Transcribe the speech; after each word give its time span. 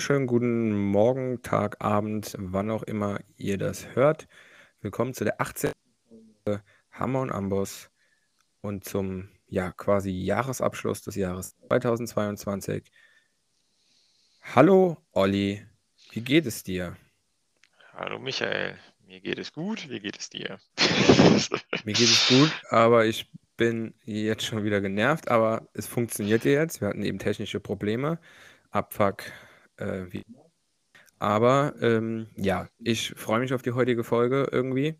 wunderschönen 0.00 0.26
guten 0.26 0.72
Morgen, 0.72 1.42
Tag, 1.42 1.84
Abend, 1.84 2.34
wann 2.38 2.70
auch 2.70 2.84
immer 2.84 3.20
ihr 3.36 3.58
das 3.58 3.94
hört. 3.94 4.28
Willkommen 4.80 5.12
zu 5.12 5.24
der 5.24 5.42
18. 5.42 5.72
Folge 6.42 6.62
Hammer 6.90 7.20
und 7.20 7.30
Amboss 7.30 7.90
und 8.62 8.82
zum 8.82 9.28
ja 9.46 9.72
quasi 9.72 10.10
Jahresabschluss 10.10 11.02
des 11.02 11.16
Jahres 11.16 11.54
2022. 11.68 12.90
Hallo 14.54 14.96
Olli, 15.12 15.66
wie 16.12 16.22
geht 16.22 16.46
es 16.46 16.62
dir? 16.62 16.96
Hallo 17.92 18.18
Michael, 18.18 18.78
mir 19.06 19.20
geht 19.20 19.38
es 19.38 19.52
gut, 19.52 19.90
wie 19.90 20.00
geht 20.00 20.18
es 20.18 20.30
dir? 20.30 20.58
Mir 21.84 21.92
geht 21.92 22.08
es 22.08 22.26
gut, 22.26 22.50
aber 22.70 23.04
ich 23.04 23.30
bin 23.58 23.92
jetzt 24.04 24.46
schon 24.46 24.64
wieder 24.64 24.80
genervt, 24.80 25.30
aber 25.30 25.68
es 25.74 25.86
funktioniert 25.86 26.46
jetzt. 26.46 26.80
Wir 26.80 26.88
hatten 26.88 27.02
eben 27.02 27.18
technische 27.18 27.60
Probleme. 27.60 28.18
Abfuck, 28.70 29.24
äh, 29.80 30.12
wie. 30.12 30.24
Aber 31.18 31.74
ähm, 31.82 32.28
ja, 32.36 32.68
ich 32.78 33.10
freue 33.16 33.40
mich 33.40 33.52
auf 33.52 33.62
die 33.62 33.72
heutige 33.72 34.04
Folge 34.04 34.48
irgendwie 34.50 34.98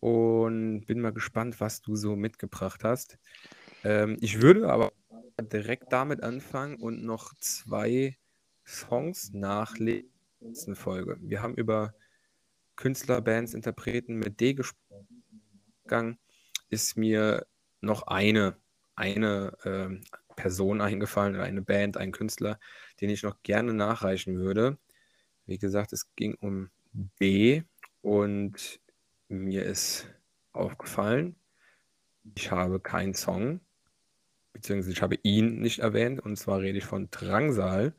und 0.00 0.84
bin 0.86 1.00
mal 1.00 1.12
gespannt, 1.12 1.60
was 1.60 1.80
du 1.80 1.96
so 1.96 2.16
mitgebracht 2.16 2.84
hast. 2.84 3.18
Ähm, 3.82 4.18
ich 4.20 4.42
würde 4.42 4.68
aber 4.70 4.92
direkt 5.40 5.92
damit 5.92 6.22
anfangen 6.22 6.76
und 6.76 7.02
noch 7.04 7.34
zwei 7.40 8.16
Songs 8.64 9.30
letzten 9.32 10.76
Folge. 10.76 11.16
Wir 11.20 11.42
haben 11.42 11.54
über 11.54 11.94
Künstler, 12.76 13.20
Bands, 13.22 13.54
Interpreten 13.54 14.16
mit 14.16 14.40
D 14.40 14.54
gesprochen. 14.54 16.18
Ist 16.68 16.96
mir 16.96 17.46
noch 17.80 18.06
eine, 18.08 18.56
eine 18.96 19.56
ähm, 19.64 20.02
Person 20.36 20.80
eingefallen 20.80 21.34
oder 21.34 21.44
eine 21.44 21.62
Band, 21.62 21.96
ein 21.96 22.12
Künstler, 22.12 22.58
den 23.00 23.10
ich 23.10 23.22
noch 23.22 23.42
gerne 23.42 23.74
nachreichen 23.74 24.38
würde. 24.38 24.78
Wie 25.46 25.58
gesagt, 25.58 25.92
es 25.92 26.14
ging 26.16 26.34
um 26.34 26.70
B 27.18 27.62
und 28.02 28.80
mir 29.28 29.64
ist 29.64 30.08
aufgefallen, 30.52 31.36
ich 32.34 32.50
habe 32.50 32.80
keinen 32.80 33.14
Song, 33.14 33.60
beziehungsweise 34.52 34.92
ich 34.92 35.02
habe 35.02 35.18
ihn 35.22 35.60
nicht 35.60 35.80
erwähnt, 35.80 36.20
und 36.20 36.36
zwar 36.36 36.60
rede 36.60 36.78
ich 36.78 36.84
von 36.84 37.10
Drangsal 37.10 37.94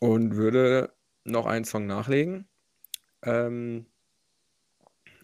und 0.00 0.36
würde 0.36 0.92
noch 1.24 1.46
einen 1.46 1.64
Song 1.64 1.86
nachlegen. 1.86 2.48
Ähm, 3.22 3.86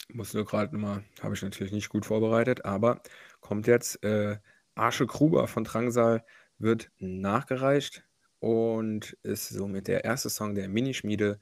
muss 0.08 0.34
nur 0.34 0.44
gerade 0.44 0.76
mal, 0.76 1.04
habe 1.22 1.34
ich 1.34 1.42
natürlich 1.42 1.72
nicht 1.72 1.88
gut 1.88 2.06
vorbereitet, 2.06 2.64
aber 2.64 3.02
kommt 3.40 3.66
jetzt 3.66 4.02
äh, 4.04 4.38
Arsche 4.74 5.06
Gruber 5.06 5.46
von 5.46 5.64
Drangsal 5.64 6.24
wird 6.58 6.90
nachgereicht 6.98 8.04
und 8.40 9.16
ist 9.22 9.48
somit 9.48 9.88
der 9.88 10.04
erste 10.04 10.30
Song 10.30 10.54
der 10.54 10.68
Minischmiede 10.68 11.38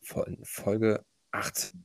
von 0.00 0.38
Folge 0.44 1.04
18. 1.30 1.84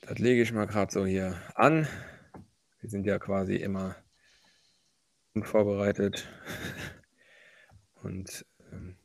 Das 0.00 0.18
lege 0.18 0.42
ich 0.42 0.52
mal 0.52 0.66
gerade 0.66 0.90
so 0.90 1.04
hier 1.04 1.40
an. 1.54 1.86
Wir 2.80 2.90
sind 2.90 3.06
ja 3.06 3.18
quasi 3.18 3.56
immer 3.56 3.96
unvorbereitet. 5.34 6.28
Und 8.02 8.46
ähm, 8.72 8.96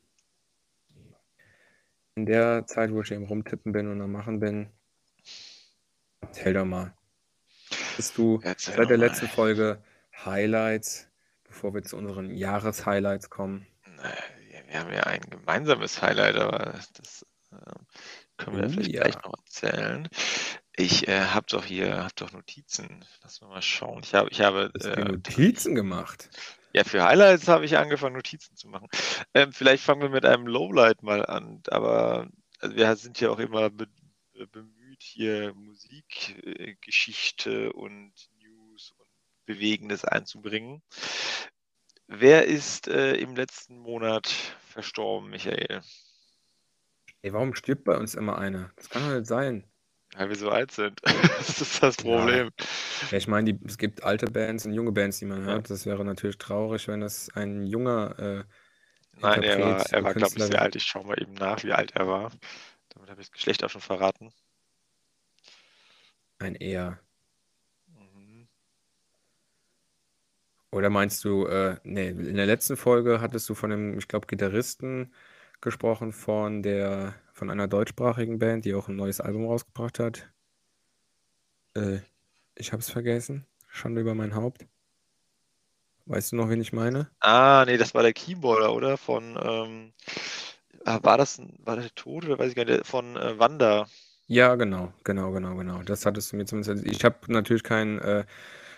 in 2.14 2.24
der 2.24 2.66
Zeit, 2.66 2.92
wo 2.92 3.02
ich 3.02 3.12
eben 3.12 3.26
rumtippen 3.26 3.72
bin 3.72 3.88
und 3.90 4.00
am 4.00 4.10
Machen 4.10 4.40
bin, 4.40 4.70
erzähl 6.22 6.54
doch 6.54 6.64
mal. 6.64 6.94
Bist 7.96 8.16
du 8.16 8.40
Erzähl 8.42 8.74
seit 8.74 8.88
der 8.88 8.96
letzten 8.96 9.28
Folge 9.28 9.82
Highlights, 10.24 11.08
bevor 11.56 11.72
wir 11.72 11.82
zu 11.82 11.96
unseren 11.96 12.36
Jahreshighlights 12.36 13.30
kommen? 13.30 13.66
Wir, 14.68 14.78
haben 14.78 14.92
ja 14.92 15.04
ein 15.04 15.22
gemeinsames 15.22 16.02
Highlight, 16.02 16.36
aber 16.36 16.74
das 16.98 17.24
äh, 17.50 17.56
können 18.36 18.58
wir 18.58 18.66
Oh 18.66 18.68
vielleicht 18.68 18.92
gleich 18.92 19.14
ja. 19.14 19.20
noch 19.24 19.32
erzählen. 19.38 20.06
Ich 20.76 21.08
äh, 21.08 21.18
habe 21.18 21.46
doch 21.48 21.64
hier 21.64 22.04
hab 22.04 22.14
doch 22.16 22.30
Notizen. 22.32 23.06
Lass 23.22 23.40
mal 23.40 23.48
mal 23.48 23.62
schauen. 23.62 24.02
Ich 24.04 24.14
habe, 24.14 24.28
ich 24.30 24.42
habe 24.42 24.70
äh, 24.82 25.02
Notizen 25.02 25.74
gemacht? 25.74 26.28
ja 26.74 26.84
für 26.84 27.02
Highlights 27.02 27.48
habe 27.48 27.64
ich 27.64 27.78
angefangen, 27.78 28.16
Notizen 28.16 28.54
zu 28.54 28.68
machen. 28.68 28.88
Ähm, 29.32 29.50
vielleicht 29.52 29.82
fangen 29.82 30.02
wir 30.02 30.10
mit 30.10 30.26
einem 30.26 30.46
Lowlight 30.46 31.02
mal 31.02 31.24
an, 31.24 31.62
aber 31.68 32.28
also 32.60 32.76
wir 32.76 32.94
sind 32.96 33.18
ja 33.18 33.30
auch 33.30 33.38
immer 33.38 33.70
be 33.70 33.86
be- 34.34 34.46
bemüht, 34.46 35.02
hier 35.02 35.54
Musikgeschichte 35.54 37.68
äh, 37.68 37.72
und 37.72 38.12
Bewegendes 39.46 40.04
einzubringen. 40.04 40.82
Wer 42.08 42.46
ist 42.46 42.88
äh, 42.88 43.14
im 43.14 43.34
letzten 43.34 43.78
Monat 43.78 44.28
verstorben, 44.68 45.30
Michael? 45.30 45.80
Ey, 47.22 47.32
warum 47.32 47.54
stirbt 47.54 47.84
bei 47.84 47.96
uns 47.96 48.14
immer 48.14 48.38
einer? 48.38 48.72
Das 48.76 48.90
kann 48.90 49.02
doch 49.02 49.14
nicht 49.14 49.26
sein. 49.26 49.64
Weil 50.14 50.28
wir 50.28 50.36
so 50.36 50.50
alt 50.50 50.70
sind. 50.70 51.00
das 51.02 51.60
ist 51.60 51.82
das 51.82 51.96
Problem. 51.96 52.50
ja 53.10 53.18
ich 53.18 53.26
meine, 53.26 53.52
die, 53.52 53.66
es 53.66 53.78
gibt 53.78 54.04
alte 54.04 54.26
Bands 54.26 54.64
und 54.66 54.72
junge 54.72 54.92
Bands, 54.92 55.18
die 55.18 55.24
man 55.24 55.44
hört. 55.44 55.68
Das 55.68 55.86
wäre 55.86 56.04
natürlich 56.04 56.38
traurig, 56.38 56.86
wenn 56.86 57.00
das 57.00 57.28
ein 57.34 57.66
junger 57.66 58.18
äh, 58.18 58.44
Nein, 59.18 59.42
er 59.42 59.60
war, 59.60 59.86
er 59.92 60.04
war 60.04 60.14
glaube 60.14 60.34
ich, 60.36 60.44
sehr 60.44 60.60
alt. 60.60 60.76
Ich 60.76 60.84
schaue 60.84 61.06
mal 61.06 61.20
eben 61.20 61.34
nach, 61.34 61.64
wie 61.64 61.72
alt 61.72 61.92
er 61.96 62.06
war. 62.06 62.30
Damit 62.90 63.10
habe 63.10 63.20
ich 63.20 63.28
das 63.28 63.32
Geschlecht 63.32 63.64
auch 63.64 63.70
schon 63.70 63.80
verraten. 63.80 64.32
Ein 66.38 66.54
eher. 66.54 67.00
Oder 70.70 70.90
meinst 70.90 71.24
du, 71.24 71.46
äh, 71.46 71.76
nee, 71.84 72.08
in 72.08 72.36
der 72.36 72.46
letzten 72.46 72.76
Folge 72.76 73.20
hattest 73.20 73.48
du 73.48 73.54
von 73.54 73.72
einem, 73.72 73.98
ich 73.98 74.08
glaube, 74.08 74.26
Gitarristen 74.26 75.12
gesprochen 75.60 76.12
von 76.12 76.62
der, 76.62 77.14
von 77.32 77.50
einer 77.50 77.68
deutschsprachigen 77.68 78.38
Band, 78.38 78.64
die 78.64 78.74
auch 78.74 78.88
ein 78.88 78.96
neues 78.96 79.20
Album 79.20 79.46
rausgebracht 79.46 79.98
hat. 79.98 80.30
Äh, 81.74 82.00
ich 82.56 82.72
habe 82.72 82.80
es 82.80 82.90
vergessen. 82.90 83.46
Schande 83.68 84.00
über 84.00 84.14
mein 84.14 84.34
Haupt. 84.34 84.66
Weißt 86.06 86.32
du 86.32 86.36
noch, 86.36 86.48
wen 86.48 86.60
ich 86.60 86.72
meine? 86.72 87.10
Ah, 87.20 87.64
nee, 87.66 87.76
das 87.76 87.94
war 87.94 88.02
der 88.02 88.12
Keyboarder, 88.12 88.72
oder? 88.72 88.96
Von, 88.96 89.36
ähm, 89.42 89.92
ah, 90.84 91.00
war 91.02 91.18
das 91.18 91.40
war 91.64 91.76
der 91.76 91.92
tot 91.94 92.24
oder 92.24 92.38
weiß 92.38 92.50
ich 92.50 92.54
gar 92.56 92.64
nicht, 92.64 92.86
von 92.86 93.16
äh, 93.16 93.38
Wanda. 93.38 93.86
Ja, 94.28 94.54
genau, 94.56 94.92
genau, 95.04 95.32
genau, 95.32 95.54
genau. 95.56 95.82
Das 95.82 96.06
hattest 96.06 96.32
du 96.32 96.36
mir 96.36 96.46
zumindest. 96.46 96.84
Ich 96.86 97.04
habe 97.04 97.16
natürlich 97.28 97.62
keinen 97.62 97.98
äh, 97.98 98.24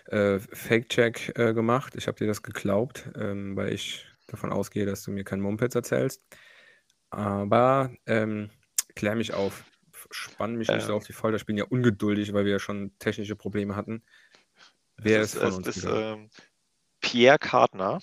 äh, 0.09 0.39
Fake-Check 0.39 1.39
äh, 1.39 1.55
gemacht. 1.55 1.95
Ich 1.97 2.07
habe 2.07 2.19
dir 2.19 2.27
das 2.27 2.43
geglaubt, 2.43 3.11
ähm, 3.17 3.57
weil 3.57 3.73
ich 3.73 4.07
davon 4.27 4.53
ausgehe, 4.53 4.87
dass 4.87 5.03
du 5.03 5.11
mir 5.11 5.25
kein 5.25 5.41
Mumpitz 5.41 5.75
erzählst. 5.75 6.23
Aber 7.11 7.91
ähm, 8.07 8.51
klär 8.95 9.15
mich 9.15 9.33
auf. 9.35 9.65
Spann 10.11 10.57
mich 10.57 10.69
nicht 10.69 10.87
so 10.87 10.95
auf 10.95 11.07
die 11.07 11.13
Folter. 11.13 11.37
Ich 11.37 11.47
bin 11.47 11.59
ja 11.59 11.65
ungeduldig, 11.65 12.33
weil 12.33 12.45
wir 12.45 12.53
ja 12.53 12.59
schon 12.59 12.97
technische 12.99 13.37
Probleme 13.37 13.77
hatten. 13.77 14.03
Wer 14.97 15.21
ist, 15.21 15.35
ist 15.35 15.43
von 15.43 15.53
uns 15.55 15.67
ist 15.67 15.85
ähm, 15.85 16.31
Pierre 17.01 17.39
Kartner, 17.39 18.01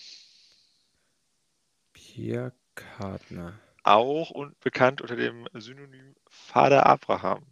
Pierre 1.94 2.54
Kartner. 2.76 3.60
auch 3.84 4.30
und 4.30 4.60
bekannt 4.60 5.02
unter 5.02 5.16
dem 5.16 5.48
Synonym 5.54 6.16
Vater 6.28 6.86
Abraham. 6.86 7.46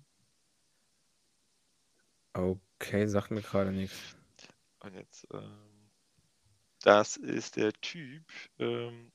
Okay, 2.33 3.07
sagt 3.07 3.31
mir 3.31 3.41
gerade 3.41 3.71
nichts. 3.71 4.15
Und 4.83 4.95
jetzt, 4.95 5.27
ähm, 5.33 5.89
das 6.81 7.17
ist 7.17 7.55
der 7.55 7.73
Typ, 7.73 8.23
ähm, 8.59 9.11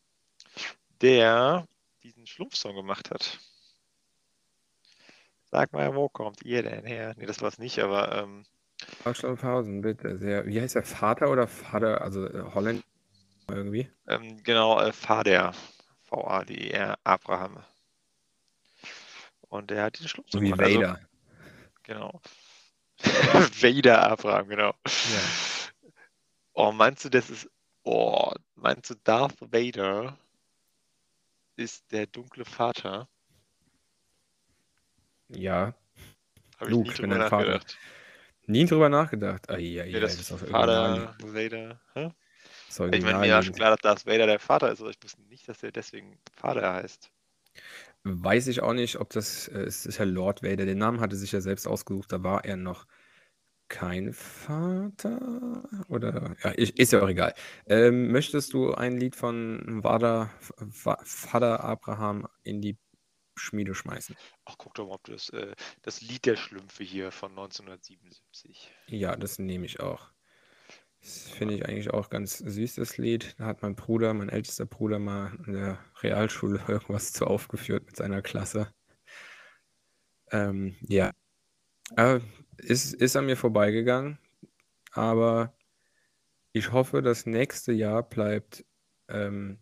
der 1.01 1.67
diesen 2.03 2.27
Schlumpfsong 2.27 2.75
gemacht 2.75 3.11
hat. 3.11 3.39
Sag 5.51 5.73
mal, 5.73 5.95
wo 5.95 6.09
kommt 6.09 6.43
ihr 6.43 6.63
denn 6.63 6.85
her? 6.85 7.15
Nee, 7.17 7.27
das 7.27 7.41
war 7.41 7.49
es 7.49 7.59
nicht, 7.59 7.79
aber 7.79 8.17
ähm, 8.17 8.45
Pausen, 9.05 9.81
bitte. 9.83 10.19
Sehr, 10.19 10.47
wie 10.47 10.61
heißt 10.61 10.75
der 10.75 10.85
Vater 10.85 11.31
oder 11.31 11.47
Vater? 11.49 12.01
Also 12.03 12.27
äh, 12.27 12.43
Holland 12.55 12.83
irgendwie? 13.51 13.91
ähm, 14.07 14.43
genau, 14.43 14.81
äh, 14.81 14.93
Vader, 14.93 15.55
V-A-D-E-R, 16.05 16.99
Abraham. 17.05 17.63
Und 19.49 19.71
der 19.71 19.85
hat 19.85 19.97
diesen 19.99 20.09
So 20.27 20.39
Schlumpfsong 20.39 20.43
wie 20.43 20.51
gemacht. 20.51 20.61
Also, 20.61 20.81
Vader. 20.81 21.01
genau. 21.83 22.21
Vader 23.01 24.11
Abraham, 24.11 24.49
genau. 24.49 24.75
Ja. 24.85 25.48
Oh, 26.61 26.73
meinst 26.73 27.05
du, 27.05 27.09
das 27.09 27.31
ist. 27.31 27.49
Oh, 27.85 28.33
meinst 28.57 28.91
du, 28.91 28.97
Darth 29.05 29.41
Vader 29.41 30.19
ist 31.55 31.85
der 31.93 32.09
dunkle 32.09 32.45
Vater? 32.45 33.09
Ja, 35.29 35.73
nie 36.61 36.69
Luke, 36.69 36.91
ich 36.91 37.01
bin 37.01 37.11
drüber 37.11 37.29
nachgedacht. 37.31 37.79
Nie 38.47 38.65
drüber 38.65 38.89
nachgedacht. 38.89 39.49
Ai, 39.49 39.59
Nee, 39.59 39.81
ai, 39.83 40.01
das 40.01 40.19
ist 40.19 40.31
Vater. 40.31 41.15
Vader. 41.21 41.81
Hä? 41.95 42.11
Ich 42.91 43.03
meine, 43.05 43.19
mir 43.21 43.35
war 43.35 43.43
schon 43.45 43.55
klar, 43.55 43.71
dass 43.71 43.81
Darth 43.81 44.07
Vader 44.07 44.27
der 44.27 44.41
Vater 44.41 44.73
ist, 44.73 44.81
aber 44.81 44.91
ich 44.91 44.99
wusste 45.01 45.23
nicht, 45.29 45.49
dass 45.49 45.63
er 45.63 45.71
deswegen 45.71 46.19
Vater 46.35 46.75
heißt. 46.75 47.09
Weiß 48.03 48.49
ich 48.49 48.63
auch 48.63 48.73
nicht, 48.73 48.97
ob 48.97 49.11
das, 49.11 49.47
äh, 49.47 49.61
es 49.61 49.87
ist 49.87 49.99
ja 49.99 50.05
Lord 50.05 50.43
Vader. 50.43 50.67
Den 50.67 50.79
Namen 50.79 50.99
hatte 50.99 51.15
sich 51.15 51.31
ja 51.31 51.41
selbst 51.41 51.69
ausgesucht, 51.69 52.11
da 52.11 52.25
war 52.25 52.45
er 52.45 52.57
noch 52.57 52.85
kein 53.69 54.13
Vater 54.13 55.63
oder 55.89 56.37
ja, 56.43 56.51
ist 56.51 56.93
ja 56.93 57.03
auch 57.03 57.09
egal. 57.09 57.35
Ähm, 57.67 58.11
möchtest 58.11 58.53
du 58.55 58.75
ein 58.75 58.99
Lied 58.99 59.17
von 59.17 59.81
Vater, 59.83 60.31
Vater 60.71 61.65
Abraham 61.65 62.27
in 62.43 62.61
die 62.61 62.79
Schmiede 63.37 63.75
schmeißen? 63.75 64.17
Ach, 64.45 64.57
guck 64.59 64.75
doch 64.75 64.87
mal, 64.87 64.95
ob 64.95 65.05
du 65.05 65.13
das, 65.13 65.29
äh, 65.31 65.55
das 65.83 66.01
Lied 66.01 66.27
der 66.27 66.37
Schlümpfe 66.37 66.85
hier 66.85 67.11
von 67.11 67.31
1977. 67.31 68.71
Ja, 68.89 69.17
das 69.17 69.39
nehme 69.39 69.67
ich 69.67 69.81
auch. 69.81 70.11
Das 71.01 71.31
finde 71.31 71.55
ich 71.55 71.67
eigentlich 71.67 71.91
auch 71.91 72.11
ganz 72.11 72.39
süß, 72.39 72.75
das 72.75 72.99
Lied. 72.99 73.37
Da 73.39 73.47
hat 73.47 73.63
mein 73.63 73.77
Bruder, 73.77 74.13
mein 74.15 74.29
ältester 74.29 74.67
Bruder, 74.67 74.99
mal 74.99 75.33
in 75.47 75.53
der 75.53 75.79
Realschule 76.03 76.61
irgendwas 76.69 77.13
zu 77.13 77.27
aufgeführt 77.27 77.87
mit 77.87 77.97
seiner 77.97 78.23
Klasse. 78.23 78.73
Ähm, 80.31 80.77
ja. 80.81 81.13
Äh, 81.97 82.21
ist, 82.59 82.95
ist 82.95 83.17
an 83.17 83.27
mir 83.27 83.37
vorbeigegangen, 83.37 84.19
aber 84.93 85.55
ich 86.53 86.73
hoffe, 86.73 87.03
das 87.03 87.27
nächste 87.27 87.73
Jahr 87.73 88.03
bleibt 88.03 88.65
ähm, 89.09 89.59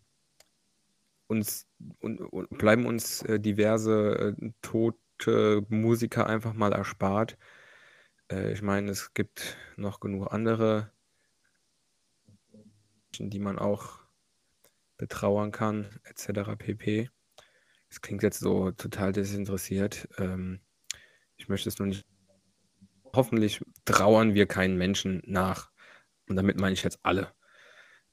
uns 1.27 1.67
und, 1.99 2.19
und 2.21 2.57
bleiben 2.57 2.85
uns 2.85 3.21
äh, 3.23 3.39
diverse 3.39 4.35
äh, 4.39 4.51
tote 4.61 5.65
Musiker 5.69 6.27
einfach 6.27 6.53
mal 6.53 6.73
erspart. 6.73 7.37
Äh, 8.31 8.53
ich 8.53 8.61
meine, 8.61 8.91
es 8.91 9.13
gibt 9.13 9.57
noch 9.75 9.99
genug 9.99 10.31
andere, 10.31 10.91
die 13.19 13.39
man 13.39 13.59
auch 13.59 13.99
betrauern 14.97 15.51
kann, 15.51 15.99
etc. 16.03 16.55
pp. 16.57 17.09
Es 17.89 18.01
klingt 18.01 18.23
jetzt 18.23 18.39
so 18.39 18.71
total 18.71 19.11
desinteressiert. 19.13 20.09
Ähm, 20.17 20.59
ich 21.37 21.47
möchte 21.47 21.69
es 21.69 21.79
nur 21.79 21.87
nicht. 21.87 22.05
Hoffentlich 23.17 23.61
trauern 23.85 24.35
wir 24.35 24.45
keinen 24.45 24.77
Menschen 24.77 25.23
nach. 25.25 25.71
Und 26.29 26.35
damit 26.35 26.59
meine 26.59 26.73
ich 26.73 26.83
jetzt 26.83 26.99
alle. 27.01 27.33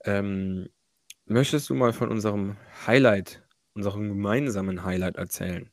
Ähm, 0.07 0.71
möchtest 1.27 1.69
du 1.69 1.75
mal 1.75 1.93
von 1.93 2.11
unserem 2.11 2.57
Highlight, 2.87 3.43
unserem 3.75 4.09
gemeinsamen 4.09 4.83
Highlight 4.83 5.17
erzählen? 5.17 5.71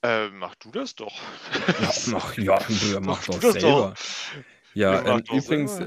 Äh, 0.00 0.30
mach 0.30 0.54
du 0.54 0.70
das 0.70 0.94
doch. 0.94 1.12
Mach, 1.82 2.06
mach, 2.06 2.38
ja, 2.38 2.58
mach, 3.00 3.00
mach 3.02 3.24
doch 3.24 3.42
selber. 3.42 3.60
Doch. 3.60 3.94
Ja, 4.72 5.04
ähm, 5.04 5.22
übrigens, 5.30 5.78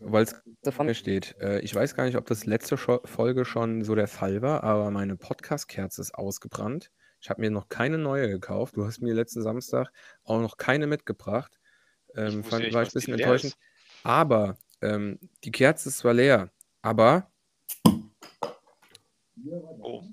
weil 0.00 0.24
es 0.24 0.34
davon 0.62 0.92
steht, 0.92 1.36
äh, 1.40 1.60
ich 1.60 1.72
weiß 1.72 1.94
gar 1.94 2.06
nicht, 2.06 2.16
ob 2.16 2.26
das 2.26 2.46
letzte 2.46 2.76
Scho 2.76 3.00
Folge 3.04 3.44
schon 3.44 3.84
so 3.84 3.94
der 3.94 4.08
Fall 4.08 4.42
war, 4.42 4.64
aber 4.64 4.90
meine 4.90 5.14
Podcast-Kerze 5.14 6.00
ist 6.00 6.16
ausgebrannt. 6.16 6.90
Ich 7.26 7.30
habe 7.30 7.40
mir 7.40 7.50
noch 7.50 7.68
keine 7.68 7.98
neue 7.98 8.28
gekauft. 8.28 8.76
Du 8.76 8.84
hast 8.86 9.00
mir 9.00 9.12
letzten 9.12 9.42
Samstag 9.42 9.90
auch 10.22 10.40
noch 10.40 10.58
keine 10.58 10.86
mitgebracht. 10.86 11.58
Ähm, 12.14 12.44
fand, 12.44 12.62
nicht, 12.62 12.72
war 12.72 12.84
ich 12.84 12.90
ein 12.90 12.92
bisschen 12.92 13.14
enttäuschend. 13.14 13.54
Ist. 13.54 13.60
Aber 14.04 14.56
ähm, 14.80 15.18
die 15.42 15.50
Kerze 15.50 15.88
ist 15.88 15.98
zwar 15.98 16.14
leer, 16.14 16.52
aber. 16.82 17.28
Oh. 19.44 20.04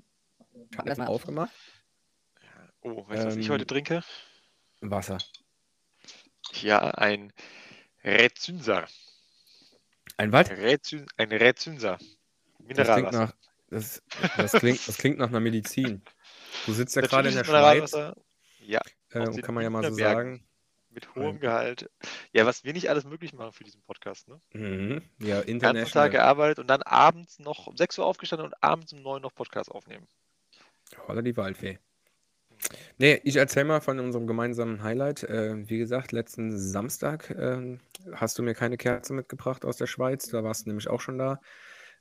Ich 0.72 0.76
habe 0.76 0.96
mal 0.96 1.06
aufgemacht. 1.06 1.52
Oh, 2.80 3.08
weißt 3.08 3.22
du, 3.22 3.28
was 3.28 3.36
ich 3.36 3.48
heute 3.48 3.62
ähm, 3.62 3.68
trinke? 3.68 4.02
Wasser. 4.80 5.18
Ja, 6.62 6.80
ein 6.80 7.32
Rezünser. 8.02 8.88
Ein 10.16 10.32
was? 10.32 10.50
Rezün, 10.50 11.06
ein 11.16 11.30
Rezünser. 11.30 11.96
Mineralwasser. 12.58 13.36
Das 13.70 14.02
klingt, 14.10 14.10
nach, 14.20 14.36
das, 14.36 14.36
das, 14.36 14.52
klingt, 14.60 14.88
das 14.88 14.98
klingt 14.98 15.18
nach 15.18 15.28
einer 15.28 15.38
Medizin. 15.38 16.02
Du 16.66 16.72
sitzt 16.72 16.96
ja 16.96 17.02
gerade 17.02 17.28
in 17.28 17.34
der 17.34 17.44
Schweiz. 17.44 17.92
Ja. 18.60 18.80
Äh, 19.10 19.40
kann 19.42 19.54
man 19.54 19.62
ja 19.62 19.70
mal 19.70 19.84
so 19.84 19.94
sagen. 19.94 20.44
Mit 20.90 21.12
hohem 21.16 21.40
Gehalt. 21.40 21.90
Ja, 22.32 22.46
was 22.46 22.62
wir 22.62 22.72
nicht 22.72 22.88
alles 22.88 23.04
möglich 23.04 23.32
machen 23.32 23.52
für 23.52 23.64
diesen 23.64 23.82
Podcast, 23.82 24.28
ne? 24.28 24.40
Mhm. 24.52 25.02
Ja, 25.18 25.40
international. 25.40 25.74
Ganzen 25.74 25.92
Tag 25.92 26.12
gearbeitet 26.12 26.58
und 26.60 26.68
dann 26.68 26.82
abends 26.82 27.40
noch 27.40 27.66
um 27.66 27.76
6 27.76 27.98
Uhr 27.98 28.06
aufgestanden 28.06 28.46
und 28.46 28.62
abends 28.62 28.92
um 28.92 29.02
9 29.02 29.14
Uhr 29.14 29.20
noch 29.20 29.34
Podcast 29.34 29.72
aufnehmen. 29.72 30.06
Holla 31.08 31.22
die 31.22 31.36
Waldfee. 31.36 31.78
Nee, 32.98 33.20
ich 33.24 33.36
erzähle 33.36 33.66
mal 33.66 33.80
von 33.80 33.98
unserem 33.98 34.28
gemeinsamen 34.28 34.82
Highlight. 34.82 35.24
Äh, 35.24 35.68
wie 35.68 35.78
gesagt, 35.78 36.12
letzten 36.12 36.56
Samstag 36.56 37.30
äh, 37.30 37.78
hast 38.12 38.38
du 38.38 38.42
mir 38.42 38.54
keine 38.54 38.76
Kerze 38.76 39.12
mitgebracht 39.12 39.64
aus 39.64 39.76
der 39.76 39.86
Schweiz. 39.86 40.28
Da 40.28 40.44
warst 40.44 40.64
du 40.64 40.70
nämlich 40.70 40.88
auch 40.88 41.00
schon 41.00 41.18
da. 41.18 41.40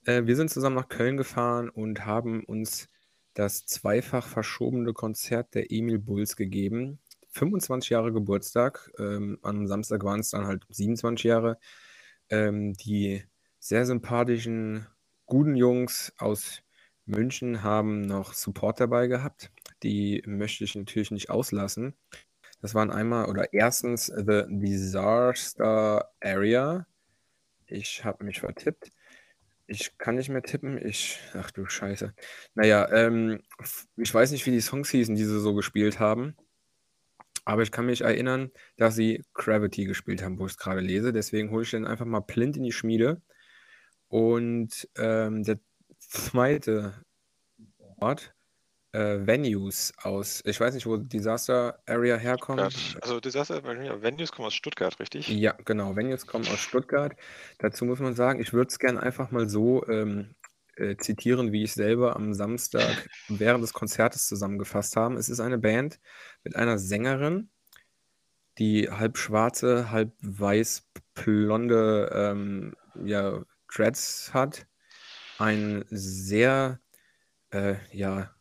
Äh, 0.06 0.26
wir 0.26 0.36
sind 0.36 0.50
zusammen 0.50 0.76
nach 0.76 0.90
Köln 0.90 1.18
gefahren 1.18 1.70
und 1.70 2.06
haben 2.06 2.44
uns 2.44 2.90
das 3.34 3.66
zweifach 3.66 4.28
verschobene 4.28 4.94
Konzert 4.94 5.56
der 5.56 5.72
Emil 5.72 6.00
Bulls 6.00 6.36
gegeben. 6.36 7.00
25 7.32 7.90
Jahre 7.90 8.14
Geburtstag. 8.14 8.92
Ähm, 9.00 9.40
am 9.42 9.68
Samstag 9.68 10.04
waren 10.04 10.20
es 10.20 10.30
dann 10.30 10.46
halt 10.46 10.66
27 10.70 11.24
Jahre. 11.24 11.58
Ähm, 12.30 12.74
die 12.74 13.24
sehr 13.60 13.86
sympathischen, 13.86 14.88
guten 15.26 15.56
Jungs 15.56 16.14
aus 16.18 16.62
München 17.06 17.64
haben 17.64 18.02
noch 18.02 18.34
Support 18.34 18.80
dabei 18.80 19.08
gehabt. 19.08 19.52
Die 19.84 20.24
möchte 20.26 20.64
ich 20.64 20.76
natürlich 20.76 21.12
nicht 21.12 21.30
auslassen. 21.30 21.96
Das 22.62 22.76
waren 22.76 22.92
einmal 22.92 23.30
oder 23.30 23.52
erstens 23.54 24.06
The 24.06 24.44
Disaster 24.48 26.10
Area. 26.22 26.86
Ich 27.68 28.06
habe 28.06 28.24
mich 28.24 28.40
vertippt. 28.40 28.92
Ich 29.68 29.98
kann 29.98 30.16
nicht 30.16 30.30
mehr 30.30 30.44
tippen. 30.44 30.78
Ich, 30.86 31.20
ach 31.34 31.52
du 31.52 31.66
Scheiße. 31.66 32.14
Naja, 32.54 32.90
ähm, 32.92 33.42
ich 33.98 34.14
weiß 34.14 34.32
nicht, 34.32 34.46
wie 34.46 34.52
die 34.52 34.62
Songs 34.62 34.90
hießen, 34.90 35.16
die 35.16 35.24
sie 35.24 35.40
so 35.40 35.54
gespielt 35.54 36.00
haben. 36.00 36.36
Aber 37.46 37.62
ich 37.62 37.72
kann 37.72 37.86
mich 37.86 38.02
erinnern, 38.02 38.52
dass 38.78 38.96
sie 38.96 39.24
Gravity 39.34 39.86
gespielt 39.86 40.24
haben, 40.24 40.40
wo 40.40 40.46
ich 40.46 40.54
es 40.54 40.58
gerade 40.58 40.80
lese. 40.80 41.12
Deswegen 41.12 41.52
hole 41.52 41.64
ich 41.64 41.72
den 41.72 41.86
einfach 41.86 42.06
mal 42.06 42.22
blind 42.22 42.58
in 42.58 42.64
die 42.64 42.72
Schmiede. 42.72 43.22
Und 44.08 44.88
ähm, 44.98 45.44
der 45.44 45.60
zweite 46.00 47.04
Ort, 47.98 48.34
äh, 48.94 49.26
Venues 49.26 49.92
aus, 50.02 50.42
ich 50.46 50.60
weiß 50.60 50.74
nicht, 50.76 50.86
wo 50.86 50.98
Disaster 50.98 51.80
Area 51.88 52.16
herkommt. 52.16 52.62
Also 53.02 53.20
Disaster 53.20 53.64
Area, 53.64 54.02
Venues 54.02 54.32
kommen 54.32 54.48
aus 54.48 54.54
Stuttgart, 54.54 55.00
richtig? 55.00 55.28
Ja, 55.28 55.54
genau, 55.66 55.96
Venues 55.96 56.28
kommen 56.28 56.48
aus 56.48 56.60
Stuttgart. 56.60 57.14
Dazu 57.58 57.86
muss 57.86 58.00
man 58.00 58.14
sagen, 58.14 58.40
ich 58.40 58.54
würde 58.54 58.70
es 58.70 58.80
gerne 58.80 59.02
einfach 59.02 59.32
mal 59.32 59.50
so 59.50 59.86
ähm, 59.88 60.36
äh, 60.76 60.96
zitieren, 60.98 61.52
wie 61.52 61.64
ich 61.64 61.74
selber 61.74 62.16
am 62.16 62.34
Samstag 62.34 63.10
während 63.28 63.64
des 63.64 63.74
Konzertes 63.74 64.28
zusammengefasst 64.28 64.96
habe. 64.96 65.16
Es 65.16 65.28
ist 65.28 65.40
eine 65.40 65.58
Band 65.58 66.00
mit 66.44 66.56
einer 66.56 66.78
Sängerin, 66.78 67.50
die 68.60 68.90
halb 68.90 69.18
schwarze, 69.18 69.90
halb 69.90 70.14
weiß 70.22 70.88
blonde 71.16 72.12
ähm, 72.14 72.76
ja, 73.04 73.44
Dreads 73.74 74.32
hat. 74.36 74.68
Ein 75.40 75.84
sehr 75.90 76.80
äh, 77.50 77.76
ja, 77.92 78.36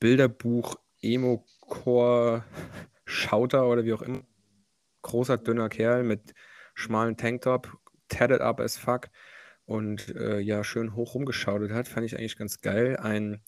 Bilderbuch, 0.00 0.76
Emo-Core, 1.02 2.44
Schauter 3.04 3.68
oder 3.68 3.84
wie 3.84 3.92
auch 3.92 4.02
immer. 4.02 4.22
Großer, 5.02 5.38
dünner 5.38 5.68
Kerl 5.68 6.02
mit 6.02 6.34
schmalen 6.74 7.16
Tanktop, 7.16 7.72
tatted 8.08 8.40
up 8.40 8.60
as 8.60 8.76
fuck 8.76 9.08
und 9.64 10.14
äh, 10.16 10.38
ja, 10.40 10.64
schön 10.64 10.94
hoch 10.94 11.14
rumgeschaudert 11.14 11.72
hat. 11.72 11.88
Fand 11.88 12.06
ich 12.06 12.18
eigentlich 12.18 12.36
ganz 12.36 12.60
geil. 12.60 12.96
Ein 12.96 13.40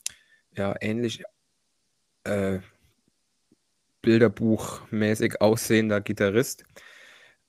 ja, 0.51 0.75
ähnlich 0.81 1.23
äh, 2.23 2.59
Bilderbuchmäßig 4.01 5.41
aussehender 5.41 6.01
Gitarrist. 6.01 6.63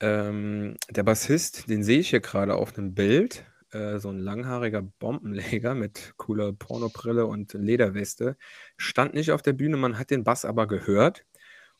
Ähm, 0.00 0.76
der 0.90 1.02
Bassist, 1.02 1.68
den 1.68 1.82
sehe 1.82 2.00
ich 2.00 2.10
hier 2.10 2.20
gerade 2.20 2.54
auf 2.54 2.76
einem 2.76 2.94
Bild. 2.94 3.44
Äh, 3.72 3.98
so 3.98 4.10
ein 4.10 4.18
langhaariger 4.18 4.82
Bombenleger 4.82 5.74
mit 5.74 6.14
cooler 6.16 6.52
Pornobrille 6.52 7.26
und 7.26 7.54
Lederweste. 7.54 8.36
Stand 8.76 9.14
nicht 9.14 9.32
auf 9.32 9.42
der 9.42 9.54
Bühne, 9.54 9.76
man 9.76 9.98
hat 9.98 10.10
den 10.10 10.24
Bass 10.24 10.44
aber 10.44 10.66
gehört. 10.66 11.24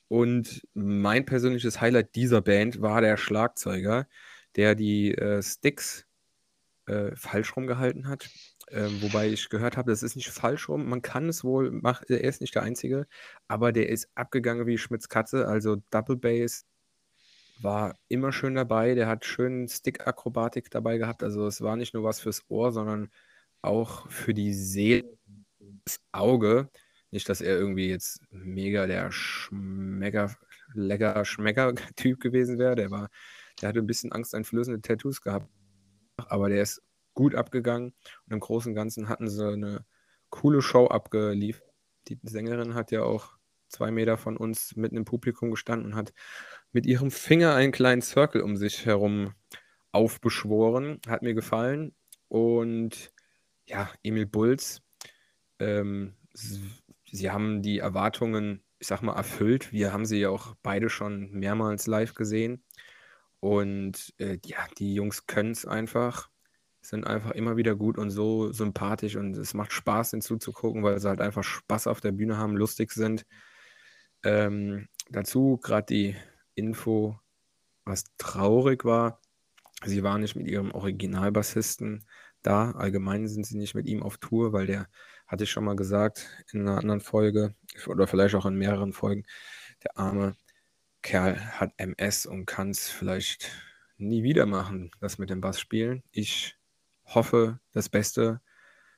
Und 0.09 0.67
mein 0.75 1.25
persönliches 1.25 1.81
Highlight 1.81 2.15
dieser 2.17 2.43
Band 2.43 2.83
war 2.83 3.01
der 3.01 3.17
Schlagzeuger, 3.17 4.07
der 4.57 4.75
die 4.75 5.15
äh, 5.15 5.43
Sticks 5.43 6.07
äh, 6.87 7.15
falsch 7.17 7.57
rumgehalten 7.57 8.09
hat. 8.09 8.29
Äh, 8.69 8.89
wobei 9.01 9.29
ich 9.29 9.49
gehört 9.49 9.77
habe, 9.77 9.91
das 9.91 10.03
ist 10.03 10.17
nicht 10.17 10.31
falsch 10.31 10.69
rum. 10.69 10.89
Man 10.89 11.03
kann 11.03 11.29
es 11.29 11.45
wohl 11.45 11.71
machen, 11.71 12.07
er 12.09 12.25
ist 12.25 12.41
nicht 12.41 12.55
der 12.55 12.63
Einzige, 12.63 13.07
aber 13.49 13.73
der 13.73 13.89
ist 13.89 14.09
abgegangen 14.15 14.67
wie 14.67 14.79
Schmitz 14.79 15.09
Katze, 15.09 15.47
also 15.49 15.77
Double 15.91 16.17
Bass, 16.17 16.67
war 17.63 17.99
immer 18.09 18.33
schön 18.33 18.55
dabei. 18.55 18.95
Der 18.95 19.09
hat 19.09 19.25
schön 19.25 19.69
Stick-Akrobatik 19.69 20.71
dabei 20.71 20.99
gehabt. 20.99 21.23
Also 21.23 21.47
es 21.47 21.61
war 21.61 21.77
nicht 21.77 21.95
nur 21.95 22.05
was 22.05 22.21
fürs 22.21 22.45
Ohr, 22.49 22.73
sondern 22.73 23.11
auch 23.63 24.11
für 24.11 24.35
die 24.35 24.55
Seele, 24.55 25.05
das 25.85 26.01
Auge. 26.13 26.69
Nicht, 27.11 27.29
dass 27.29 27.41
er 27.41 27.57
irgendwie 27.57 27.89
jetzt 27.89 28.21
mega 28.31 28.87
der 28.87 29.13
Schmecker, 29.13 30.35
lecker 30.75 31.25
Schmecker-Typ 31.25 32.21
gewesen 32.21 32.59
wäre. 32.59 32.75
Der 32.75 32.91
war, 32.91 33.11
der 33.61 33.69
hatte 33.69 33.81
ein 33.81 33.87
bisschen 33.87 34.13
angsteinflößende 34.13 34.81
Tattoos 34.83 35.21
gehabt. 35.21 35.49
Aber 36.17 36.49
der 36.49 36.63
ist 36.63 36.83
gut 37.15 37.35
abgegangen 37.35 37.95
und 38.27 38.33
im 38.33 38.41
Großen 38.41 38.71
und 38.71 38.77
Ganzen 38.77 39.09
hatten 39.09 39.29
sie 39.29 39.47
eine 39.47 39.85
coole 40.31 40.63
Show 40.63 40.87
abgeliefert. 40.87 41.69
Die 42.09 42.19
Sängerin 42.23 42.75
hat 42.75 42.91
ja 42.91 43.03
auch 43.03 43.37
zwei 43.69 43.91
Meter 43.91 44.17
von 44.17 44.37
uns 44.37 44.77
mitten 44.77 44.97
im 44.97 45.05
Publikum 45.05 45.51
gestanden 45.51 45.93
und 45.93 45.95
hat 45.97 46.13
mit 46.73 46.87
ihrem 46.87 47.11
Finger 47.11 47.55
einen 47.55 47.73
kleinen 47.73 48.03
Circle 48.03 48.43
um 48.43 48.57
sich 48.57 48.87
herum 48.87 49.35
aufbeschworen. 49.93 51.01
Hat 51.07 51.23
mir 51.23 51.35
gefallen. 51.35 51.95
Und 52.29 53.13
ja, 53.67 53.91
Emil 54.03 54.27
Bulls, 54.27 54.83
ähm, 55.59 56.17
sie 56.35 57.31
haben 57.31 57.63
die 57.63 57.79
Erwartungen, 57.79 58.63
ich 58.79 58.89
sag 58.89 59.03
mal, 59.03 59.15
erfüllt. 59.15 59.73
Wir 59.73 59.93
haben 59.93 60.07
sie 60.07 60.21
ja 60.21 60.31
auch 60.31 60.55
beide 60.63 60.89
schon 60.89 61.31
mehrmals 61.31 61.87
live 61.87 62.15
gesehen. 62.15 62.65
Und 63.41 64.15
äh, 64.19 64.39
ja, 64.45 64.67
die 64.79 64.95
Jungs 64.95 65.27
können 65.27 65.51
es 65.51 65.67
einfach, 65.67 66.31
sind 66.81 67.07
einfach 67.07 67.33
immer 67.33 67.57
wieder 67.57 67.75
gut 67.75 67.99
und 67.99 68.11
so 68.11 68.53
sympathisch 68.53 69.17
und 69.17 69.37
es 69.37 69.55
macht 69.55 69.73
Spaß, 69.73 70.13
ihnen 70.13 70.23
zuzugucken, 70.23 70.83
weil 70.83 71.01
sie 71.01 71.09
halt 71.09 71.21
einfach 71.21 71.45
Spaß 71.45 71.89
auf 71.89 72.01
der 72.01 72.13
Bühne 72.13 72.39
haben, 72.39 72.57
lustig 72.57 72.93
sind. 72.93 73.27
Ähm, 74.25 74.89
dazu 75.11 75.59
gerade 75.61 75.87
die 75.87 76.17
Info, 76.55 77.19
was 77.85 78.05
traurig 78.19 78.85
war. 78.85 79.21
Sie 79.85 80.03
waren 80.03 80.21
nicht 80.21 80.37
mit 80.37 80.47
ihrem 80.49 80.73
Originalbassisten 80.73 82.07
da. 82.43 82.73
Allgemein 82.73 83.29
sind 83.29 83.47
sie 83.47 83.59
nicht 83.59 83.75
mit 83.75 83.87
ihm 83.87 84.03
auf 84.03 84.19
Tour, 84.19 84.53
weil 84.53 84.67
der, 84.67 84.89
hatte 85.27 85.45
ich 85.45 85.51
schon 85.51 85.65
mal 85.65 85.77
gesagt, 85.77 86.29
in 86.53 86.61
einer 86.61 86.79
anderen 86.79 87.01
Folge 87.01 87.55
oder 87.87 88.07
vielleicht 88.07 88.35
auch 88.35 88.47
in 88.47 88.57
mehreren 88.57 88.93
Folgen, 88.93 89.25
der 89.83 89.99
arme 89.99 90.37
Kerl 91.03 91.39
hat 91.59 91.73
MS 91.79 92.27
und 92.27 92.47
kann 92.47 92.71
es 92.71 92.89
vielleicht 92.89 93.51
nie 93.97 94.23
wieder 94.23 94.47
machen, 94.47 94.91
das 95.01 95.19
mit 95.19 95.31
dem 95.31 95.41
Bass 95.41 95.59
spielen. 95.59 96.03
Ich 96.13 96.57
hoffe 97.05 97.61
das 97.73 97.89
Beste 97.89 98.41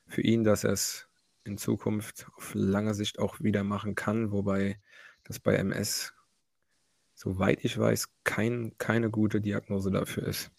für 0.07 0.21
ihn, 0.21 0.43
dass 0.43 0.63
er 0.63 0.73
es 0.73 1.07
in 1.43 1.57
Zukunft 1.57 2.27
auf 2.35 2.51
lange 2.53 2.93
Sicht 2.93 3.19
auch 3.19 3.39
wieder 3.39 3.63
machen 3.63 3.95
kann, 3.95 4.31
wobei 4.31 4.79
das 5.23 5.39
bei 5.39 5.55
MS, 5.55 6.13
soweit 7.15 7.63
ich 7.63 7.77
weiß, 7.77 8.09
kein, 8.23 8.73
keine 8.77 9.09
gute 9.09 9.41
Diagnose 9.41 9.91
dafür 9.91 10.27
ist. 10.27 10.51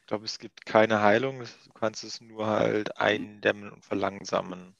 Ich 0.00 0.06
glaube, 0.06 0.24
es 0.24 0.38
gibt 0.38 0.64
keine 0.64 1.02
Heilung, 1.02 1.40
du 1.40 1.72
kannst 1.74 2.02
es 2.02 2.22
nur 2.22 2.46
halt 2.46 2.98
eindämmen 2.98 3.70
und 3.70 3.84
verlangsamen, 3.84 4.74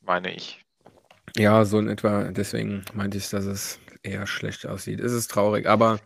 meine 0.00 0.34
ich. 0.34 0.64
Ja, 1.36 1.64
so 1.64 1.78
in 1.78 1.88
etwa, 1.88 2.30
deswegen 2.30 2.84
meinte 2.94 3.18
ich, 3.18 3.28
dass 3.28 3.44
es 3.44 3.80
eher 4.02 4.26
schlecht 4.26 4.66
aussieht. 4.66 5.00
Es 5.00 5.12
ist 5.12 5.30
traurig, 5.30 5.66
aber 5.66 6.00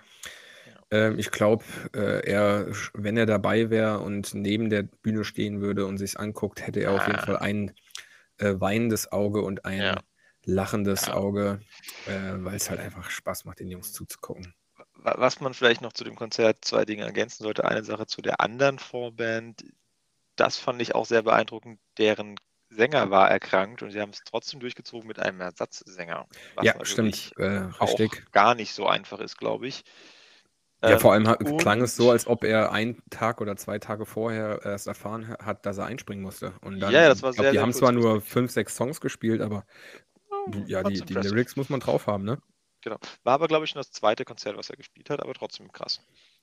ähm, 0.91 1.19
ich 1.19 1.31
glaube, 1.31 1.65
äh, 1.95 2.27
er, 2.29 2.67
wenn 2.95 3.17
er 3.17 3.27
dabei 3.27 3.71
wäre 3.71 4.00
und 4.00 4.35
neben 4.35 4.71
der 4.71 4.83
Bühne 4.85 5.25
stehen 5.25 5.61
würde 5.61 5.87
und 5.87 5.99
sich 5.99 6.19
anguckt, 6.19 6.67
hätte 6.67 6.81
er 6.81 6.93
auf 6.93 7.07
jeden 7.07 7.21
Fall 7.21 7.37
ein 7.37 7.73
äh, 8.38 8.55
weinendes 8.59 9.12
Auge 9.12 9.43
und 9.43 9.65
ein 9.65 9.81
Ja. 9.81 9.99
Lachendes 10.45 11.09
Ja. 11.09 11.12
Auge, 11.12 11.61
äh, 12.04 12.12
weil 12.38 12.57
es 12.57 12.71
halt 12.71 12.80
einfach 12.80 13.11
Spaß 13.11 13.45
macht, 13.45 13.61
den 13.61 13.68
Jungs 13.68 13.92
zuzugucken. 13.92 14.54
Wa- 14.95 15.14
Was 15.18 15.40
man 15.40 15.54
vielleicht 15.54 15.80
noch 15.80 15.92
zu 15.92 16.04
dem 16.04 16.16
Konzert 16.16 16.64
zwei 16.64 16.85
Dinge 16.85 17.04
ergänzen 17.04 17.42
sollte. 17.42 17.64
Eine 17.64 17.85
Sache 17.85 18.07
zu 18.07 18.23
der 18.23 18.40
anderen 18.40 18.78
Vorband. 18.78 19.64
Das 20.37 20.59
fand 20.59 20.83
ich 20.83 20.95
auch 20.95 21.07
sehr 21.07 21.23
beeindruckend. 21.23 21.80
Deren 21.99 22.37
Sänger 22.71 23.11
war 23.11 23.30
erkrankt 23.30 23.83
und 23.83 23.92
sie 23.92 24.00
haben 24.00 24.11
es 24.12 24.25
trotzdem 24.25 24.61
durchgezogen 24.61 25.09
mit 25.09 25.18
einem 25.21 25.40
Ersatzsänger. 25.42 26.28
Was 26.54 26.75
Ja, 26.75 26.75
natürlich 26.75 27.33
stimmt, 27.33 27.33
äh, 27.38 27.68
auch 27.78 28.02
richtig. 28.02 28.26
gar 28.33 28.54
nicht 28.54 28.75
so 28.75 28.87
einfach 28.88 29.21
ist, 29.21 29.38
glaube 29.38 29.68
ich. 29.68 29.85
Ja, 30.85 30.97
Ähm, 30.97 30.97
vor 30.97 31.12
allem 31.12 31.28
hat, 31.28 31.40
und 31.42 31.59
klang 31.59 31.83
es 31.83 31.97
so, 31.97 32.11
als 32.11 32.26
ob 32.26 32.45
er 32.45 32.73
einen 32.73 33.02
Tag 33.11 33.40
oder 33.42 33.57
zwei 33.57 33.78
Tage 33.78 34.07
vorher 34.07 34.61
erst 34.64 34.87
erfahren 34.87 35.28
ha- 35.28 35.45
hat, 35.45 35.66
dass 35.66 35.76
er 35.78 35.85
einspringen 35.87 36.23
musste. 36.23 36.54
Und 36.62 36.80
dann, 36.80 37.02
Ja, 37.02 37.09
das 37.09 37.23
war 37.23 37.33
ich 37.33 37.35
glaube, 37.35 37.50
sehr, 37.50 37.50
die 37.50 37.59
sehr 37.59 37.61
haben 37.61 37.75
zwar 37.75 37.92
nur 37.92 38.21
fünf, 38.23 38.50
sechs 38.52 38.75
Songs 38.76 39.00
gespielt, 39.00 39.42
aber 39.42 39.66
ja, 40.67 40.83
fand's 40.83 41.00
die, 41.00 41.07
die 41.07 41.12
impressive. 41.14 41.35
Lyrics 41.35 41.57
muss 41.57 41.69
man 41.69 41.81
drauf 41.81 42.07
haben, 42.07 42.25
ne? 42.25 42.40
Genau. 42.81 42.99
War 43.25 43.35
aber, 43.35 43.49
glaube 43.49 43.64
ich, 43.64 43.71
schon 43.71 43.81
das 43.81 43.90
zweite 43.90 44.25
Konzert, 44.25 44.57
was 44.57 44.71
er 44.71 44.76
gespielt 44.76 45.11
hat, 45.11 45.21
aber 45.21 45.35
trotzdem 45.35 45.73
krass. 45.73 46.00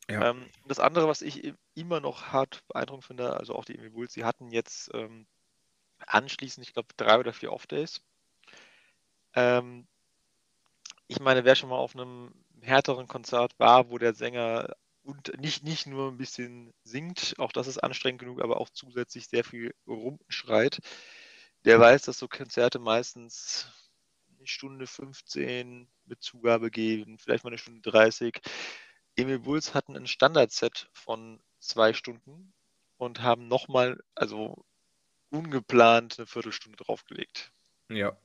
Ja. 0.10 0.30
Ähm, 0.30 0.46
das 0.68 0.80
andere, 0.80 1.08
was 1.08 1.22
ich 1.22 1.54
immer 1.74 2.00
noch 2.00 2.28
hart 2.28 2.62
beeindruckend 2.68 3.06
finde, 3.06 3.38
also 3.38 3.56
auch 3.56 3.66
die 3.66 3.78
Emmy 3.78 3.90
Bulls, 3.90 4.14
sie 4.14 4.26
hatten 4.26 4.52
jetzt 4.52 4.92
ähm, 4.94 5.26
anschließend, 6.06 6.66
ich 6.68 6.74
glaube, 6.74 6.90
drei 6.98 7.18
oder 7.20 7.34
vier 7.34 7.52
Off-Days. 7.52 8.02
Ähm, 9.34 9.88
ich 11.08 11.20
meine, 11.20 11.46
wer 11.46 11.56
schon 11.56 11.70
mal 11.70 11.78
auf 11.78 11.96
einem 11.96 12.34
härteren 12.62 13.08
Konzert 13.08 13.58
war, 13.60 13.90
wo 13.90 13.98
der 13.98 14.14
Sänger 14.14 14.76
und 15.04 15.40
nicht, 15.40 15.64
nicht 15.64 15.86
nur 15.86 16.12
ein 16.12 16.18
bisschen 16.18 16.74
singt, 16.84 17.36
auch 17.38 17.52
das 17.52 17.68
ist 17.68 17.78
anstrengend 17.78 18.22
genug, 18.22 18.42
aber 18.42 18.60
auch 18.60 18.70
zusätzlich 18.70 19.28
sehr 19.28 19.44
viel 19.44 19.74
rumschreit, 19.88 20.80
der 21.64 21.80
weiß, 21.80 22.04
dass 22.04 22.18
so 22.18 22.28
Konzerte 22.28 22.80
meistens 22.80 23.68
eine 24.46 24.48
Stunde 24.48 24.86
15 24.86 25.88
mit 26.06 26.22
Zugabe 26.22 26.70
gehen, 26.70 27.18
vielleicht 27.18 27.44
mal 27.44 27.50
eine 27.50 27.58
Stunde 27.58 27.82
30. 27.90 28.40
Emil 29.16 29.40
Bulls 29.40 29.74
hatten 29.74 29.98
ein 29.98 30.06
Standardset 30.06 30.88
von 30.94 31.42
zwei 31.60 31.94
Stunden 31.94 32.54
und 32.98 33.24
haben 33.24 33.48
nochmal, 33.48 34.00
also 34.14 34.64
ungeplant, 35.32 36.20
eine 36.20 36.28
Viertelstunde 36.28 36.78
draufgelegt. 36.78 37.52
Ja. 37.90 38.16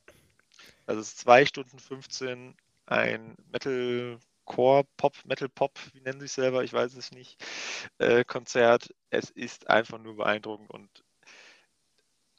Also 0.87 1.01
es 1.01 1.09
ist 1.09 1.21
zwei 1.21 1.47
Stunden 1.47 1.79
15 1.79 2.55
ein 2.85 3.37
Metalcore, 3.51 4.85
Pop, 4.99 5.17
Metal 5.25 5.49
Pop, 5.49 5.79
wie 5.95 6.01
nennen 6.03 6.21
sie 6.21 6.27
es 6.27 6.35
selber, 6.35 6.65
ich 6.65 6.73
weiß 6.73 6.95
es 6.97 7.13
nicht, 7.13 7.43
äh, 7.99 8.25
Konzert. 8.25 8.95
Es 9.09 9.31
ist 9.31 9.71
einfach 9.71 9.99
nur 9.99 10.17
beeindruckend 10.17 10.71
und 10.71 11.05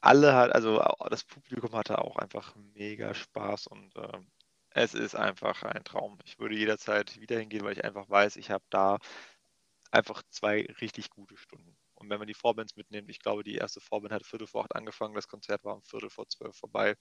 alle 0.02 0.34
hat, 0.34 0.52
also 0.54 0.82
das 1.08 1.24
Publikum 1.24 1.72
hatte 1.74 1.98
auch 1.98 2.16
einfach 2.16 2.54
mega 2.74 3.14
Spaß 3.14 3.68
und 3.68 3.94
ähm, 3.96 4.26
es 4.70 4.94
ist 4.94 5.14
einfach 5.14 5.62
ein 5.62 5.84
Traum. 5.84 6.18
Ich 6.24 6.38
würde 6.38 6.56
jederzeit 6.56 7.20
wieder 7.20 7.38
hingehen, 7.38 7.64
weil 7.64 7.72
ich 7.72 7.84
einfach 7.84 8.08
weiß, 8.10 8.36
ich 8.36 8.50
habe 8.50 8.64
da 8.70 8.98
einfach 9.90 10.22
zwei 10.30 10.66
richtig 10.80 11.10
gute 11.10 11.36
Stunden. 11.36 11.76
Und 11.94 12.10
wenn 12.10 12.18
man 12.18 12.26
die 12.26 12.34
Vorbands 12.34 12.74
mitnimmt, 12.74 13.10
ich 13.10 13.20
glaube, 13.20 13.44
die 13.44 13.54
erste 13.54 13.80
Vorband 13.80 14.12
hat 14.12 14.26
Viertel 14.26 14.46
vor 14.48 14.64
acht 14.64 14.74
angefangen, 14.74 15.14
das 15.14 15.28
Konzert 15.28 15.62
war 15.64 15.76
um 15.76 15.82
Viertel 15.82 16.10
vor 16.10 16.28
zwölf 16.28 16.56
vorbei. 16.56 16.96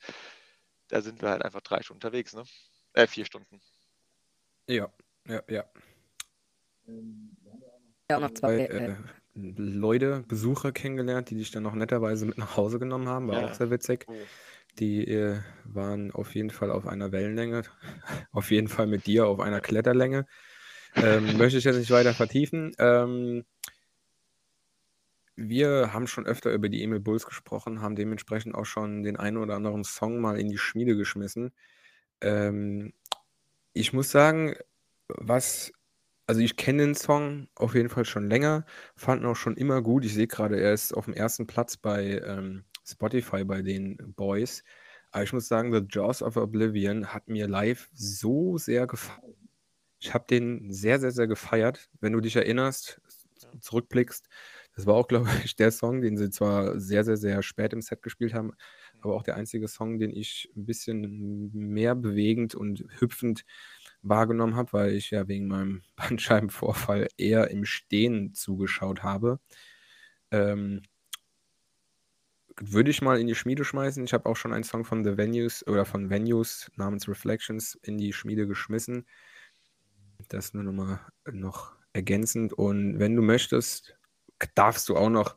Da 0.90 1.02
sind 1.02 1.22
wir 1.22 1.30
halt 1.30 1.44
einfach 1.44 1.62
drei 1.62 1.82
Stunden 1.82 2.06
unterwegs, 2.06 2.34
ne? 2.34 2.44
Äh, 2.94 3.08
vier 3.08 3.26
Stunden. 3.26 3.62
Ja, 4.68 4.94
ja, 5.26 5.42
ja. 5.48 5.66
Ja, 8.10 8.18
auch 8.18 8.22
noch 8.22 8.34
zwei. 8.34 8.58
Zwei 8.58 8.66
Äh, 8.66 8.92
äh, 8.92 8.96
Leute, 9.34 10.24
Besucher 10.28 10.72
kennengelernt, 10.72 11.30
die 11.30 11.36
dich 11.36 11.52
dann 11.52 11.64
noch 11.64 11.74
netterweise 11.74 12.26
mit 12.26 12.38
nach 12.38 12.58
Hause 12.58 12.80
genommen 12.80 13.08
haben, 13.08 13.28
war 13.28 13.42
Ja. 13.42 13.48
auch 13.48 13.54
sehr 13.54 13.72
witzig. 13.72 14.06
Oh. 14.08 14.14
Die 14.80 15.06
äh, 15.08 15.40
waren 15.66 16.12
auf 16.12 16.36
jeden 16.36 16.50
Fall 16.50 16.72
auf 16.72 16.88
einer 16.88 17.12
Wellenlänge, 17.12 17.64
auf 18.32 18.52
jeden 18.52 18.68
Fall 18.68 18.88
mit 18.88 19.06
dir 19.06 19.28
auf 19.28 19.40
einer 19.40 19.62
Kletterlänge. 19.62 20.26
Ähm, 20.96 21.38
möchte 21.38 21.58
ich 21.58 21.64
jetzt 21.64 21.78
nicht 21.78 21.92
weiter 21.92 22.14
vertiefen. 22.14 22.74
Ähm, 22.78 23.46
wir 25.36 25.94
haben 25.94 26.08
schon 26.08 26.26
öfter 26.26 26.52
über 26.54 26.70
die 26.70 26.84
Emil 26.84 27.00
Bulls 27.00 27.26
gesprochen, 27.26 27.82
haben 27.82 27.96
dementsprechend 27.96 28.54
auch 28.56 28.66
schon 28.66 29.04
den 29.04 29.16
einen 29.16 29.38
oder 29.38 29.56
anderen 29.56 29.84
Song 29.84 30.20
mal 30.20 30.40
in 30.40 30.50
die 30.50 30.58
Schmiede 30.58 30.96
geschmissen. 30.96 31.54
Ähm, 32.20 32.94
ich 33.74 33.94
muss 33.94 34.12
sagen, 34.12 34.56
was, 35.08 35.72
also 36.28 36.42
ich 36.42 36.56
kenne 36.56 36.84
den 36.84 36.96
Song 36.96 37.48
auf 37.56 37.76
jeden 37.76 37.90
Fall 37.90 38.06
schon 38.06 38.30
länger, 38.30 38.66
fand 38.96 39.22
ihn 39.22 39.28
auch 39.28 39.36
schon 39.36 39.58
immer 39.58 39.82
gut. 39.82 40.06
Ich 40.06 40.14
sehe 40.14 40.28
gerade, 40.28 40.60
er 40.60 40.74
ist 40.74 40.94
auf 40.94 41.06
dem 41.06 41.14
ersten 41.14 41.48
Platz 41.48 41.78
bei 41.78 42.22
ähm, 42.26 42.64
Spotify 42.86 43.44
bei 43.44 43.62
den 43.62 43.98
Boys. 44.16 44.64
Aber 45.12 45.24
ich 45.24 45.34
muss 45.34 45.48
sagen, 45.48 45.74
The 45.74 45.86
Jaws 45.90 46.22
of 46.24 46.38
Oblivion 46.38 47.08
hat 47.08 47.28
mir 47.28 47.48
live 47.48 47.90
so 47.94 48.58
sehr 48.58 48.88
gefallen. 48.88 49.36
Ich 50.00 50.14
habe 50.14 50.26
den 50.30 50.72
sehr, 50.72 51.00
sehr, 51.00 51.12
sehr 51.12 51.28
gefeiert. 51.28 51.90
Wenn 52.00 52.14
du 52.14 52.22
dich 52.22 52.36
erinnerst, 52.36 53.02
zurückblickst, 53.60 54.28
das 54.76 54.86
war 54.86 54.96
auch, 54.96 55.08
glaube 55.10 55.30
ich, 55.44 55.56
der 55.56 55.72
Song, 55.72 56.02
den 56.02 56.18
sie 56.18 56.30
zwar 56.30 56.80
sehr, 56.80 57.04
sehr, 57.04 57.18
sehr 57.18 57.44
spät 57.44 57.74
im 57.74 57.82
Set 57.82 58.02
gespielt 58.02 58.34
haben, 58.34 58.54
aber 59.02 59.16
auch 59.16 59.24
der 59.24 59.36
einzige 59.36 59.68
Song, 59.68 60.00
den 60.00 60.12
ich 60.16 60.50
ein 60.56 60.66
bisschen 60.66 61.52
mehr 61.54 61.96
bewegend 61.96 62.56
und 62.56 62.86
hüpfend 63.00 63.44
wahrgenommen 64.02 64.56
habe, 64.56 64.74
weil 64.74 64.94
ich 64.94 65.12
ja 65.12 65.28
wegen 65.28 65.48
meinem 65.48 65.84
Bandscheibenvorfall 65.96 67.08
eher 67.18 67.50
im 67.52 67.66
Stehen 67.66 68.34
zugeschaut 68.34 69.04
habe. 69.04 69.40
Ähm, 70.32 70.82
würde 72.60 72.92
ich 72.92 73.02
mal 73.02 73.20
in 73.20 73.28
die 73.28 73.36
Schmiede 73.36 73.64
schmeißen. 73.64 74.04
Ich 74.04 74.14
habe 74.14 74.28
auch 74.28 74.36
schon 74.36 74.54
einen 74.54 74.64
Song 74.64 74.86
von 74.86 75.04
The 75.04 75.18
Venues 75.18 75.66
oder 75.68 75.86
von 75.86 76.10
Venues 76.10 76.72
namens 76.76 77.08
Reflections 77.08 77.76
in 77.82 77.98
die 77.98 78.14
Schmiede 78.14 78.48
geschmissen. 78.48 79.08
Das 80.28 80.54
nur 80.54 80.64
nochmal 80.64 81.00
noch 81.32 81.76
ergänzend. 81.94 82.54
Und 82.54 83.00
wenn 83.00 83.16
du 83.16 83.22
möchtest, 83.22 83.96
darfst 84.56 84.90
du 84.90 84.96
auch 84.96 85.10
noch 85.10 85.36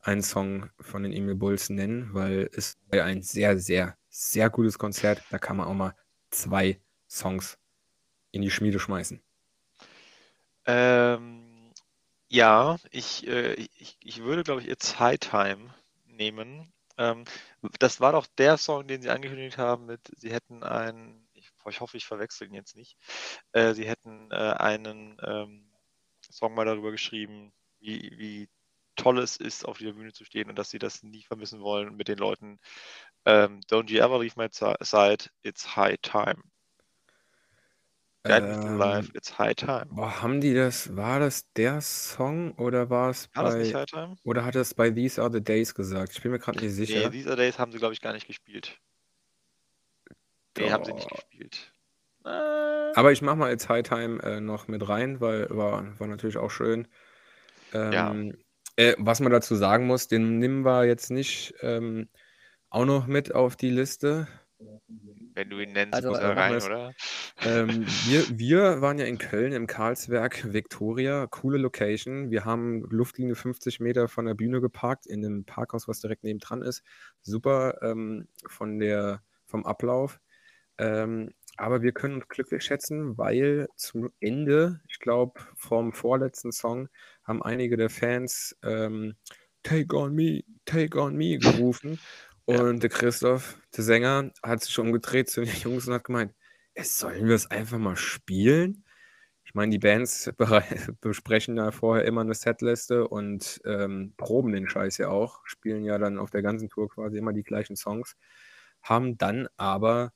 einen 0.00 0.22
Song 0.22 0.70
von 0.80 1.02
den 1.02 1.12
Emil 1.12 1.34
Bulls 1.34 1.70
nennen, 1.70 2.12
weil 2.12 2.48
es 2.52 2.78
war 2.90 3.04
ein 3.04 3.22
sehr, 3.22 3.58
sehr, 3.58 3.96
sehr 4.08 4.50
gutes 4.50 4.78
Konzert. 4.78 5.22
Da 5.30 5.38
kann 5.38 5.56
man 5.56 5.66
auch 5.66 5.74
mal 5.74 5.94
zwei 6.30 6.80
Songs 7.08 7.58
in 8.32 8.42
die 8.42 8.50
Schmiede 8.50 8.80
schmeißen. 8.80 9.22
Ähm, 10.66 11.72
ja, 12.28 12.78
ich, 12.90 13.26
äh, 13.26 13.54
ich, 13.54 13.96
ich 14.00 14.22
würde, 14.22 14.42
glaube 14.42 14.62
ich, 14.62 14.68
It's 14.68 14.98
High 14.98 15.18
Time 15.18 15.74
nehmen. 16.06 16.72
Ähm, 16.98 17.24
das 17.78 18.00
war 18.00 18.12
doch 18.12 18.26
der 18.38 18.56
Song, 18.56 18.86
den 18.86 19.02
Sie 19.02 19.10
angekündigt 19.10 19.58
haben 19.58 19.86
mit, 19.86 20.00
Sie 20.16 20.32
hätten 20.32 20.62
einen, 20.62 21.28
ich 21.34 21.50
ich 21.68 21.80
hoffe, 21.80 21.96
ich 21.96 22.06
verwechsel 22.06 22.48
ihn 22.48 22.54
jetzt 22.54 22.76
nicht. 22.76 22.96
Äh, 23.52 23.74
sie 23.74 23.86
hätten 23.86 24.30
äh, 24.30 24.34
einen 24.34 25.16
ähm, 25.22 25.70
Song 26.30 26.54
mal 26.54 26.64
darüber 26.64 26.90
geschrieben, 26.90 27.52
wie, 27.80 28.12
wie 28.18 28.48
toll 28.96 29.18
es 29.18 29.36
ist, 29.36 29.66
auf 29.66 29.78
dieser 29.78 29.92
Bühne 29.92 30.12
zu 30.12 30.24
stehen 30.24 30.48
und 30.48 30.56
dass 30.58 30.70
sie 30.70 30.78
das 30.78 31.02
nie 31.02 31.22
vermissen 31.22 31.60
wollen 31.60 31.96
mit 31.96 32.08
den 32.08 32.18
Leuten. 32.18 32.58
Ähm, 33.24 33.60
Don't 33.70 33.90
you 33.90 34.00
ever 34.00 34.18
leave 34.18 34.36
my 34.36 34.48
side, 34.50 35.30
it's 35.42 35.76
high 35.76 35.96
time. 36.02 36.42
Guide 38.24 38.48
through 38.48 38.76
life, 38.76 39.08
Ähm, 39.08 39.14
it's 39.14 39.30
high 39.38 39.54
time. 39.54 39.90
boah, 39.90 40.22
haben 40.22 40.40
die 40.40 40.54
das, 40.54 40.96
war 40.96 41.20
das 41.20 41.52
der 41.54 41.80
Song 41.80 42.52
oder 42.54 42.90
war 42.90 43.10
es 43.10 43.30
War 43.34 43.44
das 43.44 43.56
nicht 43.56 43.72
bei, 43.72 43.80
High 43.80 43.86
Time? 43.86 44.16
oder 44.24 44.44
hat 44.44 44.56
es 44.56 44.74
bei 44.74 44.90
These 44.90 45.20
Are 45.22 45.32
the 45.32 45.42
Days 45.42 45.74
gesagt? 45.74 46.12
Ich 46.14 46.22
bin 46.22 46.32
mir 46.32 46.38
gerade 46.38 46.60
nicht 46.60 46.72
Nee, 46.86 46.86
sicher. 46.86 47.10
These 47.10 47.28
Are 47.28 47.36
Days 47.36 47.58
haben 47.58 47.72
sie, 47.72 47.78
glaube 47.78 47.94
ich, 47.94 48.00
gar 48.00 48.12
nicht 48.12 48.26
gespielt. 48.26 48.78
Nee, 50.56 50.70
haben 50.70 50.84
sie 50.84 50.92
nicht 50.92 51.08
gespielt. 51.08 51.72
Äh, 52.24 52.92
Aber 52.94 53.12
ich 53.12 53.22
mache 53.22 53.36
mal 53.36 53.50
jetzt 53.50 53.68
High 53.68 53.82
Time 53.82 54.22
äh, 54.22 54.40
noch 54.40 54.68
mit 54.68 54.88
rein, 54.88 55.20
weil 55.20 55.48
war, 55.50 55.98
war 55.98 56.06
natürlich 56.06 56.36
auch 56.36 56.50
schön. 56.50 56.88
Ja. 57.90 58.10
Ähm, 58.10 58.38
äh, 58.76 58.94
was 58.98 59.20
man 59.20 59.32
dazu 59.32 59.54
sagen 59.56 59.86
muss, 59.86 60.08
den 60.08 60.38
nehmen 60.38 60.64
wir 60.64 60.84
jetzt 60.86 61.10
nicht 61.10 61.54
ähm, 61.60 62.08
auch 62.70 62.84
noch 62.86 63.06
mit 63.06 63.34
auf 63.34 63.56
die 63.56 63.70
Liste. 63.70 64.28
Wenn 65.34 65.50
du 65.50 65.60
ihn 65.60 65.72
nennst, 65.72 65.94
Also, 65.94 66.10
muss 66.10 66.18
äh, 66.18 66.22
er 66.22 66.28
wir 66.28 66.36
rein, 66.36 66.62
oder? 66.62 66.94
Ähm, 67.44 67.86
wir, 68.06 68.38
wir 68.38 68.80
waren 68.80 68.98
ja 68.98 69.06
in 69.06 69.18
Köln 69.18 69.52
im 69.52 69.66
Karlswerk 69.66 70.52
Victoria, 70.52 71.26
coole 71.26 71.58
Location. 71.58 72.30
Wir 72.30 72.44
haben 72.44 72.82
Luftlinie 72.90 73.34
50 73.34 73.80
Meter 73.80 74.08
von 74.08 74.26
der 74.26 74.34
Bühne 74.34 74.60
geparkt, 74.60 75.06
in 75.06 75.24
einem 75.24 75.44
Parkhaus, 75.44 75.88
was 75.88 76.00
direkt 76.00 76.24
nebendran 76.24 76.62
ist. 76.62 76.82
Super 77.22 77.82
ähm, 77.82 78.28
von 78.46 78.78
der, 78.78 79.22
vom 79.46 79.64
Ablauf. 79.64 80.20
Ähm, 80.78 81.30
aber 81.56 81.82
wir 81.82 81.92
können 81.92 82.14
uns 82.14 82.28
glücklich 82.28 82.64
schätzen, 82.64 83.18
weil 83.18 83.68
zum 83.76 84.10
Ende, 84.20 84.80
ich 84.88 84.98
glaube, 84.98 85.40
vom 85.54 85.92
vorletzten 85.92 86.50
Song, 86.50 86.88
haben 87.24 87.42
einige 87.42 87.76
der 87.76 87.90
Fans 87.90 88.56
ähm, 88.62 89.16
Take 89.62 89.96
on 89.96 90.14
me, 90.14 90.42
take 90.64 90.98
on 90.98 91.14
me 91.14 91.38
gerufen. 91.38 92.00
Ja. 92.48 92.60
Und 92.60 92.82
der 92.82 92.90
Christoph, 92.90 93.58
der 93.76 93.84
Sänger, 93.84 94.30
hat 94.42 94.62
sich 94.62 94.72
schon 94.72 94.86
umgedreht 94.88 95.30
zu 95.30 95.42
den 95.44 95.54
Jungs 95.54 95.86
und 95.86 95.94
hat 95.94 96.04
gemeint, 96.04 96.34
"Ey, 96.74 96.84
sollen 96.84 97.26
wir 97.28 97.34
es 97.34 97.50
einfach 97.50 97.78
mal 97.78 97.96
spielen? 97.96 98.84
Ich 99.44 99.54
meine, 99.54 99.70
die 99.72 99.78
Bands 99.78 100.32
besprechen 101.00 101.56
ja 101.56 101.70
vorher 101.72 102.04
immer 102.06 102.22
eine 102.22 102.34
Setliste 102.34 103.08
und 103.08 103.60
ähm, 103.66 104.14
proben 104.16 104.52
den 104.52 104.68
Scheiß 104.68 104.98
ja 104.98 105.08
auch, 105.10 105.42
spielen 105.46 105.84
ja 105.84 105.98
dann 105.98 106.18
auf 106.18 106.30
der 106.30 106.42
ganzen 106.42 106.68
Tour 106.68 106.88
quasi 106.90 107.18
immer 107.18 107.32
die 107.32 107.42
gleichen 107.44 107.76
Songs, 107.76 108.16
haben 108.82 109.18
dann 109.18 109.48
aber 109.56 110.12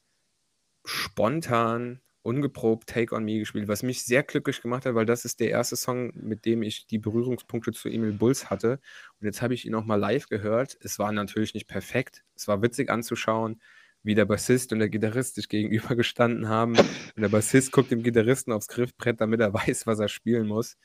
spontan, 0.86 2.00
ungeprobt 2.26 2.88
Take 2.88 3.14
on 3.14 3.24
Me 3.24 3.38
gespielt, 3.38 3.68
was 3.68 3.82
mich 3.82 4.04
sehr 4.04 4.22
glücklich 4.22 4.60
gemacht 4.60 4.84
hat, 4.84 4.94
weil 4.94 5.06
das 5.06 5.24
ist 5.24 5.40
der 5.40 5.50
erste 5.50 5.76
Song, 5.76 6.12
mit 6.14 6.44
dem 6.44 6.62
ich 6.62 6.86
die 6.86 6.98
Berührungspunkte 6.98 7.72
zu 7.72 7.88
Emil 7.88 8.12
Bulls 8.12 8.50
hatte. 8.50 8.80
Und 9.20 9.26
jetzt 9.26 9.40
habe 9.42 9.54
ich 9.54 9.64
ihn 9.64 9.72
noch 9.72 9.84
mal 9.84 9.94
live 9.96 10.28
gehört. 10.28 10.76
Es 10.80 10.98
war 10.98 11.12
natürlich 11.12 11.54
nicht 11.54 11.68
perfekt. 11.68 12.24
Es 12.34 12.48
war 12.48 12.60
witzig 12.62 12.90
anzuschauen, 12.90 13.62
wie 14.02 14.14
der 14.14 14.24
Bassist 14.24 14.72
und 14.72 14.80
der 14.80 14.88
Gitarrist 14.88 15.36
sich 15.36 15.48
gegenübergestanden 15.48 16.48
haben. 16.48 16.76
Und 16.76 17.22
der 17.22 17.28
Bassist 17.28 17.72
guckt 17.72 17.90
dem 17.90 18.02
Gitarristen 18.02 18.52
aufs 18.52 18.68
Griffbrett, 18.68 19.20
damit 19.20 19.40
er 19.40 19.54
weiß, 19.54 19.86
was 19.86 19.98
er 19.98 20.08
spielen 20.08 20.46
muss. 20.46 20.76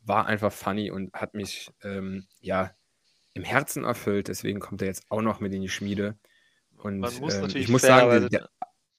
War 0.00 0.26
einfach 0.26 0.52
funny 0.52 0.90
und 0.90 1.12
hat 1.12 1.34
mich 1.34 1.70
ähm, 1.82 2.26
ja 2.40 2.72
im 3.34 3.44
Herzen 3.44 3.84
erfüllt. 3.84 4.28
Deswegen 4.28 4.58
kommt 4.58 4.80
er 4.80 4.88
jetzt 4.88 5.04
auch 5.10 5.22
noch 5.22 5.40
mit 5.40 5.52
in 5.52 5.62
die 5.62 5.68
Schmiede. 5.68 6.16
Und 6.78 7.00
Man 7.00 7.14
muss 7.20 7.34
ähm, 7.34 7.48
ich 7.54 7.68
muss 7.68 7.82
sagen, 7.82 8.08
fairerweise- 8.10 8.28
der, 8.30 8.48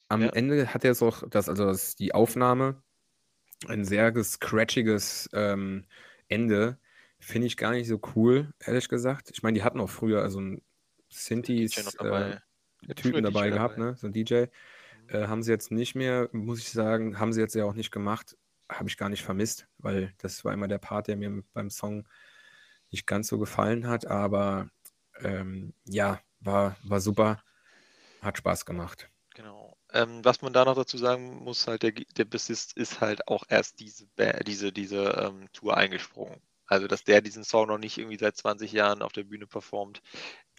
am 0.09 0.23
Ja. 0.23 0.29
Ende 0.29 0.73
hat 0.73 0.83
er 0.83 0.91
es 0.91 1.01
auch, 1.01 1.23
das, 1.29 1.47
also 1.47 1.65
das, 1.65 1.95
die 1.95 2.13
Aufnahme, 2.13 2.81
ein 3.67 3.85
sehr 3.85 4.11
scratchiges 4.23 5.29
ähm, 5.33 5.85
Ende. 6.27 6.77
Finde 7.19 7.47
ich 7.47 7.57
gar 7.57 7.71
nicht 7.71 7.87
so 7.87 7.99
cool, 8.15 8.53
ehrlich 8.59 8.89
gesagt. 8.89 9.29
Ich 9.31 9.43
meine, 9.43 9.57
die 9.57 9.63
hatten 9.63 9.79
auch 9.79 9.89
früher 9.89 10.21
also 10.21 10.39
ein 10.39 10.61
Synthes 11.09 11.77
äh, 11.77 11.97
dabei. 11.97 12.41
Hatten 12.81 12.95
Typen 12.95 13.23
dabei 13.23 13.49
gehabt, 13.49 13.77
dabei. 13.77 13.91
ne? 13.91 13.97
So 13.97 14.07
ein 14.07 14.13
DJ. 14.13 14.45
Äh, 15.07 15.27
haben 15.27 15.43
sie 15.43 15.51
jetzt 15.51 15.71
nicht 15.71 15.95
mehr, 15.95 16.29
muss 16.31 16.59
ich 16.59 16.69
sagen, 16.69 17.19
haben 17.19 17.33
sie 17.33 17.41
jetzt 17.41 17.55
ja 17.55 17.65
auch 17.65 17.73
nicht 17.73 17.91
gemacht. 17.91 18.37
Habe 18.69 18.87
ich 18.87 18.97
gar 18.97 19.09
nicht 19.09 19.23
vermisst, 19.23 19.67
weil 19.79 20.13
das 20.19 20.45
war 20.45 20.53
immer 20.53 20.67
der 20.67 20.77
Part, 20.77 21.07
der 21.07 21.17
mir 21.17 21.43
beim 21.53 21.69
Song 21.69 22.07
nicht 22.91 23.05
ganz 23.05 23.27
so 23.27 23.37
gefallen 23.37 23.87
hat. 23.87 24.05
Aber 24.07 24.69
ähm, 25.21 25.73
ja, 25.85 26.21
war, 26.39 26.77
war 26.83 27.01
super. 27.01 27.43
Hat 28.21 28.37
Spaß 28.37 28.65
gemacht. 28.65 29.09
Ähm, 29.91 30.23
was 30.23 30.41
man 30.41 30.53
da 30.53 30.65
noch 30.65 30.75
dazu 30.75 30.97
sagen 30.97 31.43
muss, 31.43 31.67
halt, 31.67 31.83
der, 31.83 31.91
der 31.91 32.25
Bassist 32.25 32.73
ist 32.77 33.01
halt 33.01 33.27
auch 33.27 33.43
erst 33.49 33.79
diese, 33.79 34.07
diese, 34.45 34.71
diese 34.71 35.03
ähm, 35.03 35.47
Tour 35.53 35.77
eingesprungen. 35.77 36.41
Also, 36.67 36.87
dass 36.87 37.03
der 37.03 37.21
diesen 37.21 37.43
Song 37.43 37.67
noch 37.67 37.79
nicht 37.79 37.97
irgendwie 37.97 38.17
seit 38.17 38.37
20 38.37 38.71
Jahren 38.71 39.01
auf 39.01 39.11
der 39.11 39.23
Bühne 39.23 39.47
performt. 39.47 40.01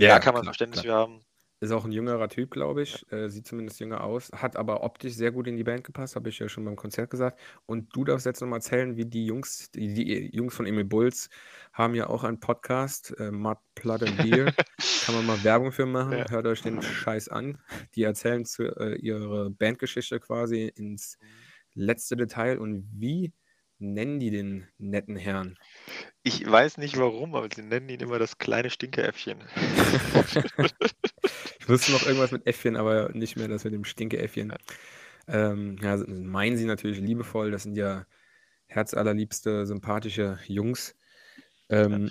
da 0.08 0.18
kann 0.18 0.34
man 0.34 0.42
klar, 0.42 0.54
Verständnis 0.54 0.82
klar. 0.82 0.96
für 0.96 1.00
haben. 1.02 1.24
Ist 1.62 1.72
auch 1.72 1.84
ein 1.84 1.92
jüngerer 1.92 2.30
Typ, 2.30 2.50
glaube 2.50 2.80
ich. 2.80 3.04
Äh, 3.12 3.28
sieht 3.28 3.46
zumindest 3.46 3.80
jünger 3.80 4.02
aus. 4.02 4.32
Hat 4.32 4.56
aber 4.56 4.82
optisch 4.82 5.12
sehr 5.12 5.30
gut 5.30 5.46
in 5.46 5.58
die 5.58 5.62
Band 5.62 5.84
gepasst, 5.84 6.16
habe 6.16 6.30
ich 6.30 6.38
ja 6.38 6.48
schon 6.48 6.64
beim 6.64 6.74
Konzert 6.74 7.10
gesagt. 7.10 7.38
Und 7.66 7.94
du 7.94 8.04
darfst 8.04 8.24
jetzt 8.24 8.40
nochmal 8.40 8.60
erzählen, 8.60 8.96
wie 8.96 9.04
die 9.04 9.26
Jungs, 9.26 9.70
die, 9.70 9.92
die 9.92 10.34
Jungs 10.34 10.54
von 10.54 10.64
Emil 10.64 10.86
Bulls 10.86 11.28
haben 11.74 11.94
ja 11.94 12.08
auch 12.08 12.24
einen 12.24 12.40
Podcast, 12.40 13.14
äh, 13.18 13.30
Mud, 13.30 13.58
Blood 13.74 14.04
and 14.04 14.16
Beer. 14.16 14.54
Kann 15.04 15.14
man 15.14 15.26
mal 15.26 15.44
Werbung 15.44 15.70
für 15.70 15.84
machen. 15.84 16.12
Ja. 16.12 16.30
Hört 16.30 16.46
euch 16.46 16.62
den 16.62 16.80
Scheiß 16.80 17.28
an. 17.28 17.58
Die 17.94 18.04
erzählen 18.04 18.46
zu, 18.46 18.64
äh, 18.64 18.94
ihre 18.94 19.50
Bandgeschichte 19.50 20.18
quasi 20.18 20.72
ins 20.74 21.18
letzte 21.74 22.16
Detail. 22.16 22.58
Und 22.58 22.88
wie 22.90 23.34
nennen 23.80 24.20
die 24.20 24.30
den 24.30 24.68
netten 24.78 25.16
Herrn? 25.16 25.56
Ich 26.22 26.48
weiß 26.48 26.78
nicht 26.78 26.96
warum, 26.98 27.34
aber 27.34 27.48
sie 27.54 27.62
nennen 27.62 27.88
ihn 27.88 28.00
immer 28.00 28.18
das 28.18 28.38
kleine 28.38 28.70
Stinkeäffchen. 28.70 29.38
Ich 31.58 31.68
wusste 31.68 31.92
noch 31.92 32.04
irgendwas 32.04 32.32
mit 32.32 32.46
Äffchen, 32.46 32.76
aber 32.76 33.10
nicht 33.12 33.36
mehr 33.36 33.48
das 33.48 33.64
mit 33.64 33.72
dem 33.72 33.84
Stinke-Äffchen. 33.84 34.52
Ähm, 35.28 35.76
ja, 35.82 35.96
meinen 36.06 36.56
sie 36.56 36.64
natürlich 36.64 37.00
liebevoll. 37.00 37.50
Das 37.50 37.62
sind 37.62 37.76
ja 37.76 38.06
herzallerliebste, 38.66 39.66
sympathische 39.66 40.38
Jungs. 40.46 40.96
Ähm, 41.68 42.10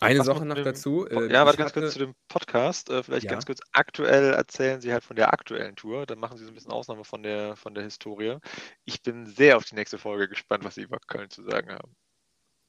eine 0.00 0.22
Sache 0.24 0.44
noch 0.44 0.54
dem 0.54 0.64
dazu. 0.64 1.06
Äh, 1.06 1.32
ja, 1.32 1.44
warte 1.44 1.58
ganz 1.58 1.72
kurz 1.72 1.92
zu 1.92 2.00
hatte- 2.00 2.06
dem 2.06 2.14
Podcast. 2.28 2.90
Äh, 2.90 3.02
vielleicht 3.02 3.24
Ja. 3.24 3.30
ganz 3.32 3.46
kurz. 3.46 3.60
Aktuell 3.72 4.32
erzählen 4.34 4.80
sie 4.80 4.92
halt 4.92 5.04
von 5.04 5.16
der 5.16 5.32
aktuellen 5.32 5.76
Tour. 5.76 6.06
Dann 6.06 6.18
machen 6.18 6.36
sie 6.38 6.44
so 6.44 6.50
ein 6.50 6.54
bisschen 6.54 6.72
Ausnahme 6.72 7.04
von 7.04 7.22
der, 7.22 7.56
von 7.56 7.74
der 7.74 7.84
Historie. 7.84 8.38
Ich 8.84 9.02
bin 9.02 9.26
sehr 9.26 9.56
auf 9.56 9.64
die 9.64 9.74
nächste 9.74 9.98
Folge 9.98 10.28
gespannt, 10.28 10.64
was 10.64 10.74
sie 10.76 10.82
über 10.82 10.98
Köln 11.06 11.30
zu 11.30 11.42
sagen 11.42 11.70
haben. 11.72 11.96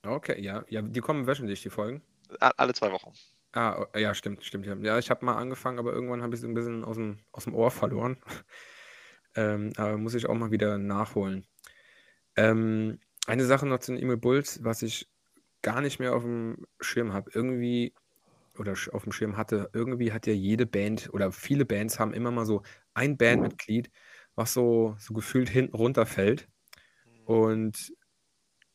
Okay, 0.05 0.41
ja, 0.41 0.63
ja, 0.69 0.81
die 0.81 1.01
kommen 1.01 1.27
wöchentlich, 1.27 1.61
die 1.61 1.69
Folgen. 1.69 2.01
Alle 2.39 2.73
zwei 2.73 2.91
Wochen. 2.91 3.11
Ah, 3.51 3.85
ja, 3.95 4.13
stimmt, 4.13 4.43
stimmt. 4.45 4.65
Ja, 4.85 4.99
ich 4.99 5.09
habe 5.09 5.25
mal 5.25 5.35
angefangen, 5.35 5.79
aber 5.79 5.91
irgendwann 5.91 6.21
habe 6.21 6.35
ich 6.35 6.41
es 6.41 6.45
ein 6.45 6.53
bisschen 6.53 6.83
aus 6.85 6.95
dem, 6.97 7.19
aus 7.31 7.45
dem 7.45 7.55
Ohr 7.55 7.71
verloren. 7.71 8.17
ähm, 9.35 9.73
aber 9.75 9.97
muss 9.97 10.13
ich 10.13 10.27
auch 10.27 10.35
mal 10.35 10.51
wieder 10.51 10.77
nachholen. 10.77 11.45
Ähm, 12.35 12.99
eine 13.25 13.45
Sache 13.45 13.65
noch 13.65 13.79
zu 13.79 13.93
Emil 13.93 14.17
Bulls, 14.17 14.63
was 14.63 14.81
ich 14.83 15.09
gar 15.61 15.81
nicht 15.81 15.99
mehr 15.99 16.15
auf 16.15 16.23
dem 16.23 16.65
Schirm 16.79 17.13
habe. 17.13 17.31
Irgendwie, 17.33 17.93
oder 18.57 18.73
auf 18.91 19.03
dem 19.03 19.11
Schirm 19.11 19.37
hatte, 19.37 19.69
irgendwie 19.73 20.11
hat 20.11 20.27
ja 20.27 20.33
jede 20.33 20.65
Band 20.65 21.09
oder 21.13 21.31
viele 21.31 21.65
Bands 21.65 21.99
haben 21.99 22.13
immer 22.13 22.31
mal 22.31 22.45
so 22.45 22.63
ein 22.93 23.17
Bandmitglied, 23.17 23.89
was 24.35 24.53
so, 24.53 24.95
so 24.99 25.13
gefühlt 25.13 25.49
hinten 25.49 25.75
runterfällt. 25.75 26.47
Und 27.25 27.93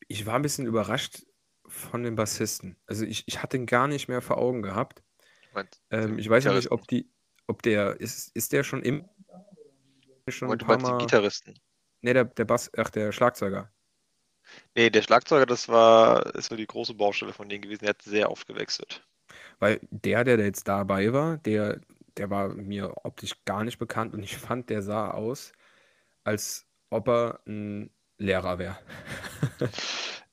ich 0.07 0.25
war 0.25 0.35
ein 0.35 0.41
bisschen 0.41 0.65
überrascht 0.65 1.25
von 1.67 2.03
dem 2.03 2.15
Bassisten. 2.15 2.77
Also 2.85 3.05
ich, 3.05 3.23
ich 3.27 3.41
hatte 3.41 3.57
ihn 3.57 3.65
gar 3.65 3.87
nicht 3.87 4.07
mehr 4.07 4.21
vor 4.21 4.37
Augen 4.37 4.61
gehabt. 4.61 5.03
Ähm, 5.89 6.19
ich 6.19 6.29
weiß 6.29 6.43
ja 6.43 6.53
nicht, 6.53 6.71
ob 6.71 6.87
die, 6.87 7.09
ob 7.47 7.61
der, 7.63 7.99
ist, 7.99 8.35
ist 8.35 8.53
der 8.53 8.63
schon 8.63 8.81
im 8.83 9.07
schon 10.27 10.49
du 10.57 10.65
paar 10.65 10.77
meinst 10.77 10.87
den 10.87 10.91
Mal. 10.93 10.97
Gitarristen. 10.97 11.59
Ne, 12.01 12.13
der, 12.13 12.25
der 12.25 12.45
Bass, 12.45 12.71
ach, 12.77 12.89
der 12.89 13.11
Schlagzeuger. 13.11 13.71
Nee, 14.75 14.89
der 14.89 15.01
Schlagzeuger, 15.01 15.45
das 15.45 15.67
war, 15.69 16.35
ist 16.35 16.49
so 16.49 16.55
die 16.55 16.67
große 16.67 16.93
Baustelle 16.93 17.33
von 17.33 17.49
denen 17.49 17.61
gewesen. 17.61 17.81
Der 17.85 17.89
hat 17.89 18.01
sehr 18.01 18.31
oft 18.31 18.47
gewechselt. 18.47 19.03
Weil 19.59 19.79
der, 19.89 20.23
der, 20.23 20.39
jetzt 20.39 20.67
dabei 20.67 21.11
war, 21.13 21.37
der, 21.37 21.79
der 22.17 22.29
war 22.29 22.49
mir 22.49 22.93
optisch 23.05 23.35
gar 23.45 23.63
nicht 23.63 23.79
bekannt 23.79 24.13
und 24.13 24.23
ich 24.23 24.37
fand, 24.37 24.69
der 24.69 24.81
sah 24.81 25.11
aus, 25.11 25.53
als 26.23 26.65
ob 26.89 27.07
er 27.07 27.39
ein 27.47 27.89
Lehrer 28.17 28.59
wäre. 28.59 28.77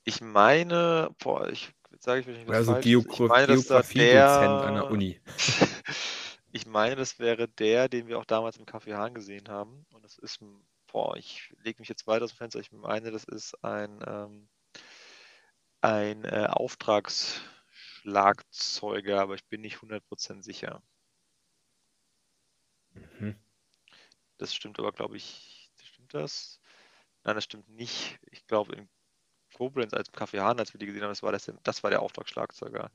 Ich 0.05 0.21
meine, 0.21 1.11
boah, 1.23 1.49
ich 1.49 1.73
sage 2.01 2.21
ich 2.21 2.27
nicht 2.27 2.49
was 2.49 2.49
Oder 2.49 2.65
so 2.65 2.73
Falsches. 2.73 3.05
Ich 3.05 3.09
Geogra 3.09 3.29
meine, 3.29 3.47
das 3.47 3.71
war 3.71 3.83
Geografiedozent 3.85 4.63
an 4.65 4.75
der 4.75 4.83
der, 4.83 4.91
Uni. 4.91 5.21
ich 6.53 6.67
meine, 6.67 6.97
das 6.97 7.19
wäre 7.21 7.47
der, 7.47 7.89
den 7.89 8.09
wir 8.09 8.19
auch 8.19 8.25
damals 8.25 8.57
im 8.57 8.65
Café 8.67 8.95
Hahn 8.97 9.15
gesehen 9.15 9.49
haben. 9.49 9.87
Und 9.93 10.05
das 10.05 10.19
ist, 10.19 10.43
ein- 10.43 10.65
boah, 10.93 11.17
ich 11.17 11.55
lege 11.63 11.81
mich 11.81 11.89
jetzt 11.89 12.07
weiter 12.07 12.25
aus 12.25 12.33
dem 12.33 12.39
Fenster. 12.39 12.61
Ich 12.61 12.73
meine, 12.73 13.11
das 13.11 13.25
ist 13.25 13.55
ein, 13.65 14.01
ähm, 14.07 14.49
ein 15.81 16.25
äh, 16.25 16.47
Auftragsschlagzeuger, 16.51 19.21
aber 19.21 19.35
ich 19.35 19.45
bin 19.47 19.61
nicht 19.63 19.79
100% 19.79 20.43
sicher. 20.43 20.83
Mhm. 22.95 23.37
Das 24.39 24.55
stimmt 24.55 24.79
aber, 24.79 24.93
glaube 24.93 25.17
ich, 25.17 25.53
Stimmt 26.03 26.15
das? 26.15 26.61
Nein, 27.25 27.35
das 27.37 27.45
stimmt 27.45 27.69
nicht. 27.69 28.19
Ich 28.31 28.47
glaube, 28.47 28.75
in 28.75 28.89
Koblenz 29.55 29.95
als 29.95 30.13
Café 30.13 30.41
Hahn, 30.41 30.59
als 30.59 30.75
wir 30.75 30.79
die 30.79 30.87
gesehen 30.87 31.03
haben, 31.03 31.11
das 31.11 31.23
war, 31.23 31.33
das, 31.33 31.51
das 31.63 31.83
war 31.83 31.91
der 31.91 32.03
Auftragsschlagzeuger. 32.03 32.91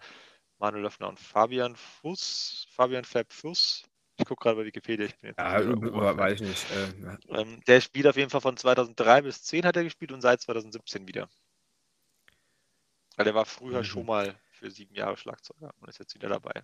Manuel 0.60 0.84
Löffner 0.84 1.08
und 1.08 1.20
Fabian 1.20 1.76
Fuss, 1.76 2.68
Fabian 2.72 3.06
Fab 3.06 3.32
Fuss. 3.32 3.84
Ich 4.18 4.26
gucke 4.26 4.44
gerade 4.44 4.58
bei 4.58 4.66
Wikipedia. 4.66 5.06
Ich 5.06 5.16
bin 5.18 5.30
jetzt 5.30 5.40
ja, 5.40 6.18
weiß 6.18 6.42
ich 6.42 6.48
nicht. 6.48 6.66
Äh, 6.72 7.40
ähm, 7.40 7.62
der 7.68 7.82
spielt 7.82 8.08
auf 8.08 8.18
jeden 8.18 8.30
Fall 8.30 8.42
von 8.42 8.58
2003 8.58 9.22
bis 9.22 9.44
2010 9.44 9.66
hat 9.66 9.78
er 9.78 9.84
gespielt 9.84 10.12
und 10.12 10.22
seit 10.22 10.42
2017 10.42 11.08
wieder. 11.08 11.30
Weil 13.16 13.26
der 13.26 13.36
war 13.36 13.46
früher 13.46 13.80
mhm. 13.80 13.84
schon 13.84 14.06
mal 14.06 14.36
für 14.52 14.72
sieben 14.72 14.96
Jahre 14.96 15.18
Schlagzeuger 15.18 15.72
und 15.80 15.90
ist 15.90 16.00
jetzt 16.00 16.16
wieder 16.16 16.30
dabei. 16.30 16.62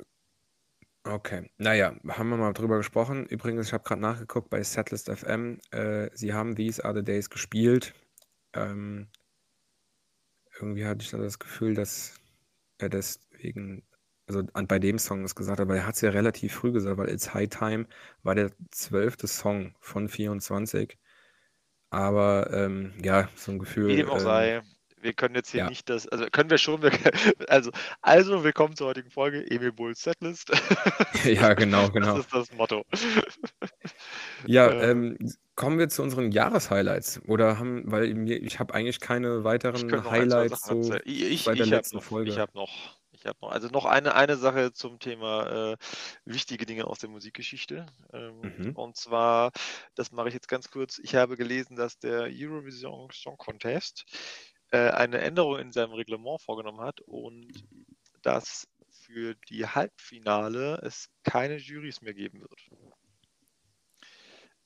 Okay, 1.05 1.51
naja, 1.57 1.93
haben 2.07 2.29
wir 2.29 2.37
mal 2.37 2.53
drüber 2.53 2.77
gesprochen. 2.77 3.25
Übrigens, 3.25 3.67
ich 3.67 3.73
habe 3.73 3.83
gerade 3.83 4.01
nachgeguckt 4.01 4.49
bei 4.49 4.63
Setlist 4.63 5.11
FM. 5.11 5.59
Äh, 5.71 6.09
sie 6.13 6.33
haben 6.33 6.55
These 6.55 6.83
Are 6.85 6.95
the 6.95 7.03
Days 7.03 7.29
gespielt. 7.29 7.93
Ähm, 8.53 9.09
irgendwie 10.55 10.85
hatte 10.85 11.03
ich 11.03 11.11
da 11.11 11.17
das 11.17 11.39
Gefühl, 11.39 11.73
dass 11.73 12.13
er 12.77 12.89
deswegen, 12.89 13.83
also 14.27 14.43
an, 14.53 14.67
bei 14.67 14.79
dem 14.79 14.97
Song 14.99 15.23
das 15.23 15.35
gesagt 15.35 15.59
hat, 15.59 15.67
weil 15.67 15.77
er 15.77 15.87
hat 15.87 15.95
es 15.95 16.01
ja 16.01 16.09
relativ 16.09 16.53
früh 16.53 16.71
gesagt, 16.71 16.97
weil 16.97 17.09
It's 17.09 17.33
High 17.33 17.49
Time 17.49 17.85
war 18.23 18.35
der 18.35 18.51
zwölfte 18.71 19.27
Song 19.27 19.75
von 19.79 20.07
24. 20.07 20.97
Aber 21.89 22.49
ähm, 22.51 22.93
ja, 23.03 23.29
so 23.35 23.51
ein 23.51 23.59
Gefühl. 23.59 23.89
Wie 23.89 23.97
dem 23.97 24.09
auch 24.09 24.15
ähm, 24.15 24.21
sei, 24.21 24.61
wir 25.03 25.13
können 25.13 25.35
jetzt 25.35 25.51
hier 25.51 25.59
ja. 25.59 25.69
nicht 25.69 25.89
das, 25.89 26.07
also 26.07 26.25
können 26.31 26.49
wir 26.49 26.57
schon, 26.57 26.81
wir, 26.81 26.91
also, 27.49 27.71
also 28.01 28.43
willkommen 28.43 28.75
zur 28.75 28.87
heutigen 28.87 29.11
Folge, 29.11 29.45
Emil 29.51 29.73
Bulls 29.73 30.01
Setlist. 30.01 30.49
ja, 31.25 31.53
genau, 31.53 31.89
genau. 31.89 32.15
Das 32.15 32.25
ist 32.25 32.33
das 32.33 32.53
Motto. 32.53 32.83
ja, 34.47 34.71
ähm, 34.81 35.17
kommen 35.55 35.77
wir 35.77 35.89
zu 35.89 36.01
unseren 36.01 36.31
Jahreshighlights 36.31 37.21
oder 37.27 37.59
haben, 37.59 37.83
weil 37.91 38.27
ich 38.27 38.59
habe 38.59 38.73
eigentlich 38.73 38.99
keine 38.99 39.43
weiteren 39.43 40.09
Highlights 40.09 40.63
so 40.65 40.95
ich, 41.03 41.45
bei 41.45 41.53
der 41.53 41.65
ich 41.65 41.69
letzten 41.69 41.97
noch, 41.97 42.03
Folge. 42.03 42.31
Ich 42.31 42.39
habe 42.39 42.53
noch, 42.55 42.97
ich 43.23 43.29
habe 43.29 43.37
noch, 43.41 43.51
also 43.51 43.69
noch 43.69 43.85
eine, 43.85 44.15
eine 44.15 44.35
Sache 44.35 44.73
zum 44.73 44.99
Thema 44.99 45.71
äh, 45.71 45.77
wichtige 46.25 46.65
Dinge 46.65 46.87
aus 46.87 46.99
der 46.99 47.09
Musikgeschichte. 47.09 47.85
Ähm, 48.11 48.41
mhm. 48.41 48.75
Und 48.75 48.97
zwar, 48.97 49.51
das 49.95 50.11
mache 50.11 50.27
ich 50.27 50.33
jetzt 50.33 50.49
ganz 50.49 50.69
kurz. 50.69 50.99
Ich 50.99 51.15
habe 51.15 51.37
gelesen, 51.37 51.77
dass 51.77 51.97
der 51.99 52.23
Eurovision 52.29 53.09
Song 53.11 53.37
Contest 53.37 54.03
äh, 54.71 54.89
eine 54.89 55.19
Änderung 55.19 55.57
in 55.59 55.71
seinem 55.71 55.93
Reglement 55.93 56.41
vorgenommen 56.41 56.81
hat 56.81 56.99
und 57.01 57.63
dass 58.23 58.67
für 58.89 59.35
die 59.47 59.67
Halbfinale 59.67 60.79
es 60.83 61.09
keine 61.23 61.55
Jurys 61.55 62.01
mehr 62.01 62.13
geben 62.13 62.41
wird. 62.41 62.69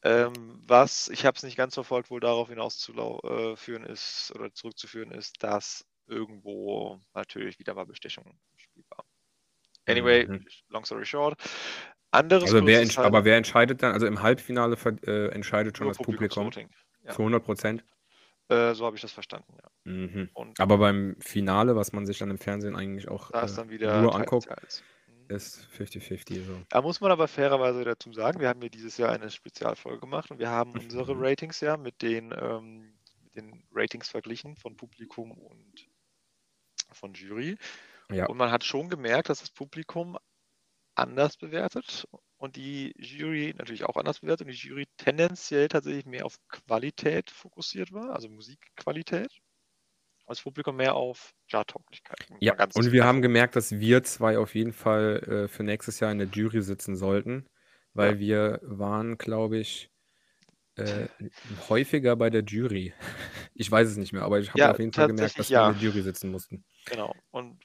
Ähm, 0.02 0.64
was, 0.66 1.10
ich 1.10 1.26
habe 1.28 1.38
es 1.38 1.44
nicht 1.44 1.58
ganz 1.58 1.76
verfolgt, 1.76 2.10
wohl 2.10 2.22
darauf 2.22 2.50
hinauszuführen 2.50 3.86
äh, 3.86 3.92
ist 3.92 4.32
oder 4.34 4.52
zurückzuführen 4.52 5.12
ist, 5.12 5.44
dass 5.44 5.86
irgendwo 6.08 7.00
natürlich 7.14 7.60
wieder 7.60 7.74
mal 7.74 7.86
Bestechung 7.86 8.26
im 8.26 8.58
Spiel 8.58 8.84
war. 8.90 9.06
Anyway, 9.88 10.28
mhm. 10.28 10.46
long 10.70 10.86
story 10.86 11.06
short. 11.06 11.40
Anderes 12.12 12.54
also 12.54 12.66
wer 12.66 12.80
halt, 12.80 12.98
aber 13.00 13.26
wer 13.26 13.38
entscheidet 13.38 13.84
dann? 13.84 13.94
Also 13.94 14.06
im 14.08 14.22
Halbfinale 14.22 14.78
äh, 15.06 15.28
entscheidet 15.30 15.78
schon 15.78 15.88
das 15.88 15.98
Publikum 15.98 16.52
ja. 17.04 17.12
zu 17.12 17.20
100 17.20 17.44
Prozent. 17.44 17.84
Äh, 18.50 18.74
so 18.76 18.86
habe 18.86 18.96
ich 18.96 19.02
das 19.02 19.12
verstanden, 19.12 19.58
ja. 19.62 19.70
Mhm. 19.84 20.30
Aber 20.58 20.78
beim 20.78 21.18
Finale, 21.20 21.76
was 21.76 21.92
man 21.92 22.06
sich 22.06 22.18
dann 22.18 22.30
im 22.30 22.38
Fernsehen 22.38 22.76
eigentlich 22.76 23.10
auch 23.10 23.30
da 23.32 23.42
ist 23.42 23.54
äh, 23.54 23.56
dann 23.58 23.70
wieder 23.70 24.02
nur 24.02 24.16
anguckt, 24.16 24.48
mhm. 25.08 25.36
ist 25.36 25.68
50-50 25.78 26.46
so. 26.46 26.62
Da 26.70 26.82
muss 26.82 27.02
man 27.02 27.12
aber 27.12 27.28
fairerweise 27.28 27.84
dazu 27.84 28.14
sagen, 28.14 28.40
wir 28.40 28.48
haben 28.48 28.62
ja 28.62 28.70
dieses 28.70 28.98
Jahr 28.98 29.12
eine 29.12 29.30
Spezialfolge 29.30 30.00
gemacht 30.00 30.32
und 30.32 30.40
wir 30.40 30.50
haben 30.50 30.72
unsere 30.72 31.14
mhm. 31.14 31.24
Ratings 31.24 31.60
ja 31.60 31.76
mit 31.76 32.02
den, 32.02 32.34
ähm, 32.40 32.94
mit 33.24 33.36
den 33.36 33.64
Ratings 33.74 34.08
verglichen 34.08 34.56
von 34.56 34.78
Publikum 34.78 35.32
und 35.32 35.87
von 36.98 37.14
Jury. 37.14 37.58
Ja. 38.12 38.28
Und 38.28 38.38
man 38.38 38.52
hat 38.52 38.64
schon 38.64 38.90
gemerkt, 38.90 39.30
dass 39.30 39.40
das 39.40 39.50
Publikum 39.52 40.18
anders 40.96 41.38
bewertet 41.38 42.08
und 42.38 42.56
die 42.56 42.94
Jury 42.98 43.54
natürlich 43.58 43.84
auch 43.84 43.98
anders 43.98 44.22
bewertet 44.22 44.48
und 44.48 44.54
die 44.54 44.68
Jury 44.68 44.86
tendenziell 44.98 45.68
tatsächlich 45.68 46.06
mehr 46.06 46.26
auf 46.26 46.38
Qualität 46.48 47.30
fokussiert 47.30 47.92
war, 47.92 48.14
also 48.14 48.30
Musikqualität, 48.30 49.30
als 50.26 50.42
Publikum 50.42 50.76
mehr 50.76 50.96
auf 50.96 51.34
Charttauglichkeit. 51.50 52.28
Ja, 52.40 52.56
und 52.74 52.92
wir 52.92 53.06
haben 53.06 53.22
gemerkt, 53.22 53.56
dass 53.56 53.80
wir 53.80 54.04
zwei 54.04 54.38
auf 54.38 54.56
jeden 54.56 54.74
Fall 54.74 55.24
äh, 55.24 55.48
für 55.48 55.64
nächstes 55.64 56.00
Jahr 56.00 56.12
in 56.12 56.18
der 56.18 56.28
Jury 56.28 56.62
sitzen 56.62 56.96
sollten, 56.96 57.48
weil 57.94 58.14
ja. 58.14 58.20
wir 58.20 58.60
waren, 58.64 59.18
glaube 59.18 59.58
ich, 59.58 59.92
äh, 60.78 61.08
häufiger 61.70 62.16
bei 62.16 62.30
der 62.30 62.44
Jury. 62.44 62.94
Ich 63.60 63.72
weiß 63.72 63.88
es 63.88 63.98
nicht 63.98 64.14
mehr, 64.14 64.22
aber 64.22 64.40
ich 64.40 64.50
habe 64.50 64.60
ja, 64.60 64.70
auf 64.70 64.78
jeden 64.78 64.94
Fall 64.94 65.08
gemerkt, 65.08 65.40
dass 65.40 65.50
wir 65.50 65.68
in 65.68 65.74
der 65.74 65.82
Jury 65.82 66.04
sitzen 66.04 66.30
mussten. 66.30 66.64
Genau. 66.86 67.12
Und 67.32 67.60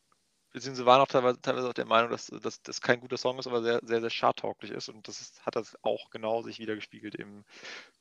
beziehungsweise 0.53 0.87
waren 0.87 1.03
auch 1.03 1.07
teilweise, 1.07 1.39
teilweise 1.43 1.69
auch 1.69 1.75
der 1.75 1.85
Meinung, 1.85 2.11
dass, 2.11 2.29
dass 2.29 2.63
das 2.63 2.81
kein 2.81 3.01
guter 3.01 3.19
Song 3.19 3.39
ist, 3.39 3.47
aber 3.47 3.63
sehr, 3.63 3.81
sehr, 3.83 4.01
sehr 4.01 4.09
charttauglich 4.09 4.71
ist. 4.71 4.89
Und 4.89 5.07
das 5.07 5.21
ist, 5.21 5.45
hat 5.45 5.55
das 5.55 5.77
auch 5.83 6.09
genau 6.09 6.43
sich 6.43 6.59
wieder 6.59 6.75
gespiegelt 6.75 7.15
im 7.15 7.45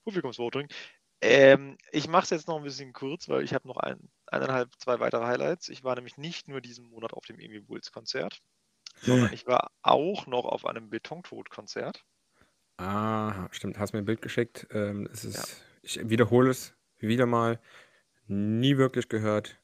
Publikumsvoting. 0.06 0.69
Ähm, 1.21 1.78
ich 1.91 2.08
mache 2.08 2.24
es 2.24 2.30
jetzt 2.32 2.47
noch 2.47 2.58
ein 2.58 2.63
bisschen 2.63 2.93
kurz, 2.93 3.30
weil 3.30 3.43
ich 3.43 3.54
habe 3.54 3.67
noch 3.67 3.78
ein, 3.78 4.10
eineinhalb, 4.28 4.71
zwei 4.80 5.00
weitere 5.00 5.26
Highlights. 5.26 5.69
Ich 5.69 5.84
war 5.84 5.95
nämlich 5.95 6.17
nicht 6.17 6.47
nur 6.47 6.62
diesen 6.62 6.89
Monat 6.89 7.13
auf 7.13 7.26
dem 7.26 7.39
Emi 7.39 7.60
Bulls 7.60 7.91
Konzert, 7.91 8.41
sondern 9.02 9.32
ich 9.32 9.45
war 9.45 9.71
auch 9.82 10.26
noch 10.26 10.45
auf 10.45 10.65
einem 10.65 10.89
Betontod-Konzert. 10.89 12.04
Ah, 12.78 13.48
stimmt, 13.52 13.78
hast 13.78 13.94
mir 13.94 14.00
ein 14.00 14.06
Bild 14.06 14.22
geschickt. 14.22 14.68
Ähm, 14.72 15.08
es 15.12 15.24
ist, 15.26 15.36
ja. 15.36 15.44
Ich 15.84 16.10
wiederhole 16.10 16.50
es 16.50 16.74
wieder 17.00 17.26
mal. 17.26 17.60
Nie 18.28 18.78
wirklich 18.78 19.10
gehört 19.10 19.62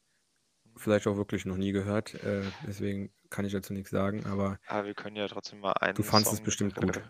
vielleicht 0.77 1.07
auch 1.07 1.17
wirklich 1.17 1.45
noch 1.45 1.57
nie 1.57 1.71
gehört. 1.71 2.13
Äh, 2.23 2.43
deswegen 2.65 3.11
kann 3.29 3.45
ich 3.45 3.51
dazu 3.51 3.73
nichts 3.73 3.89
sagen. 3.89 4.25
Aber, 4.25 4.59
aber 4.67 4.87
wir 4.87 4.93
können 4.93 5.15
ja 5.15 5.27
trotzdem 5.27 5.59
mal 5.59 5.73
einen. 5.73 5.95
Du 5.95 6.03
fandest 6.03 6.31
Song 6.31 6.39
es 6.39 6.43
bestimmt 6.43 6.75
gut. 6.75 7.01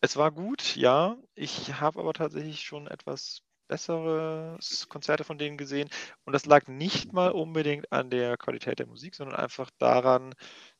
Es 0.00 0.16
war 0.16 0.32
gut, 0.32 0.76
ja. 0.76 1.16
Ich 1.34 1.74
habe 1.80 2.00
aber 2.00 2.12
tatsächlich 2.12 2.62
schon 2.62 2.86
etwas 2.86 3.42
bessere 3.68 4.58
Konzerte 4.88 5.24
von 5.24 5.38
denen 5.38 5.56
gesehen. 5.56 5.88
Und 6.24 6.32
das 6.32 6.46
lag 6.46 6.66
nicht 6.66 7.12
mal 7.12 7.30
unbedingt 7.30 7.92
an 7.92 8.10
der 8.10 8.36
Qualität 8.36 8.78
der 8.78 8.86
Musik, 8.86 9.14
sondern 9.14 9.36
einfach 9.36 9.70
daran, 9.78 10.34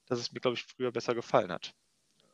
dass 0.06 0.18
es 0.18 0.32
mir, 0.32 0.40
glaube 0.40 0.56
ich, 0.56 0.64
früher 0.64 0.90
besser 0.90 1.14
gefallen 1.14 1.52
hat. 1.52 1.74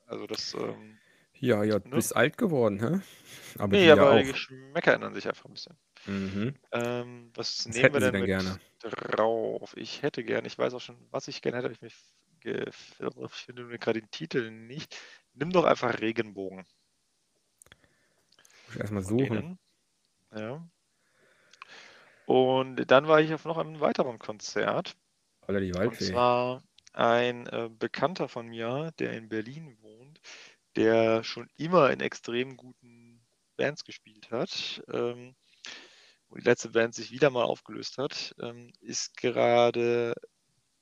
Also 0.07 0.27
das. 0.27 0.55
Ähm, 0.55 0.99
ja, 1.41 1.63
ja, 1.65 1.79
du 1.79 1.89
ne? 1.89 1.97
bist 1.97 2.15
alt 2.15 2.37
geworden, 2.37 2.81
hä? 2.81 3.01
Aber 3.59 3.77
nee, 3.77 3.91
aber 3.91 4.23
die 4.23 4.33
Geschmäcker 4.33 4.95
ändern 4.95 5.15
sich 5.15 5.27
einfach 5.27 5.47
ein 5.47 5.55
bisschen. 5.55 5.77
Mhm. 6.07 6.55
Ähm, 6.73 7.31
was, 7.35 7.67
was 7.67 7.75
nehmen 7.75 7.95
wir 7.95 8.01
denn, 8.01 8.13
denn 8.13 8.27
gerne? 8.27 8.61
drauf? 8.81 9.75
Ich 9.77 10.03
hätte 10.03 10.23
gerne, 10.25 10.47
ich 10.47 10.59
weiß 10.59 10.75
auch 10.75 10.81
schon, 10.81 10.97
was 11.11 11.29
ich 11.29 11.43
gerne 11.43 11.59
hätte, 11.59 11.73
ich, 11.73 11.81
mich 11.81 11.95
ich 12.45 12.75
finde 13.33 13.65
mir 13.65 13.79
gerade 13.79 14.01
den 14.01 14.11
Titel 14.11 14.51
nicht. 14.51 14.97
Nimm 15.35 15.51
doch 15.51 15.65
einfach 15.65 16.01
Regenbogen. 16.01 16.65
Muss 18.67 18.75
ich 18.75 18.81
erstmal 18.81 19.03
suchen. 19.03 19.59
Ja. 20.35 20.69
Und 22.27 22.91
dann 22.91 23.09
war 23.09 23.21
ich 23.21 23.33
auf 23.35 23.45
noch 23.45 23.59
einem 23.59 23.81
weiteren 23.81 24.19
Konzert. 24.19 24.97
Alter, 25.43 25.61
die 25.61 25.75
Waldfee. 25.75 26.05
Und 26.05 26.11
zwar 26.11 26.63
ein 26.93 27.47
äh, 27.49 27.69
Bekannter 27.69 28.29
von 28.29 28.49
mir, 28.49 28.93
der 28.99 29.13
in 29.13 29.29
Berlin 29.29 29.77
wohnt, 29.81 30.06
der 30.77 31.25
schon 31.25 31.49
immer 31.57 31.91
in 31.91 32.01
extrem 32.01 32.57
guten 32.57 33.21
Bands 33.57 33.85
gespielt 33.85 34.31
hat. 34.31 34.83
Ähm, 34.93 35.35
wo 36.29 36.37
die 36.37 36.45
letzte 36.45 36.71
Band 36.71 36.95
sich 36.95 37.11
wieder 37.11 37.31
mal 37.31 37.45
aufgelöst 37.45 37.99
hat, 37.99 38.35
ähm, 38.41 38.73
ist 38.81 39.17
gerade 39.17 40.15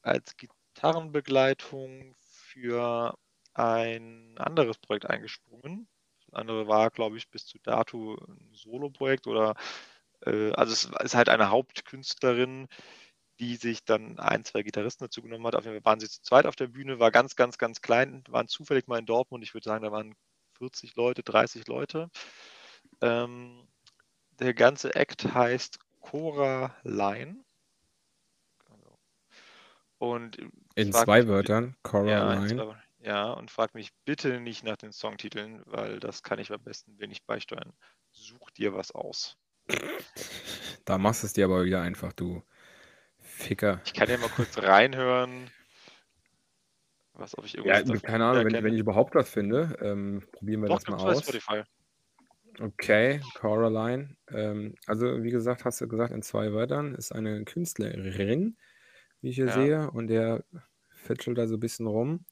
als 0.02 0.36
Gitarrenbegleitung 0.36 2.14
für 2.16 3.16
ein 3.54 4.34
anderes 4.38 4.78
Projekt 4.78 5.08
eingesprungen. 5.08 5.88
Das 6.26 6.34
andere 6.34 6.66
war, 6.66 6.90
glaube 6.90 7.16
ich, 7.18 7.30
bis 7.30 7.46
zu 7.46 7.58
dato 7.58 8.16
ein 8.26 8.50
Solo-Projekt 8.52 9.26
oder 9.26 9.54
äh, 10.26 10.52
also 10.52 10.72
es 10.72 10.90
ist 11.04 11.14
halt 11.14 11.28
eine 11.28 11.50
Hauptkünstlerin, 11.50 12.68
die 13.40 13.56
sich 13.56 13.84
dann 13.84 14.18
ein, 14.18 14.44
zwei 14.44 14.62
Gitarristen 14.62 15.04
dazu 15.04 15.22
genommen 15.22 15.46
hat. 15.46 15.56
Auf 15.56 15.64
jeden 15.64 15.76
Fall 15.76 15.84
waren 15.84 16.00
sie 16.00 16.08
zu 16.08 16.22
zweit 16.22 16.46
auf 16.46 16.56
der 16.56 16.68
Bühne, 16.68 16.98
war 17.00 17.10
ganz, 17.10 17.36
ganz, 17.36 17.58
ganz 17.58 17.80
klein, 17.80 18.22
waren 18.28 18.48
zufällig 18.48 18.86
mal 18.86 18.98
in 18.98 19.06
Dortmund. 19.06 19.42
Ich 19.42 19.54
würde 19.54 19.64
sagen, 19.64 19.84
da 19.84 19.92
waren 19.92 20.14
40 20.58 20.94
Leute, 20.96 21.22
30 21.22 21.66
Leute. 21.66 22.10
Ähm, 23.00 23.66
der 24.38 24.54
ganze 24.54 24.94
Act 24.94 25.34
heißt 25.34 25.78
Cora 26.00 26.74
Line. 26.82 27.44
Und 29.98 30.38
in 30.74 30.92
zwei 30.92 31.26
Wörtern, 31.26 31.76
Cora 31.82 32.10
ja, 32.10 32.34
Line. 32.34 32.76
ja, 32.98 33.32
und 33.32 33.50
frag 33.50 33.74
mich 33.74 33.90
bitte 34.04 34.40
nicht 34.40 34.62
nach 34.62 34.76
den 34.76 34.92
Songtiteln, 34.92 35.62
weil 35.66 35.98
das 35.98 36.22
kann 36.22 36.38
ich 36.38 36.52
am 36.52 36.62
besten 36.62 36.98
wenig 36.98 37.24
beisteuern. 37.24 37.72
Such 38.12 38.50
dir 38.50 38.74
was 38.74 38.90
aus. 38.90 39.36
Da 40.84 40.98
machst 40.98 41.22
du 41.22 41.26
es 41.26 41.32
dir 41.32 41.46
aber 41.46 41.64
wieder 41.64 41.80
einfach, 41.80 42.12
du 42.12 42.42
Ficker. 43.44 43.80
Ich 43.84 43.92
kann 43.92 44.08
ja 44.08 44.16
mal 44.18 44.28
kurz 44.30 44.58
reinhören. 44.58 45.50
Was, 47.14 47.38
ob 47.38 47.44
ich 47.44 47.56
irgendwas 47.56 47.88
ja, 47.88 47.96
keine 48.00 48.24
Ahnung, 48.24 48.44
wenn, 48.44 48.64
wenn, 48.64 48.74
ich 48.74 48.80
überhaupt 48.80 49.14
was 49.14 49.30
finde, 49.30 49.76
ähm, 49.80 50.22
probieren 50.32 50.62
wir 50.62 50.68
Doch, 50.68 50.82
das 50.82 50.88
mal 50.88 50.98
aus. 50.98 51.22
Spotify. 51.22 51.62
Okay, 52.60 53.20
Coraline. 53.34 54.16
Ähm, 54.30 54.74
also, 54.86 55.22
wie 55.22 55.30
gesagt, 55.30 55.64
hast 55.64 55.80
du 55.80 55.88
gesagt, 55.88 56.12
in 56.12 56.22
zwei 56.22 56.52
Wörtern, 56.52 56.94
ist 56.94 57.12
eine 57.12 57.44
Künstlerin, 57.44 58.56
wie 59.20 59.30
ich 59.30 59.36
hier 59.36 59.46
Ja. 59.46 59.52
sehe, 59.52 59.90
und 59.90 60.08
der 60.08 60.44
fitschelt 60.90 61.38
da 61.38 61.46
so 61.46 61.54
ein 61.56 61.60
bisschen 61.60 61.86
rum. 61.86 62.24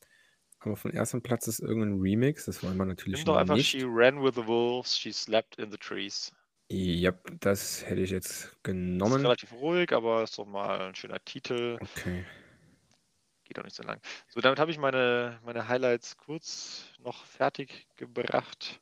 Aber 0.60 0.76
von 0.76 0.92
ersten 0.92 1.22
Platz 1.22 1.48
ist 1.48 1.60
irgendein 1.60 2.00
Remix, 2.00 2.44
das 2.44 2.62
wollen 2.62 2.76
wir 2.76 2.84
natürlich 2.84 3.18
Nimm 3.18 3.26
doch 3.26 3.36
einfach 3.36 3.56
nicht. 3.56 3.68
She 3.68 3.84
ran 3.84 4.22
with 4.22 4.34
the 4.36 4.46
wolves, 4.46 4.96
she 4.96 5.12
slept 5.12 5.58
in 5.58 5.70
the 5.70 5.78
trees. 5.78 6.32
Ja, 6.74 7.12
das 7.40 7.84
hätte 7.86 8.00
ich 8.00 8.08
jetzt 8.10 8.56
Ist 9.04 9.20
genommen. 9.20 9.22
relativ 9.22 9.52
ruhig, 9.52 9.92
aber 9.92 10.22
ist 10.22 10.38
doch 10.38 10.46
mal 10.46 10.80
ein 10.88 10.94
schöner 10.94 11.22
Titel. 11.24 11.78
Okay. 11.82 12.24
Geht 13.44 13.58
auch 13.58 13.64
nicht 13.64 13.76
so 13.76 13.82
lang. 13.82 14.00
So, 14.28 14.40
damit 14.40 14.58
habe 14.58 14.70
ich 14.70 14.78
meine, 14.78 15.40
meine 15.44 15.68
Highlights 15.68 16.16
kurz 16.16 16.86
noch 16.98 17.24
fertig 17.26 17.88
gebracht. 17.96 18.80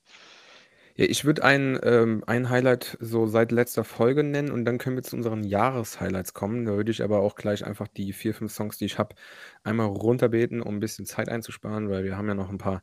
Ja, 0.96 1.07
ich 1.07 1.24
würde 1.24 1.44
ein, 1.44 1.79
ähm, 1.83 2.22
ein 2.26 2.50
Highlight 2.50 2.96
so 3.00 3.26
seit 3.26 3.53
letzter 3.53 3.85
Folge 3.85 4.22
nennen 4.24 4.50
und 4.50 4.64
dann 4.64 4.79
können 4.79 4.96
wir 4.96 5.03
zu 5.03 5.16
unseren 5.16 5.44
Jahreshighlights 5.44 6.35
kommen. 6.35 6.64
Da 6.66 6.72
würde 6.72 6.90
ich 6.90 7.03
aber 7.03 7.20
auch 7.20 7.37
gleich 7.37 7.64
einfach 7.64 7.88
die 7.88 8.12
vier, 8.12 8.35
fünf 8.35 8.53
Songs, 8.53 8.76
die 8.79 8.85
ich 8.87 8.98
habe, 8.98 9.14
einmal 9.62 9.87
runterbeten, 9.87 10.61
um 10.61 10.76
ein 10.76 10.81
bisschen 10.81 11.07
Zeit 11.07 11.29
einzusparen, 11.29 11.88
weil 11.90 12.05
wir 12.05 12.16
haben 12.16 12.29
ja 12.29 12.35
noch 12.35 12.50
ein 12.50 12.59
paar 12.59 12.83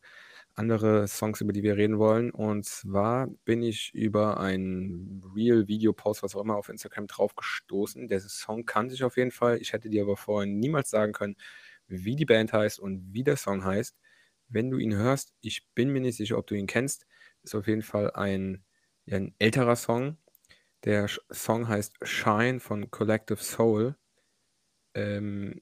andere 0.57 1.07
Songs, 1.07 1.39
über 1.41 1.53
die 1.53 1.63
wir 1.63 1.77
reden 1.77 1.99
wollen. 1.99 2.31
Und 2.31 2.65
zwar 2.65 3.27
bin 3.45 3.61
ich 3.61 3.93
über 3.93 4.39
ein 4.39 5.21
Real-Video-Post, 5.35 6.23
was 6.23 6.35
auch 6.35 6.41
immer, 6.41 6.57
auf 6.57 6.69
Instagram 6.69 7.07
drauf 7.07 7.35
gestoßen. 7.35 8.07
Der 8.07 8.19
Song 8.21 8.65
kannte 8.65 8.95
ich 8.95 9.03
auf 9.03 9.17
jeden 9.17 9.31
Fall. 9.31 9.59
Ich 9.61 9.73
hätte 9.73 9.89
dir 9.89 10.01
aber 10.01 10.17
vorher 10.17 10.51
niemals 10.51 10.89
sagen 10.89 11.13
können, 11.13 11.35
wie 11.87 12.15
die 12.15 12.25
Band 12.25 12.53
heißt 12.53 12.79
und 12.79 13.13
wie 13.13 13.23
der 13.23 13.37
Song 13.37 13.63
heißt. 13.63 13.95
Wenn 14.49 14.71
du 14.71 14.77
ihn 14.77 14.95
hörst, 14.95 15.33
ich 15.41 15.67
bin 15.75 15.91
mir 15.91 16.01
nicht 16.01 16.17
sicher, 16.17 16.37
ob 16.37 16.47
du 16.47 16.55
ihn 16.55 16.67
kennst, 16.67 17.05
ist 17.43 17.53
auf 17.53 17.67
jeden 17.67 17.83
Fall 17.83 18.11
ein, 18.11 18.63
ein 19.09 19.35
älterer 19.37 19.75
Song. 19.75 20.17
Der 20.85 21.07
Song 21.31 21.67
heißt 21.67 21.97
Shine 22.01 22.59
von 22.59 22.89
Collective 22.89 23.43
Soul. 23.43 23.95
Ähm, 24.95 25.61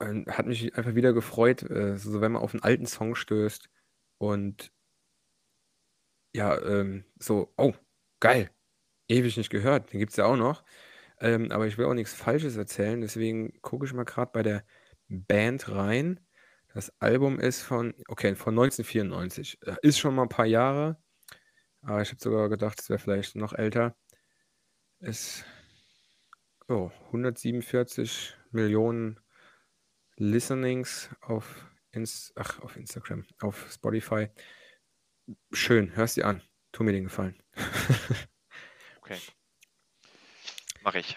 hat 0.00 0.46
mich 0.46 0.76
einfach 0.76 0.94
wieder 0.94 1.12
gefreut, 1.12 1.62
äh, 1.64 1.96
so 1.96 2.20
wenn 2.20 2.32
man 2.32 2.42
auf 2.42 2.54
einen 2.54 2.62
alten 2.62 2.86
Song 2.86 3.16
stößt 3.16 3.68
und 4.18 4.72
ja, 6.34 6.56
ähm, 6.62 7.04
so, 7.18 7.52
oh, 7.56 7.74
geil, 8.20 8.50
ewig 9.08 9.36
nicht 9.36 9.50
gehört, 9.50 9.92
den 9.92 10.00
gibt 10.00 10.12
es 10.12 10.16
ja 10.16 10.26
auch 10.26 10.36
noch. 10.36 10.64
Ähm, 11.20 11.52
aber 11.52 11.66
ich 11.66 11.78
will 11.78 11.86
auch 11.86 11.94
nichts 11.94 12.14
Falsches 12.14 12.56
erzählen, 12.56 13.00
deswegen 13.00 13.60
gucke 13.62 13.86
ich 13.86 13.92
mal 13.94 14.04
gerade 14.04 14.30
bei 14.32 14.42
der 14.42 14.64
Band 15.08 15.70
rein. 15.70 16.20
Das 16.74 16.92
Album 17.00 17.40
ist 17.40 17.62
von, 17.62 17.94
okay, 18.08 18.36
von 18.36 18.54
1994. 18.54 19.58
Äh, 19.66 19.76
Ist 19.82 19.98
schon 19.98 20.14
mal 20.14 20.24
ein 20.24 20.28
paar 20.30 20.46
Jahre, 20.46 20.98
aber 21.82 22.02
ich 22.02 22.10
habe 22.10 22.20
sogar 22.20 22.48
gedacht, 22.50 22.80
es 22.80 22.90
wäre 22.90 23.00
vielleicht 23.00 23.36
noch 23.36 23.54
älter. 23.54 23.96
Ist 25.00 25.44
oh, 26.68 26.90
147 27.06 28.36
Millionen 28.52 29.20
Listenings 30.16 31.10
auf, 31.20 31.67
Ins 31.98 32.32
ach, 32.36 32.60
auf 32.60 32.76
Instagram, 32.76 33.26
auf 33.40 33.66
Spotify. 33.70 34.28
Schön, 35.52 35.94
hörst 35.94 36.16
dir 36.16 36.26
an. 36.26 36.42
Tu 36.72 36.82
mir 36.84 36.92
den 36.92 37.04
Gefallen. 37.04 37.40
Okay. 39.00 39.20
Mache 40.82 40.98
ich. 40.98 41.16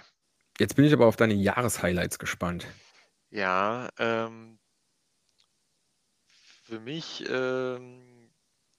Jetzt 0.59 0.75
bin 0.75 0.85
ich 0.85 0.93
aber 0.93 1.07
auf 1.07 1.17
deine 1.17 1.33
Jahreshighlights 1.33 2.19
gespannt. 2.19 2.65
Ja, 3.29 3.89
ähm, 3.97 4.59
für 6.63 6.79
mich 6.79 7.25
ähm, 7.29 8.31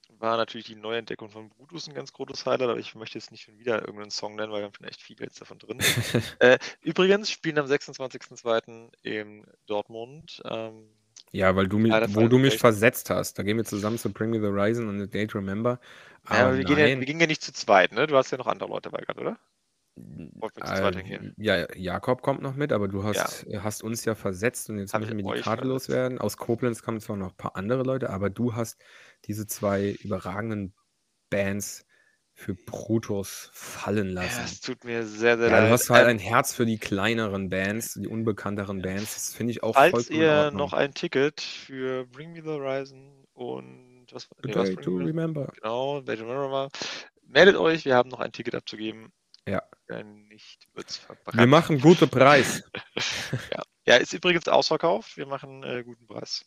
war 0.08 0.36
natürlich 0.38 0.66
die 0.66 0.76
Neuentdeckung 0.76 1.30
von 1.30 1.50
Brutus 1.50 1.88
ein 1.88 1.94
ganz 1.94 2.12
großes 2.12 2.46
Highlight, 2.46 2.70
aber 2.70 2.78
ich 2.78 2.94
möchte 2.94 3.18
jetzt 3.18 3.32
nicht 3.32 3.42
schon 3.42 3.58
wieder 3.58 3.80
irgendeinen 3.80 4.10
Song 4.10 4.36
nennen, 4.36 4.52
weil 4.52 4.60
wir 4.60 4.66
haben 4.66 4.74
schon 4.74 4.86
echt 4.86 5.02
viele 5.02 5.24
jetzt 5.24 5.40
davon 5.40 5.58
drin. 5.58 5.78
äh, 6.38 6.58
übrigens 6.80 7.30
spielen 7.30 7.58
am 7.58 7.66
26.02. 7.66 8.92
in 9.02 9.44
Dortmund. 9.66 10.40
Ähm, 10.44 10.88
Ja, 11.32 11.56
weil 11.56 11.66
du 11.66 11.78
mich, 11.78 11.90
Leider 11.90 12.08
wo 12.14 12.28
du 12.28 12.38
mich 12.38 12.58
versetzt 12.58 13.10
hast. 13.10 13.38
Da 13.38 13.42
gehen 13.42 13.56
wir 13.56 13.64
zusammen 13.64 13.98
zu 13.98 14.12
Bring 14.12 14.30
Me 14.30 14.40
the 14.40 14.46
Horizon 14.46 14.88
und 14.88 15.00
The 15.00 15.08
Day 15.08 15.26
to 15.26 15.38
Remember. 15.38 15.80
ja, 16.30 16.44
Aber 16.44 16.48
aber 16.48 16.58
wir 16.58 16.64
gehen, 16.64 16.78
ja, 16.78 16.86
wir 16.86 17.06
gehen 17.06 17.20
ja 17.20 17.26
nicht 17.26 17.42
zu 17.42 17.52
zweit, 17.52 17.92
ne? 17.92 18.06
Du 18.06 18.16
hast 18.16 18.30
ja 18.30 18.38
noch 18.38 18.46
andere 18.46 18.68
Leute 18.68 18.90
dabei 18.90 19.02
gehabt, 19.02 19.20
oder? 19.20 19.38
Äh, 20.60 21.32
ja, 21.36 21.66
Jakob 21.74 22.22
kommt 22.22 22.42
noch 22.42 22.54
mit, 22.54 22.72
aber 22.72 22.88
du 22.88 23.04
Ja, 23.12 23.28
hast, 23.30 23.46
hast 23.62 23.82
uns 23.82 24.04
ja 24.04 24.14
versetzt 24.14 24.70
und 24.70 24.78
jetzt 24.78 24.94
Hab 24.94 25.00
müssen 25.00 25.16
wir 25.16 25.24
die 25.24 25.32
Karte 25.34 25.66
loswerden. 25.66 26.18
Aus 26.18 26.36
Koblenz 26.36 26.82
kommen 26.82 27.00
zwar 27.00 27.16
noch 27.16 27.30
ein 27.30 27.36
paar 27.36 27.56
andere 27.56 27.82
Leute, 27.82 28.10
aber 28.10 28.30
du 28.30 28.54
hast 28.54 28.82
diese 29.26 29.46
zwei 29.46 29.90
überragenden 30.02 30.74
Bands 31.30 31.84
für 32.42 32.54
Brutus 32.54 33.50
fallen 33.52 34.08
ja, 34.16 34.22
lassen. 34.22 34.42
es 34.44 34.60
tut 34.60 34.84
mir 34.84 35.06
sehr, 35.06 35.38
sehr 35.38 35.48
Ja, 35.48 35.60
du 35.60 35.62
leid. 35.62 35.70
hast 35.70 35.90
halt 35.90 36.08
ein 36.08 36.18
Herz 36.18 36.54
für 36.54 36.66
die 36.66 36.78
kleineren 36.78 37.48
Bands, 37.48 37.94
die 37.94 38.08
unbekannteren 38.08 38.82
Bands. 38.82 39.14
Das 39.14 39.34
finde 39.34 39.52
ich 39.52 39.62
auch 39.62 39.74
falls 39.74 39.92
vollkommen 39.92 40.18
ihr 40.20 40.50
noch 40.50 40.72
ein 40.72 40.92
Ticket 40.94 41.40
für 41.40 42.04
Bring 42.06 42.32
Me 42.32 42.42
the 42.42 42.48
Horizon 42.48 43.26
und 43.34 44.06
was, 44.12 44.28
nee, 44.44 44.54
was 44.54 44.74
Bring 44.74 44.80
to 44.82 44.90
Me 44.90 45.06
Remember. 45.06 45.52
Genau, 45.60 46.00
Day 46.00 46.16
to 46.16 46.22
Remember 46.24 46.50
war. 46.50 46.70
Meldet 47.26 47.56
euch, 47.56 47.84
wir 47.84 47.94
haben 47.94 48.08
noch 48.10 48.20
ein 48.20 48.32
Ticket 48.32 48.54
abzugeben. 48.54 49.12
Ja. 49.46 49.62
Wenn 49.86 50.24
nicht, 50.28 50.68
wird's 50.74 51.00
Wir 51.00 51.16
verbrannt. 51.16 51.50
machen 51.50 51.80
gute 51.80 52.06
Preis. 52.06 52.62
ja. 53.52 53.62
ja, 53.86 53.96
ist 53.96 54.12
übrigens 54.12 54.48
ausverkauft. 54.48 55.16
Wir 55.16 55.26
machen 55.26 55.62
äh, 55.62 55.82
guten 55.84 56.06
Preis. 56.06 56.44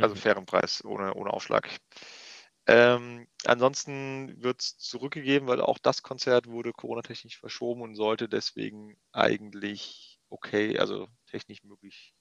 Also 0.00 0.14
Mhm. 0.14 0.18
fairen 0.18 0.46
Preis, 0.46 0.84
ohne, 0.84 1.14
ohne 1.14 1.30
Aufschlag. 1.32 1.68
Ähm, 2.72 3.26
ansonsten 3.46 4.40
wird 4.44 4.60
es 4.60 4.78
zurückgegeben, 4.78 5.48
weil 5.48 5.60
auch 5.60 5.78
das 5.78 6.04
Konzert 6.04 6.46
wurde 6.46 6.72
coronatechnisch 6.72 7.36
verschoben 7.36 7.82
und 7.82 7.96
sollte 7.96 8.28
deswegen 8.28 8.96
eigentlich 9.10 10.20
okay, 10.28 10.78
also 10.78 11.08
technisch 11.26 11.64
möglich 11.64 12.14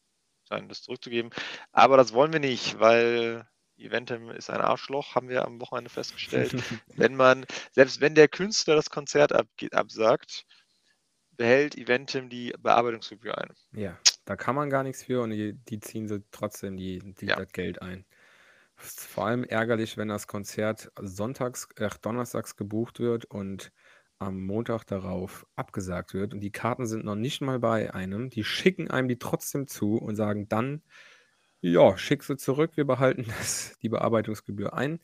sein, 0.46 0.68
das 0.68 0.82
zurückzugeben. 0.82 1.30
Aber 1.72 1.98
das 1.98 2.14
wollen 2.14 2.34
wir 2.34 2.40
nicht, 2.40 2.80
weil 2.80 3.48
Eventim 3.78 4.32
ist 4.32 4.50
ein 4.50 4.60
Arschloch, 4.60 5.14
haben 5.14 5.30
wir 5.30 5.46
am 5.46 5.62
Wochenende 5.62 5.92
festgestellt. 5.92 6.52
wenn 6.96 7.16
man, 7.16 7.46
selbst 7.72 8.02
wenn 8.02 8.16
der 8.16 8.28
Künstler 8.28 8.76
das 8.76 8.90
Konzert 8.90 9.32
abge- 9.32 9.72
absagt, 9.72 10.48
behält 11.38 11.78
Eventim 11.78 12.30
die 12.32 12.56
Bearbeitungsgebühr 12.58 13.38
ein. 13.38 13.54
Ja, 13.74 14.00
da 14.26 14.36
kann 14.36 14.56
man 14.56 14.72
gar 14.72 14.82
nichts 14.82 15.04
für 15.04 15.22
und 15.22 15.30
die, 15.30 15.54
die 15.54 15.80
ziehen 15.80 16.08
sie 16.08 16.24
trotzdem 16.32 16.76
die, 16.76 17.00
die, 17.22 17.28
Ja. 17.28 17.36
das 17.36 17.52
Geld 17.52 17.84
ein. 17.84 18.04
Ist 18.82 19.02
vor 19.02 19.26
allem 19.26 19.44
ärgerlich, 19.44 19.98
wenn 19.98 20.08
das 20.08 20.28
Konzert 20.28 20.92
sonntags, 21.00 21.68
äh, 21.78 21.90
donnerstags 22.02 22.56
gebucht 22.56 23.00
wird 23.00 23.26
und 23.26 23.72
am 24.20 24.42
Montag 24.46 24.86
darauf 24.86 25.46
abgesagt 25.56 26.14
wird 26.14 26.34
und 26.34 26.42
die 26.42 26.52
Karten 26.52 26.86
sind 26.88 27.06
noch 27.06 27.16
nicht 27.16 27.42
mal 27.42 27.60
bei 27.60 27.94
einem. 27.94 28.30
Die 28.30 28.44
schicken 28.44 28.90
einem 28.90 29.08
die 29.08 29.20
trotzdem 29.20 29.68
zu 29.68 29.96
und 29.98 30.16
sagen 30.16 30.48
dann, 30.50 30.84
ja, 31.62 31.98
schick 31.98 32.24
sie 32.24 32.38
zurück, 32.38 32.78
wir 32.78 32.86
behalten 32.86 33.26
das, 33.40 33.78
die 33.82 33.90
Bearbeitungsgebühr 33.90 34.74
ein. 34.74 35.00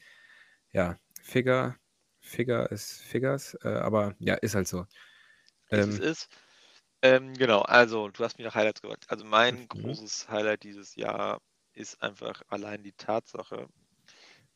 Ja, 0.71 0.97
Figure, 1.21 1.77
Figure 2.21 2.67
ist 2.71 3.01
Figures, 3.03 3.55
äh, 3.63 3.69
aber 3.69 4.15
ja, 4.19 4.35
ist 4.35 4.55
halt 4.55 4.67
so. 4.69 4.85
Ist 5.73 5.87
es 5.87 5.97
Ähm, 5.97 5.99
ist. 5.99 6.27
Ähm, 7.03 7.33
genau, 7.35 7.61
also 7.61 8.09
du 8.09 8.23
hast 8.23 8.37
mich 8.37 8.45
nach 8.45 8.55
Highlights 8.55 8.81
gefragt. 8.81 9.05
Also 9.09 9.25
mein 9.25 9.67
Mhm. 9.73 9.95
großes 9.95 10.29
Highlight 10.29 10.63
dieses 10.63 10.95
Jahr 10.95 11.41
ist 11.75 12.01
einfach 12.01 12.41
allein 12.49 12.83
die 12.83 12.93
Tatsache, 12.93 13.67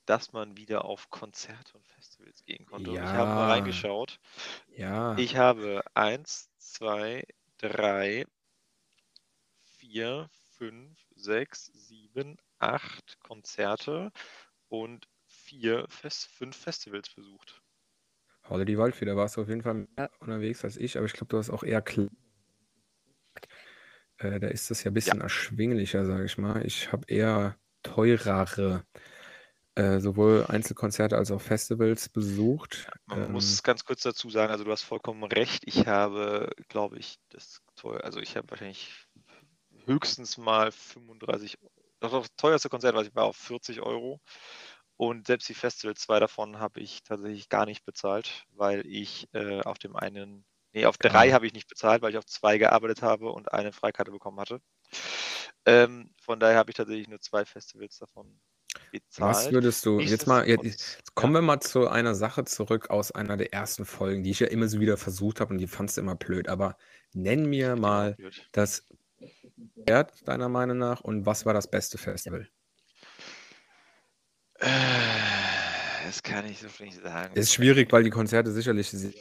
dass 0.06 0.34
man 0.34 0.58
wieder 0.58 0.86
auf 0.86 1.10
Konzerte 1.12 1.78
und 1.78 1.88
Festivals 1.88 2.44
gehen 2.46 2.66
konnte. 2.66 2.92
Und 2.92 3.04
ich 3.04 3.16
habe 3.16 3.34
mal 3.36 3.48
Ja. 3.48 3.52
reingeschaut. 3.52 4.20
ja, 4.68 5.16
Ich 5.16 5.36
habe 5.38 5.84
eins, 5.96 6.50
zwei, 6.58 7.24
drei, 7.58 8.26
vier, 9.64 10.30
fünf, 10.58 11.00
sechs, 11.16 11.68
sieben, 11.68 12.36
acht 12.58 13.18
Konzerte 13.22 14.12
und 14.68 15.08
vier, 15.28 15.88
Fest 15.88 16.28
fünf 16.28 16.58
Festivals 16.58 17.10
besucht. 17.10 17.64
Holle 18.50 18.66
die 18.66 18.78
Waldfee, 18.78 19.06
warst 19.16 19.38
du 19.38 19.42
auf 19.42 19.48
jeden 19.48 19.62
Fall 19.62 19.88
mehr 19.96 20.12
unterwegs 20.20 20.64
als 20.66 20.76
ich, 20.78 20.98
aber 20.98 21.06
ich 21.06 21.14
glaube, 21.14 21.28
du 21.30 21.38
hast 21.38 21.50
auch 21.50 21.64
eher 21.64 21.82
äh, 24.20 24.40
da 24.40 24.48
ist 24.48 24.72
das 24.72 24.84
ja 24.84 24.92
ein 24.92 24.94
bisschen 24.94 25.22
erschwinglicher, 25.22 26.06
sage 26.06 26.26
ich 26.26 26.38
mal. 26.38 26.66
Ich 26.66 26.92
habe 26.92 27.06
eher 27.08 27.58
teurere, 27.84 28.86
äh, 29.76 30.00
sowohl 30.00 30.46
Einzelkonzerte 30.48 31.18
als 31.18 31.32
auch 31.32 31.42
Festivals 31.42 32.10
besucht. 32.10 32.92
Man 33.08 33.32
Ähm, 33.32 33.32
muss 33.32 33.64
ganz 33.64 33.84
kurz 33.86 34.02
dazu 34.04 34.30
sagen, 34.30 34.52
also 34.52 34.64
du 34.64 34.72
hast 34.72 34.84
vollkommen 34.84 35.24
recht. 35.24 35.64
Ich 35.66 35.88
habe, 35.88 36.50
glaube 36.68 36.98
ich, 37.00 37.18
das 37.30 37.62
teuer, 37.76 38.04
also 38.04 38.20
ich 38.20 38.36
habe 38.38 38.50
wahrscheinlich 38.50 38.92
höchstens 39.86 40.38
mal 40.38 40.72
35, 40.72 41.58
doch 42.00 42.12
das 42.22 42.36
teuerste 42.38 42.70
Konzert, 42.70 42.96
was 42.96 43.08
ich 43.08 43.16
war, 43.16 43.26
auf 43.26 43.38
40 43.38 43.82
Euro. 43.82 44.22
Und 44.98 45.28
selbst 45.28 45.50
die 45.50 45.54
Festivals, 45.56 46.02
zwei 46.02 46.20
davon 46.20 46.60
habe 46.60 46.82
ich 46.82 47.04
tatsächlich 47.04 47.50
gar 47.50 47.66
nicht 47.66 47.86
bezahlt, 47.86 48.46
weil 48.52 48.86
ich 48.88 49.28
äh, 49.34 49.62
auf 49.62 49.80
dem 49.80 49.96
einen, 49.96 50.46
nee, 50.74 50.86
auf 50.86 50.98
drei 50.98 51.10
Geil. 51.10 51.34
habe 51.34 51.48
ich 51.48 51.54
nicht 51.54 51.68
bezahlt, 51.68 52.02
weil 52.02 52.12
ich 52.12 52.18
auf 52.18 52.26
zwei 52.26 52.58
gearbeitet 52.58 53.02
habe 53.02 53.32
und 53.32 53.52
eine 53.54 53.72
Freikarte 53.72 54.12
bekommen 54.12 54.40
hatte. 54.40 54.62
Ähm, 55.66 56.14
von 56.22 56.40
daher 56.40 56.58
habe 56.58 56.72
ich 56.72 56.78
tatsächlich 56.78 57.08
nur 57.08 57.20
zwei 57.20 57.46
Festivals 57.46 57.98
davon 57.98 58.40
bezahlt. 58.92 59.36
Was 59.36 59.52
würdest 59.52 59.86
du 59.86 60.00
jetzt 60.00 60.28
mal 60.28 60.48
jetzt, 60.48 60.64
jetzt 60.64 61.16
kommen 61.16 61.34
ja. 61.34 61.42
wir 61.42 61.46
mal 61.46 61.60
zu 61.60 61.88
einer 61.88 62.16
Sache 62.16 62.46
zurück 62.46 62.90
aus 62.90 63.12
einer 63.12 63.38
der 63.38 63.54
ersten 63.54 63.86
Folgen, 63.86 64.24
die 64.24 64.32
ich 64.32 64.40
ja 64.40 64.48
immer 64.48 64.68
so 64.68 64.80
wieder 64.80 64.98
versucht 64.98 65.40
habe 65.42 65.54
und 65.54 65.58
die 65.60 65.68
fandst 65.68 65.98
du 65.98 66.02
immer 66.02 66.16
blöd. 66.16 66.48
Aber 66.50 66.78
nenn 67.14 67.46
mir 67.46 67.76
mal 67.76 68.16
blöd. 68.16 68.48
das 68.52 68.88
Wert 69.76 70.28
deiner 70.28 70.50
Meinung 70.50 70.78
nach 70.78 71.02
und 71.02 71.26
was 71.26 71.46
war 71.46 71.54
das 71.54 71.70
beste 71.70 71.98
Festival? 71.98 72.48
Äh, 74.60 74.68
Das 76.06 76.24
kann 76.24 76.46
ich 76.46 76.60
so 76.60 76.68
nicht 76.84 77.02
sagen. 77.02 77.32
Es 77.36 77.48
ist 77.48 77.54
schwierig, 77.54 77.92
weil 77.92 78.04
die 78.04 78.10
Konzerte 78.10 78.52
sicherlich 78.52 78.90
sehr 78.90 79.14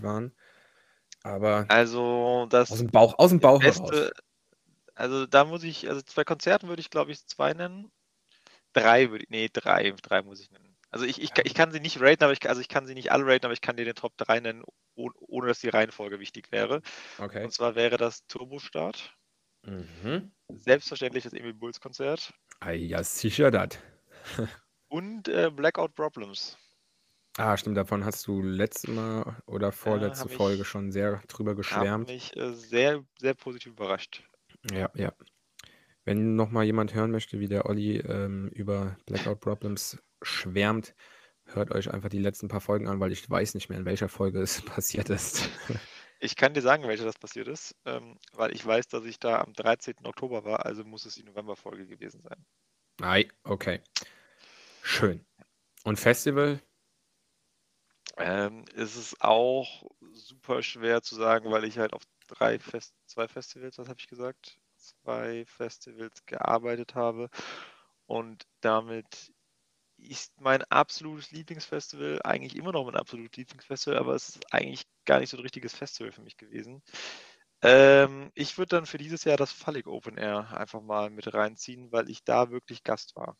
waren. 0.00 0.32
Aber 1.24 1.66
Also 1.68 2.46
das 2.50 2.70
aus 2.72 2.78
dem 2.78 2.88
Bauch, 2.88 3.18
aus 3.18 3.30
dem 3.30 3.40
Bauch 3.40 3.62
heraus. 3.62 3.90
Beste, 3.90 4.12
also 4.94 5.26
da 5.26 5.44
muss 5.44 5.62
ich, 5.62 5.88
also 5.88 6.02
zwei 6.02 6.24
Konzerten 6.24 6.68
würde 6.68 6.80
ich 6.80 6.90
glaube 6.90 7.12
ich 7.12 7.26
zwei 7.26 7.54
nennen. 7.54 7.90
Drei 8.72 9.10
würde 9.10 9.24
ich, 9.24 9.30
nee, 9.30 9.48
drei, 9.52 9.92
drei 10.02 10.22
muss 10.22 10.40
ich 10.40 10.50
nennen. 10.50 10.76
Also 10.90 11.06
ich, 11.06 11.20
ich, 11.22 11.30
Ja. 11.30 11.44
ich 11.44 11.54
kann 11.54 11.72
sie 11.72 11.80
nicht 11.80 12.00
raten, 12.00 12.24
aber 12.24 12.32
ich, 12.34 12.48
also 12.48 12.60
ich 12.60 12.68
kann 12.68 12.86
sie 12.86 12.94
nicht 12.94 13.12
alle 13.12 13.26
raten, 13.26 13.46
aber 13.46 13.54
ich 13.54 13.62
kann 13.62 13.76
dir 13.76 13.84
den 13.86 13.94
Top 13.94 14.16
3 14.18 14.40
nennen, 14.40 14.62
ohne, 14.94 15.14
ohne 15.20 15.48
dass 15.48 15.60
die 15.60 15.70
Reihenfolge 15.70 16.20
wichtig 16.20 16.52
wäre. 16.52 16.82
Okay. 17.18 17.44
Und 17.44 17.52
zwar 17.52 17.74
wäre 17.74 17.96
das 17.96 18.26
Turbostart. 18.26 19.14
Mhm. 19.64 20.32
Selbstverständlich 20.48 21.24
das 21.24 21.32
Emil 21.32 21.54
Bulls 21.54 21.80
Konzert. 21.80 22.34
Ah, 22.60 22.72
ja, 22.72 23.02
sicher 23.02 23.50
das. 23.50 23.78
Und 24.88 25.28
äh, 25.28 25.50
Blackout 25.50 25.94
Problems. 25.94 26.58
Ah, 27.38 27.56
stimmt, 27.56 27.76
davon 27.78 28.04
hast 28.04 28.26
du 28.26 28.42
letztes 28.42 28.88
Mal 28.90 29.42
oder 29.46 29.72
vorletzte 29.72 30.24
hab 30.24 30.30
ich- 30.30 30.36
Folge 30.36 30.64
schon 30.64 30.92
sehr 30.92 31.22
drüber 31.28 31.52
Haben 31.52 31.56
geschwärmt. 31.56 32.08
mich 32.08 32.36
äh, 32.36 32.52
sehr, 32.52 33.04
sehr 33.18 33.34
positiv 33.34 33.72
überrascht. 33.72 34.22
Ja, 34.70 34.90
ja. 34.94 35.12
Wenn 36.04 36.34
noch 36.36 36.50
mal 36.50 36.64
jemand 36.64 36.94
hören 36.94 37.10
möchte, 37.10 37.40
wie 37.40 37.48
der 37.48 37.66
Olli 37.66 37.98
ähm, 37.98 38.48
über 38.48 38.96
Blackout 39.06 39.40
Problems 39.40 39.98
schwärmt, 40.20 40.94
hört 41.46 41.70
euch 41.70 41.90
einfach 41.92 42.08
die 42.10 42.18
letzten 42.18 42.48
paar 42.48 42.60
Folgen 42.60 42.86
an, 42.88 43.00
weil 43.00 43.12
ich 43.12 43.28
weiß 43.28 43.54
nicht 43.54 43.68
mehr, 43.68 43.78
in 43.78 43.84
welcher 43.86 44.08
Folge 44.08 44.40
es 44.40 44.60
passiert 44.64 45.08
ist. 45.10 45.48
Ich 46.20 46.36
kann 46.36 46.54
dir 46.54 46.60
sagen, 46.62 46.86
welche 46.86 47.04
das 47.04 47.18
passiert 47.18 47.48
ist, 47.48 47.74
ähm, 47.86 48.18
weil 48.34 48.52
ich 48.52 48.64
weiß, 48.64 48.88
dass 48.88 49.04
ich 49.04 49.18
da 49.18 49.40
am 49.40 49.52
13. 49.54 49.94
Oktober 50.04 50.44
war, 50.44 50.66
also 50.66 50.84
muss 50.84 51.06
es 51.06 51.14
die 51.14 51.24
Novemberfolge 51.24 51.86
gewesen 51.86 52.20
sein. 52.20 52.44
Ei, 53.00 53.28
okay. 53.44 53.80
Schön. 54.82 55.24
Und 55.84 55.98
Festival? 55.98 56.60
Ähm, 58.18 58.64
es 58.76 58.96
ist 58.96 59.20
auch 59.22 59.90
super 60.12 60.62
schwer 60.62 61.02
zu 61.02 61.14
sagen, 61.14 61.50
weil 61.50 61.64
ich 61.64 61.78
halt 61.78 61.92
auf 61.92 62.02
drei 62.28 62.58
Fest 62.58 62.94
zwei 63.06 63.28
Festivals, 63.28 63.78
was 63.78 63.88
habe 63.88 63.98
ich 64.00 64.08
gesagt? 64.08 64.58
Zwei 64.76 65.44
Festivals 65.46 66.24
gearbeitet 66.26 66.94
habe. 66.94 67.28
Und 68.06 68.44
damit 68.60 69.32
ist 69.98 70.40
mein 70.40 70.62
absolutes 70.64 71.30
Lieblingsfestival 71.32 72.20
eigentlich 72.24 72.56
immer 72.56 72.72
noch 72.72 72.84
mein 72.84 72.96
absolutes 72.96 73.36
Lieblingsfestival, 73.36 73.98
aber 73.98 74.14
es 74.14 74.30
ist 74.30 74.52
eigentlich 74.52 74.84
gar 75.04 75.20
nicht 75.20 75.30
so 75.30 75.36
ein 75.36 75.42
richtiges 75.42 75.74
Festival 75.74 76.12
für 76.12 76.22
mich 76.22 76.36
gewesen. 76.36 76.82
Ähm, 77.62 78.30
ich 78.34 78.58
würde 78.58 78.76
dann 78.76 78.86
für 78.86 78.98
dieses 78.98 79.24
Jahr 79.24 79.36
das 79.36 79.52
Fallig 79.52 79.86
Open 79.86 80.18
Air 80.18 80.56
einfach 80.56 80.82
mal 80.82 81.10
mit 81.10 81.32
reinziehen, 81.34 81.92
weil 81.92 82.10
ich 82.10 82.24
da 82.24 82.50
wirklich 82.50 82.84
Gast 82.84 83.16
war. 83.16 83.36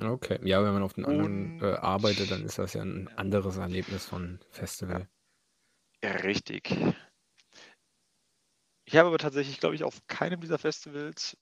Okay. 0.00 0.38
Ja, 0.42 0.64
wenn 0.64 0.72
man 0.72 0.82
auf 0.82 0.94
den 0.94 1.04
anderen 1.04 1.60
äh, 1.60 1.74
arbeitet, 1.74 2.30
dann 2.30 2.44
ist 2.44 2.58
das 2.58 2.72
ja 2.74 2.82
ein 2.82 3.08
anderes 3.16 3.56
Erlebnis 3.56 4.06
von 4.06 4.40
Festival. 4.50 5.08
Ja, 6.02 6.10
richtig. 6.12 6.70
Ich 8.84 8.96
habe 8.96 9.08
aber 9.08 9.18
tatsächlich, 9.18 9.60
glaube 9.60 9.74
ich, 9.74 9.84
auf 9.84 10.04
keinem 10.08 10.40
dieser 10.40 10.58
Festivals, 10.58 11.36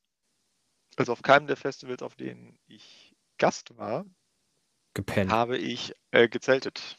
also 0.97 1.13
auf 1.13 1.23
keinem 1.23 1.47
der 1.47 1.57
Festivals, 1.57 2.03
auf 2.03 2.15
denen 2.17 2.59
ich 2.67 3.15
Gast 3.39 3.77
war, 3.79 4.05
Gepennt. 4.95 5.31
habe 5.31 5.57
ich 5.57 5.95
äh, 6.11 6.29
gezeltet. 6.29 6.97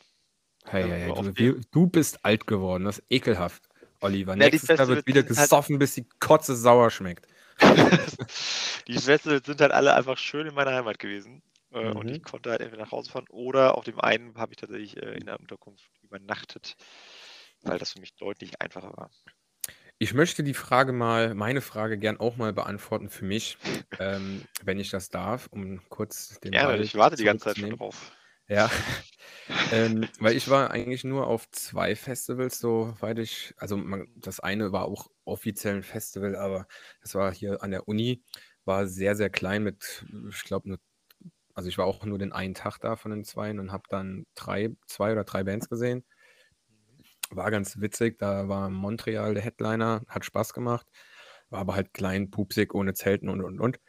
Hey, 0.65 0.81
Ja, 0.81 0.87
hey, 0.95 1.13
hey, 1.13 1.23
du, 1.23 1.37
wir- 1.37 1.61
du 1.71 1.87
bist 1.87 2.23
alt 2.25 2.47
geworden, 2.47 2.85
das 2.85 2.99
ist 2.99 3.05
ekelhaft. 3.09 3.67
Oliver, 3.99 4.35
Na, 4.35 4.45
nächstes 4.45 4.79
Jahr 4.79 4.87
wird 4.87 5.05
wieder 5.05 5.19
halt- 5.21 5.27
gesoffen, 5.27 5.77
bis 5.77 5.93
die 5.93 6.07
Kotze 6.19 6.55
sauer 6.55 6.89
schmeckt. 6.89 7.27
Die 8.88 8.97
Festivals 9.00 9.45
sind 9.45 9.62
halt 9.62 9.71
alle 9.71 9.93
einfach 9.95 10.17
schön 10.17 10.47
in 10.47 10.54
meiner 10.56 10.74
Heimat 10.74 11.00
gewesen. 11.00 11.43
Äh, 11.71 11.91
Und 11.91 12.10
Mhm. 12.10 12.12
ich 12.12 12.24
konnte 12.24 12.52
halt 12.52 12.62
entweder 12.62 12.84
nach 12.84 12.91
Hause 12.91 13.12
fahren 13.12 13.26
oder 13.30 13.78
auf 13.78 13.84
dem 13.86 14.00
einen 14.00 14.36
habe 14.38 14.54
ich 14.54 14.58
tatsächlich 14.58 14.97
äh, 14.97 15.17
in 15.17 15.26
der 15.26 15.39
Unterkunft 15.39 15.89
übernachtet, 16.02 16.76
weil 17.63 17.80
das 17.80 17.93
für 17.93 18.00
mich 18.00 18.15
deutlich 18.15 18.62
einfacher 18.62 18.95
war. 18.97 19.12
Ich 20.00 20.13
möchte 20.13 20.43
die 20.43 20.54
Frage 20.54 20.93
mal, 20.93 21.36
meine 21.36 21.62
Frage 21.62 21.97
gern 21.97 22.19
auch 22.19 22.36
mal 22.38 22.54
beantworten 22.54 23.10
für 23.10 23.26
mich, 23.26 23.58
ähm, 24.00 24.47
wenn 24.63 24.80
ich 24.80 24.89
das 24.89 25.10
darf, 25.10 25.47
um 25.52 25.82
kurz 25.89 26.39
den 26.39 26.60
Ball 26.60 26.82
ich 26.82 26.95
warte 26.95 27.15
die 27.15 27.24
ganze 27.24 27.45
Zeit 27.45 27.58
schon 27.58 27.69
drauf. 27.69 28.12
Ja, 28.47 28.69
ähm, 29.71 30.10
weil 30.19 30.36
ich 30.36 30.50
war 30.50 30.71
eigentlich 30.71 31.04
nur 31.04 31.28
auf 31.28 31.50
zwei 31.52 31.95
Festivals, 31.95 32.60
soweit 32.60 33.19
ich, 33.19 33.54
also 33.58 33.78
man, 33.78 34.08
das 34.15 34.39
eine 34.39 34.71
war 34.71 34.86
auch 34.86 35.10
offiziell 35.32 35.76
ein 35.78 35.84
Festival, 35.84 36.36
aber 36.36 36.67
das 37.02 37.15
war 37.15 37.34
hier 37.34 37.63
an 37.63 37.72
der 37.72 37.88
Uni, 37.88 38.24
war 38.65 38.88
sehr, 38.88 39.15
sehr 39.15 39.30
klein 39.30 39.63
mit, 39.63 40.06
ich 40.30 40.44
glaube, 40.44 40.70
nur, 40.70 40.80
also 41.56 41.70
ich 41.70 41.78
war 41.78 41.86
auch 41.88 42.06
nur 42.06 42.20
den 42.20 42.34
einen 42.34 42.56
Tag 42.56 42.80
da 42.80 42.96
von 42.98 43.12
den 43.12 43.24
zweien 43.26 43.60
und 43.60 43.72
habe 43.72 43.84
dann 43.89 44.26
drei, 44.36 44.72
zwei 44.88 45.13
oder 45.13 45.24
drei 45.26 45.44
Bands 45.44 45.70
gesehen. 45.70 46.06
War 47.30 47.50
ganz 47.52 47.80
witzig, 47.80 48.17
da 48.20 48.50
war 48.50 48.70
Montreal 48.70 49.34
der 49.34 49.44
Headliner, 49.44 50.02
hat 50.08 50.26
Spaß 50.26 50.54
gemacht, 50.54 50.88
war 51.50 51.62
aber 51.62 51.76
halt 51.76 51.94
klein, 51.94 52.30
pupsig, 52.30 52.74
ohne 52.76 52.94
Zelten 52.94 53.30
und 53.30 53.41
und 53.41 53.60
und. 53.60 53.80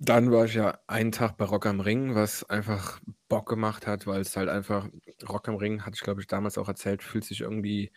Dann 0.00 0.32
war 0.32 0.46
ich 0.46 0.54
ja 0.54 0.80
einen 0.88 1.12
Tag 1.12 1.36
bei 1.38 1.44
Rock 1.46 1.66
am 1.66 1.80
Ring, 1.80 2.14
was 2.14 2.44
einfach 2.44 3.00
Bock 3.28 3.48
gemacht 3.48 3.86
hat, 3.86 4.06
weil 4.06 4.20
es 4.22 4.36
halt 4.36 4.48
einfach, 4.48 4.88
Rock 5.28 5.48
am 5.48 5.56
Ring, 5.56 5.84
hatte 5.86 5.94
ich 5.96 6.02
glaube 6.02 6.20
ich 6.22 6.26
damals 6.26 6.58
auch 6.58 6.68
erzählt, 6.68 7.02
fühlt 7.02 7.24
sich 7.24 7.42
irgendwie 7.42 7.92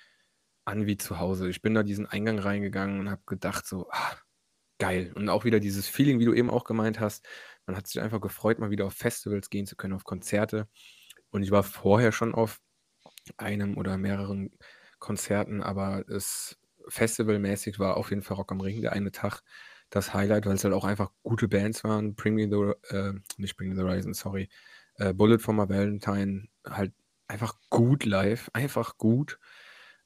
an 0.68 0.86
wie 0.86 0.98
zu 0.98 1.20
Hause. 1.20 1.50
Ich 1.50 1.62
bin 1.62 1.74
da 1.74 1.84
diesen 1.84 2.06
Eingang 2.06 2.40
reingegangen 2.40 3.00
und 3.00 3.10
habe 3.10 3.22
gedacht 3.26 3.66
so, 3.66 3.90
ah, 3.90 4.18
geil. 4.80 5.14
Und 5.16 5.30
auch 5.30 5.46
wieder 5.46 5.60
dieses 5.60 5.88
Feeling, 5.88 6.20
wie 6.20 6.26
du 6.26 6.34
eben 6.34 6.50
auch 6.50 6.66
gemeint 6.66 7.00
hast, 7.00 7.26
man 7.66 7.78
hat 7.78 7.88
sich 7.88 8.02
einfach 8.02 8.22
gefreut, 8.22 8.60
mal 8.60 8.70
wieder 8.70 8.86
auf 8.86 8.94
Festivals 8.94 9.50
gehen 9.50 9.66
zu 9.66 9.78
können, 9.78 9.94
auf 9.94 10.04
Konzerte. 10.04 10.68
Und 11.32 11.44
ich 11.44 11.52
war 11.52 11.64
vorher 11.64 12.12
schon 12.12 12.36
auf 12.36 12.60
einem 13.38 13.78
oder 13.78 13.98
mehreren 13.98 14.52
Konzerten, 15.00 15.64
aber 15.64 16.04
es 16.10 16.58
festivalmäßig 16.90 17.80
war 17.80 17.98
auf 17.98 18.10
jeden 18.10 18.22
Fall 18.22 18.38
Rock 18.38 18.52
am 18.52 18.62
Ring 18.62 18.82
der 18.82 18.94
eine 18.94 19.12
Tag 19.12 19.42
das 19.90 20.14
Highlight, 20.14 20.46
weil 20.46 20.56
es 20.56 20.64
halt 20.66 20.74
auch 20.74 20.86
einfach 20.86 21.12
gute 21.24 21.48
Bands 21.48 21.84
waren. 21.86 22.16
Bring 22.16 22.36
Me 22.36 22.50
the, 22.50 22.94
äh, 22.96 23.14
nicht 23.38 23.56
Bring 23.56 23.70
Me 23.70 23.76
the 23.76 23.84
Horizon, 23.84 24.14
sorry. 24.14 24.50
Äh, 24.96 25.14
Bullet 25.14 25.40
for 25.40 25.54
My 25.54 25.70
Valentine, 25.70 26.50
halt 26.66 26.94
einfach 27.28 27.56
gut 27.70 28.04
live, 28.06 28.50
einfach 28.54 28.98
gut. 28.98 29.40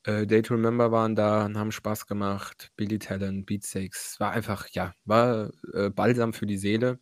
Äh, 0.04 0.26
Day 0.26 0.42
to 0.42 0.56
Remember 0.56 0.92
waren 0.92 1.16
da 1.16 1.46
und 1.46 1.58
haben 1.58 1.72
Spaß 1.72 2.08
gemacht. 2.08 2.72
Billy 2.76 2.98
Talent, 3.00 3.46
Beatsteaks, 3.46 4.20
war 4.20 4.32
einfach, 4.32 4.68
ja, 4.70 4.94
war 5.06 5.52
äh, 5.74 5.90
Balsam 5.90 6.34
für 6.34 6.48
die 6.48 6.58
Seele. 6.58 7.00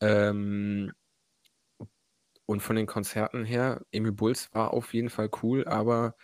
Ähm, 0.00 0.92
und 2.46 2.60
von 2.60 2.76
den 2.76 2.86
Konzerten 2.86 3.44
her, 3.44 3.82
Emil 3.92 4.12
Bulls 4.12 4.50
war 4.52 4.72
auf 4.72 4.92
jeden 4.94 5.10
Fall 5.10 5.30
cool, 5.42 5.66
aber 5.66 6.14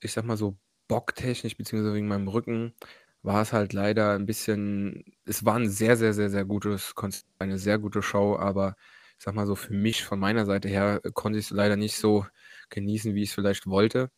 ich 0.00 0.12
sag 0.12 0.24
mal 0.24 0.36
so 0.36 0.58
bocktechnisch, 0.88 1.56
beziehungsweise 1.56 1.94
wegen 1.94 2.08
meinem 2.08 2.28
Rücken, 2.28 2.74
war 3.22 3.42
es 3.42 3.52
halt 3.52 3.72
leider 3.74 4.14
ein 4.14 4.24
bisschen, 4.26 5.04
es 5.26 5.44
war 5.44 5.56
ein 5.56 5.68
sehr, 5.70 5.96
sehr, 5.96 6.14
sehr, 6.14 6.30
sehr 6.30 6.44
gutes 6.46 6.94
Konzert, 6.94 7.26
eine 7.38 7.58
sehr 7.58 7.78
gute 7.78 8.00
Show, 8.02 8.36
aber 8.38 8.76
ich 9.18 9.24
sag 9.24 9.34
mal 9.34 9.46
so, 9.46 9.56
für 9.56 9.74
mich, 9.74 10.04
von 10.04 10.18
meiner 10.20 10.46
Seite 10.46 10.68
her, 10.68 11.00
konnte 11.14 11.38
ich 11.38 11.46
es 11.46 11.50
leider 11.50 11.76
nicht 11.76 11.96
so 11.96 12.24
genießen, 12.70 13.14
wie 13.14 13.22
ich 13.24 13.30
es 13.30 13.34
vielleicht 13.34 13.66
wollte. 13.66 14.10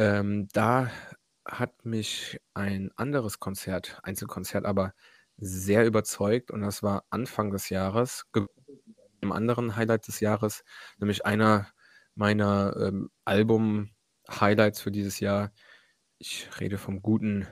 Ähm, 0.00 0.48
da 0.54 0.90
hat 1.44 1.84
mich 1.84 2.40
ein 2.54 2.90
anderes 2.96 3.38
Konzert, 3.38 3.98
Einzelkonzert, 4.02 4.64
aber 4.64 4.94
sehr 5.36 5.84
überzeugt 5.84 6.50
und 6.50 6.62
das 6.62 6.82
war 6.82 7.04
Anfang 7.10 7.50
des 7.50 7.68
Jahres, 7.68 8.24
einem 9.20 9.32
anderen 9.32 9.76
Highlight 9.76 10.08
des 10.08 10.20
Jahres, 10.20 10.64
nämlich 10.98 11.26
einer 11.26 11.68
meiner 12.14 12.74
ähm, 12.78 13.10
Album-Highlights 13.26 14.80
für 14.80 14.90
dieses 14.90 15.20
Jahr. 15.20 15.52
Ich 16.16 16.48
rede 16.58 16.78
vom 16.78 17.02
guten 17.02 17.46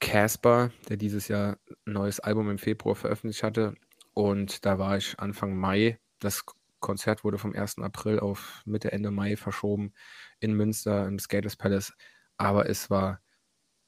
Casper, 0.00 0.72
der 0.88 0.96
dieses 0.96 1.28
Jahr 1.28 1.58
ein 1.86 1.92
neues 1.92 2.18
Album 2.18 2.50
im 2.50 2.58
Februar 2.58 2.96
veröffentlicht 2.96 3.44
hatte. 3.44 3.74
Und 4.14 4.66
da 4.66 4.80
war 4.80 4.96
ich 4.96 5.20
Anfang 5.20 5.56
Mai. 5.56 6.00
Das 6.18 6.44
Konzert 6.80 7.24
wurde 7.24 7.38
vom 7.38 7.54
1. 7.54 7.78
April 7.78 8.20
auf 8.20 8.62
Mitte, 8.64 8.92
Ende 8.92 9.10
Mai 9.10 9.36
verschoben 9.36 9.92
in 10.40 10.54
Münster 10.54 11.06
im 11.06 11.18
Skaters 11.18 11.56
Palace. 11.56 11.94
Aber 12.36 12.68
es 12.68 12.90
war 12.90 13.20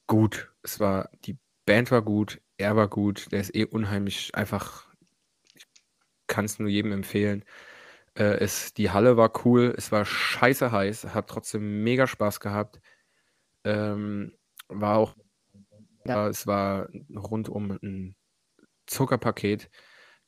gut. 0.07 0.51
Es 0.63 0.79
war, 0.79 1.09
die 1.25 1.37
Band 1.65 1.91
war 1.91 2.01
gut, 2.01 2.41
er 2.57 2.75
war 2.75 2.87
gut, 2.89 3.31
der 3.31 3.41
ist 3.41 3.55
eh 3.55 3.65
unheimlich 3.65 4.33
einfach, 4.35 4.87
ich 5.53 5.65
kann 6.27 6.45
es 6.45 6.59
nur 6.59 6.69
jedem 6.69 6.91
empfehlen. 6.91 7.45
Äh, 8.15 8.39
es, 8.39 8.73
die 8.73 8.91
Halle 8.91 9.17
war 9.17 9.31
cool, 9.45 9.73
es 9.77 9.91
war 9.91 10.05
scheiße 10.05 10.71
heiß, 10.71 11.13
hat 11.13 11.29
trotzdem 11.29 11.83
mega 11.83 12.07
Spaß 12.07 12.39
gehabt. 12.39 12.81
Ähm, 13.63 14.33
war 14.67 14.97
auch, 14.97 15.15
ja, 16.05 16.27
es 16.27 16.47
war 16.47 16.89
rundum 17.15 17.77
ein 17.83 18.15
Zuckerpaket. 18.87 19.69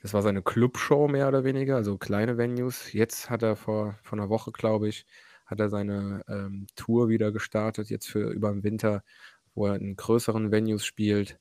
Das 0.02 0.14
war 0.14 0.22
seine 0.22 0.42
Clubshow 0.42 1.08
mehr 1.08 1.28
oder 1.28 1.44
weniger, 1.44 1.76
also 1.76 1.98
kleine 1.98 2.38
Venues. 2.38 2.92
Jetzt 2.94 3.30
hat 3.30 3.44
er 3.44 3.56
vor, 3.56 4.00
vor 4.04 4.18
einer 4.18 4.30
Woche, 4.30 4.52
glaube 4.52 4.88
ich, 4.90 5.06
hat 5.46 5.60
er 5.60 5.70
seine 5.70 6.24
ähm, 6.28 6.68
Tour 6.76 7.10
wieder 7.10 7.32
gestartet, 7.32 7.90
jetzt 7.90 8.08
für 8.08 8.32
über 8.32 8.52
den 8.52 8.64
Winter, 8.64 9.04
wo 9.54 9.68
er 9.68 9.76
in 9.76 9.96
größeren 9.96 10.52
Venues 10.52 10.86
spielt. 10.86 11.40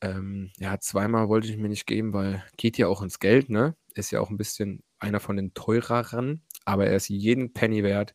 Ähm, 0.00 0.50
ja, 0.58 0.80
zweimal 0.80 1.28
wollte 1.28 1.48
ich 1.48 1.56
mir 1.58 1.68
nicht 1.68 1.86
geben, 1.86 2.12
weil 2.12 2.44
geht 2.56 2.78
ja 2.78 2.88
auch 2.88 3.02
ins 3.02 3.18
Geld, 3.20 3.50
ne? 3.50 3.76
Ist 3.94 4.10
ja 4.10 4.20
auch 4.20 4.30
ein 4.30 4.36
bisschen 4.38 4.82
einer 4.98 5.20
von 5.20 5.36
den 5.36 5.54
teureren, 5.54 6.42
aber 6.64 6.86
er 6.86 6.96
ist 6.96 7.08
jeden 7.08 7.52
Penny 7.52 7.82
wert. 7.84 8.14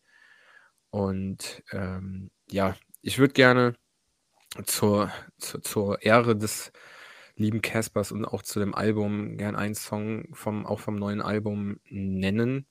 Und 0.89 1.64
ähm, 1.72 2.32
ja, 2.49 2.76
ich 3.01 3.20
würde 3.20 3.34
gerne 3.34 3.76
zur, 4.66 5.12
zur, 5.38 5.62
zur 5.62 6.01
Ehre 6.03 6.36
des 6.36 6.72
lieben 7.36 7.62
Caspers 7.62 8.12
und 8.12 8.26
auch 8.26 8.42
zu 8.42 8.60
dem 8.60 8.74
Album 8.74 9.38
gern 9.38 9.56
einen 9.56 9.76
Song 9.76 10.34
vom, 10.34 10.66
auch 10.66 10.80
vom 10.80 10.96
neuen 10.96 11.22
Album 11.22 11.80
nennen. 11.90 12.68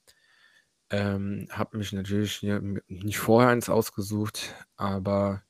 Ähm, 0.90 1.48
habe 1.50 1.78
mich 1.78 1.92
natürlich 1.92 2.42
nicht 2.88 3.18
vorher 3.18 3.50
eins 3.50 3.68
ausgesucht, 3.68 4.54
aber 4.76 5.42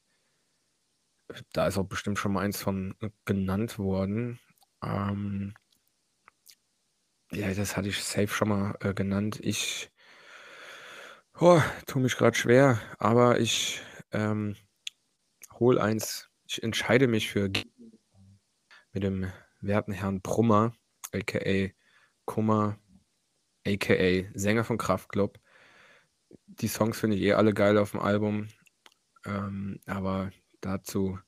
da 1.53 1.67
ist 1.67 1.79
auch 1.79 1.87
bestimmt 1.87 2.19
schon 2.19 2.33
mal 2.33 2.43
eins 2.43 2.63
von 2.63 2.95
genannt 3.25 3.79
worden. 3.79 4.39
Ähm, 4.83 5.55
ja, 7.33 7.53
das 7.53 7.77
hatte 7.77 7.89
ich 7.89 8.03
safe 8.03 8.29
schon 8.29 8.49
mal 8.49 8.77
äh, 8.81 8.95
genannt. 8.95 9.41
Ich 9.43 9.91
oh, 11.41 11.61
tue 11.87 12.03
mich 12.03 12.17
gerade 12.17 12.37
schwer, 12.37 12.81
aber 12.99 13.41
ich 13.41 13.83
ähm, 14.13 14.57
hole 15.59 15.83
eins. 15.83 16.31
Ich 16.47 16.63
entscheide 16.63 17.09
mich 17.09 17.31
für 17.31 17.51
mit 18.95 19.03
dem 19.03 19.31
werten 19.61 19.93
Herrn 19.93 20.23
Brummer, 20.23 20.73
aka 21.13 21.71
Kummer, 22.25 22.79
aka 23.67 24.31
Sänger 24.35 24.65
von 24.65 24.79
Kraftklub. 24.79 25.39
Die 26.47 26.69
Songs 26.69 26.99
finde 26.99 27.17
ich 27.17 27.23
eh 27.23 27.33
alle 27.35 27.53
geil 27.53 27.77
auf 27.77 27.91
dem 27.91 28.01
Album. 28.01 28.49
Ähm, 29.27 29.81
aber 29.87 30.31
dazu 30.61 31.19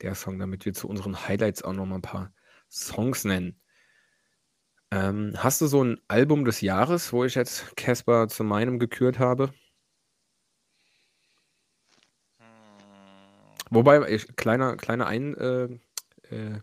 der 0.00 0.14
Song, 0.14 0.38
damit 0.38 0.64
wir 0.64 0.74
zu 0.74 0.88
unseren 0.88 1.26
Highlights 1.26 1.62
auch 1.62 1.72
noch 1.72 1.86
mal 1.86 1.96
ein 1.96 2.02
paar 2.02 2.32
Songs 2.68 3.24
nennen. 3.24 3.60
Ähm, 4.90 5.34
hast 5.36 5.60
du 5.60 5.66
so 5.66 5.82
ein 5.84 6.00
Album 6.08 6.44
des 6.44 6.60
Jahres, 6.60 7.12
wo 7.12 7.24
ich 7.24 7.36
jetzt 7.36 7.76
Casper 7.76 8.28
zu 8.28 8.44
meinem 8.44 8.78
gekürt 8.78 9.18
habe? 9.18 9.52
Hm. 12.38 12.46
Wobei, 13.70 14.08
ich, 14.08 14.34
kleiner, 14.36 14.76
kleiner 14.76 15.06
ein, 15.06 15.34
äh, 15.36 15.64
äh, 16.30 16.60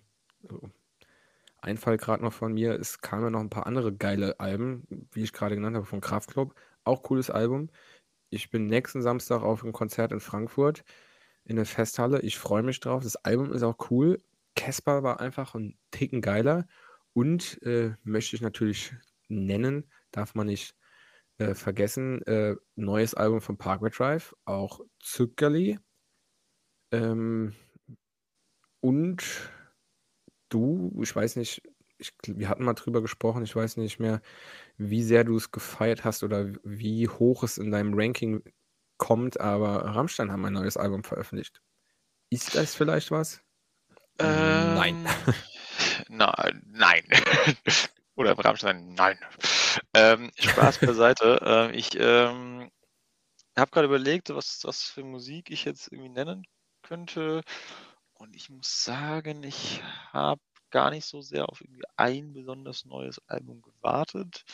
Einfall 1.57 1.97
gerade 1.97 2.23
noch 2.23 2.33
von 2.33 2.53
mir, 2.53 2.73
es 2.79 3.01
kamen 3.01 3.23
ja 3.23 3.29
noch 3.29 3.39
ein 3.39 3.49
paar 3.51 3.67
andere 3.67 3.93
geile 3.93 4.39
Alben, 4.39 5.07
wie 5.11 5.21
ich 5.21 5.33
gerade 5.33 5.55
genannt 5.55 5.75
habe, 5.75 5.85
von 5.85 6.01
Kraftklub. 6.01 6.55
Auch 6.83 7.03
cooles 7.03 7.29
Album. 7.29 7.69
Ich 8.29 8.49
bin 8.49 8.67
nächsten 8.67 9.01
Samstag 9.01 9.43
auf 9.43 9.63
einem 9.63 9.73
Konzert 9.73 10.11
in 10.11 10.19
Frankfurt 10.19 10.83
in 11.43 11.57
der 11.57 11.65
Festhalle. 11.65 12.21
Ich 12.21 12.39
freue 12.39 12.63
mich 12.63 12.79
drauf. 12.79 13.03
Das 13.03 13.15
Album 13.17 13.53
ist 13.53 13.63
auch 13.63 13.91
cool. 13.91 14.19
Casper 14.55 15.03
war 15.03 15.19
einfach 15.19 15.53
ein 15.55 15.77
Ticken 15.91 16.21
geiler. 16.21 16.67
Und 17.13 17.61
äh, 17.63 17.93
möchte 18.03 18.35
ich 18.35 18.41
natürlich 18.41 18.93
nennen, 19.27 19.91
darf 20.11 20.33
man 20.33 20.47
nicht 20.47 20.75
äh, 21.37 21.53
vergessen, 21.55 22.21
äh, 22.23 22.55
neues 22.75 23.13
Album 23.13 23.41
von 23.41 23.57
Parkway 23.57 23.89
Drive, 23.89 24.35
auch 24.45 24.81
Zuckerli. 24.99 25.79
Ähm, 26.91 27.53
und 28.79 29.23
du, 30.51 30.91
ich 31.01 31.15
weiß 31.15 31.37
nicht, 31.37 31.63
ich, 31.97 32.13
wir 32.25 32.49
hatten 32.49 32.63
mal 32.63 32.73
drüber 32.73 33.01
gesprochen, 33.01 33.43
ich 33.43 33.55
weiß 33.55 33.77
nicht 33.77 33.99
mehr, 33.99 34.21
wie 34.77 35.03
sehr 35.03 35.23
du 35.23 35.37
es 35.37 35.51
gefeiert 35.51 36.03
hast 36.03 36.23
oder 36.23 36.47
wie 36.63 37.07
hoch 37.07 37.43
es 37.43 37.57
in 37.57 37.71
deinem 37.71 37.93
Ranking 37.93 38.43
kommt, 38.97 39.39
aber 39.39 39.85
Rammstein 39.85 40.31
haben 40.31 40.45
ein 40.45 40.53
neues 40.53 40.77
Album 40.77 41.03
veröffentlicht. 41.03 41.61
Ist 42.29 42.55
das 42.55 42.75
vielleicht 42.75 43.11
was? 43.11 43.41
Ähm, 44.19 44.75
nein. 44.75 45.07
Na, 46.09 46.33
nein. 46.65 47.03
oder 48.15 48.37
Rammstein, 48.37 48.93
nein. 48.93 49.17
Ähm, 49.93 50.31
Spaß 50.37 50.79
beiseite. 50.79 51.39
ähm, 51.45 51.73
ich 51.73 51.97
ähm, 51.99 52.71
habe 53.57 53.71
gerade 53.71 53.87
überlegt, 53.87 54.29
was, 54.29 54.61
was 54.63 54.83
für 54.83 55.03
Musik 55.03 55.49
ich 55.49 55.65
jetzt 55.65 55.91
irgendwie 55.91 56.09
nennen 56.09 56.45
könnte. 56.83 57.41
Und 58.21 58.35
ich 58.35 58.51
muss 58.51 58.83
sagen, 58.83 59.41
ich 59.41 59.81
habe 60.13 60.39
gar 60.69 60.91
nicht 60.91 61.05
so 61.05 61.21
sehr 61.23 61.49
auf 61.49 61.59
irgendwie 61.59 61.81
ein 61.97 62.33
besonders 62.33 62.85
neues 62.85 63.17
Album 63.27 63.63
gewartet. 63.63 64.45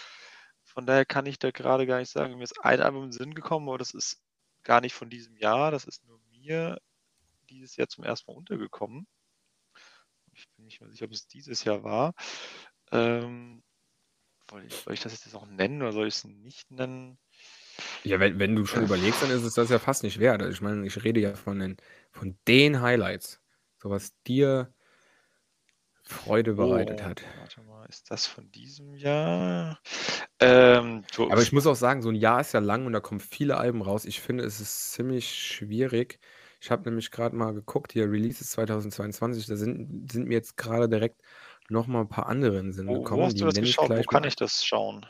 Von 0.63 0.85
daher 0.85 1.05
kann 1.05 1.25
ich 1.25 1.37
da 1.37 1.51
gerade 1.51 1.85
gar 1.85 1.99
nicht 1.99 2.09
sagen, 2.09 2.37
mir 2.37 2.45
ist 2.45 2.63
ein 2.63 2.79
Album 2.79 3.03
in 3.03 3.09
den 3.09 3.17
Sinn 3.17 3.33
gekommen, 3.33 3.67
aber 3.67 3.77
das 3.77 3.93
ist 3.93 4.23
gar 4.63 4.79
nicht 4.79 4.93
von 4.93 5.09
diesem 5.09 5.35
Jahr. 5.35 5.69
Das 5.71 5.83
ist 5.83 6.05
nur 6.05 6.17
mir 6.29 6.79
dieses 7.49 7.75
Jahr 7.75 7.89
zum 7.89 8.05
ersten 8.05 8.31
Mal 8.31 8.37
untergekommen. 8.37 9.05
Ich 10.31 10.47
bin 10.55 10.63
nicht 10.63 10.79
mehr 10.79 10.89
sicher, 10.89 11.03
ob 11.03 11.11
es 11.11 11.27
dieses 11.27 11.65
Jahr 11.65 11.83
war. 11.83 12.13
Ähm, 12.93 13.63
soll, 14.49 14.63
ich, 14.63 14.75
soll 14.75 14.93
ich 14.93 15.01
das 15.01 15.25
jetzt 15.25 15.35
auch 15.35 15.45
nennen 15.45 15.81
oder 15.81 15.91
soll 15.91 16.07
ich 16.07 16.15
es 16.15 16.23
nicht 16.23 16.71
nennen? 16.71 17.17
Ja, 18.05 18.21
wenn, 18.21 18.39
wenn 18.39 18.55
du 18.55 18.65
schon 18.65 18.83
äh, 18.83 18.85
überlegst, 18.85 19.23
dann 19.23 19.31
ist 19.31 19.43
es 19.43 19.55
das 19.55 19.69
ja 19.69 19.77
fast 19.77 20.03
nicht 20.03 20.19
wert. 20.19 20.41
Ich 20.43 20.61
meine, 20.61 20.87
ich 20.87 21.03
rede 21.03 21.19
ja 21.19 21.35
von 21.35 21.59
den, 21.59 21.75
von 22.13 22.39
den 22.47 22.79
Highlights. 22.79 23.41
So 23.81 23.89
was 23.89 24.13
dir 24.23 24.73
Freude 26.03 26.53
bereitet 26.53 27.01
Oh, 27.01 27.03
hat. 27.03 27.23
warte 27.35 27.61
mal, 27.63 27.85
ist 27.87 28.09
das 28.11 28.25
von 28.27 28.49
diesem 28.51 28.95
Jahr? 28.95 29.79
Ähm, 30.39 31.03
du, 31.15 31.29
Aber 31.29 31.41
ich 31.41 31.51
muss 31.51 31.67
auch 31.67 31.75
sagen, 31.75 32.01
so 32.01 32.09
ein 32.09 32.15
Jahr 32.15 32.41
ist 32.41 32.53
ja 32.53 32.59
lang 32.59 32.85
und 32.85 32.93
da 32.93 32.99
kommen 32.99 33.19
viele 33.19 33.57
Alben 33.57 33.81
raus. 33.81 34.05
Ich 34.05 34.21
finde, 34.21 34.43
es 34.45 34.59
ist 34.61 34.91
ziemlich 34.93 35.27
schwierig. 35.35 36.19
Ich 36.61 36.71
habe 36.71 36.83
nämlich 36.89 37.11
gerade 37.11 37.35
mal 37.35 37.53
geguckt, 37.53 37.93
hier 37.93 38.09
Releases 38.11 38.51
2022, 38.51 39.45
da 39.47 39.55
sind, 39.55 40.11
sind 40.11 40.27
mir 40.27 40.35
jetzt 40.35 40.57
gerade 40.57 40.89
direkt 40.89 41.21
noch 41.69 41.87
mal 41.87 42.01
ein 42.01 42.09
paar 42.09 42.27
andere 42.27 42.57
in 42.59 42.67
den 42.67 42.73
Sinn 42.73 42.87
wo, 42.87 42.93
wo 42.93 43.03
gekommen. 43.03 43.23
hast 43.23 43.35
Die 43.35 43.39
du 43.39 43.45
das 43.45 43.55
geschaut? 43.55 43.89
Wo 43.89 44.03
kann 44.03 44.23
ich 44.23 44.35
das 44.35 44.65
schauen? 44.65 45.05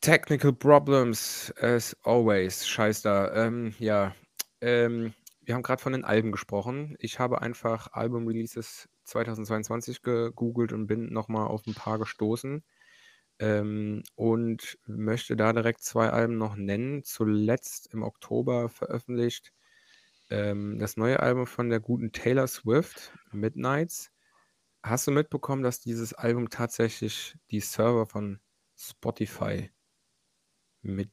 Technical 0.00 0.52
Problems, 0.52 1.52
as 1.60 1.94
always. 2.04 2.66
Scheiß 2.66 3.02
da. 3.02 3.32
Ähm, 3.34 3.74
ja, 3.78 4.14
ähm, 4.60 5.14
wir 5.42 5.54
haben 5.54 5.62
gerade 5.62 5.82
von 5.82 5.92
den 5.92 6.04
Alben 6.04 6.32
gesprochen. 6.32 6.96
Ich 6.98 7.18
habe 7.18 7.42
einfach 7.42 7.92
Album-Releases 7.92 8.88
2022 9.04 10.02
gegoogelt 10.02 10.72
und 10.72 10.86
bin 10.86 11.12
nochmal 11.12 11.46
auf 11.46 11.66
ein 11.66 11.74
paar 11.74 11.98
gestoßen. 11.98 12.62
Ähm, 13.38 14.02
und 14.16 14.78
möchte 14.86 15.34
da 15.34 15.52
direkt 15.52 15.82
zwei 15.82 16.10
Alben 16.10 16.36
noch 16.36 16.56
nennen. 16.56 17.04
Zuletzt 17.04 17.92
im 17.92 18.02
Oktober 18.02 18.68
veröffentlicht 18.68 19.52
ähm, 20.30 20.78
das 20.78 20.96
neue 20.96 21.20
Album 21.20 21.46
von 21.46 21.70
der 21.70 21.80
guten 21.80 22.12
Taylor 22.12 22.46
Swift, 22.46 23.12
Midnights. 23.32 24.10
Hast 24.82 25.06
du 25.06 25.10
mitbekommen, 25.10 25.62
dass 25.62 25.80
dieses 25.80 26.14
Album 26.14 26.48
tatsächlich 26.50 27.36
die 27.50 27.60
Server 27.60 28.06
von 28.06 28.40
Spotify 28.76 29.70
mit 30.82 31.10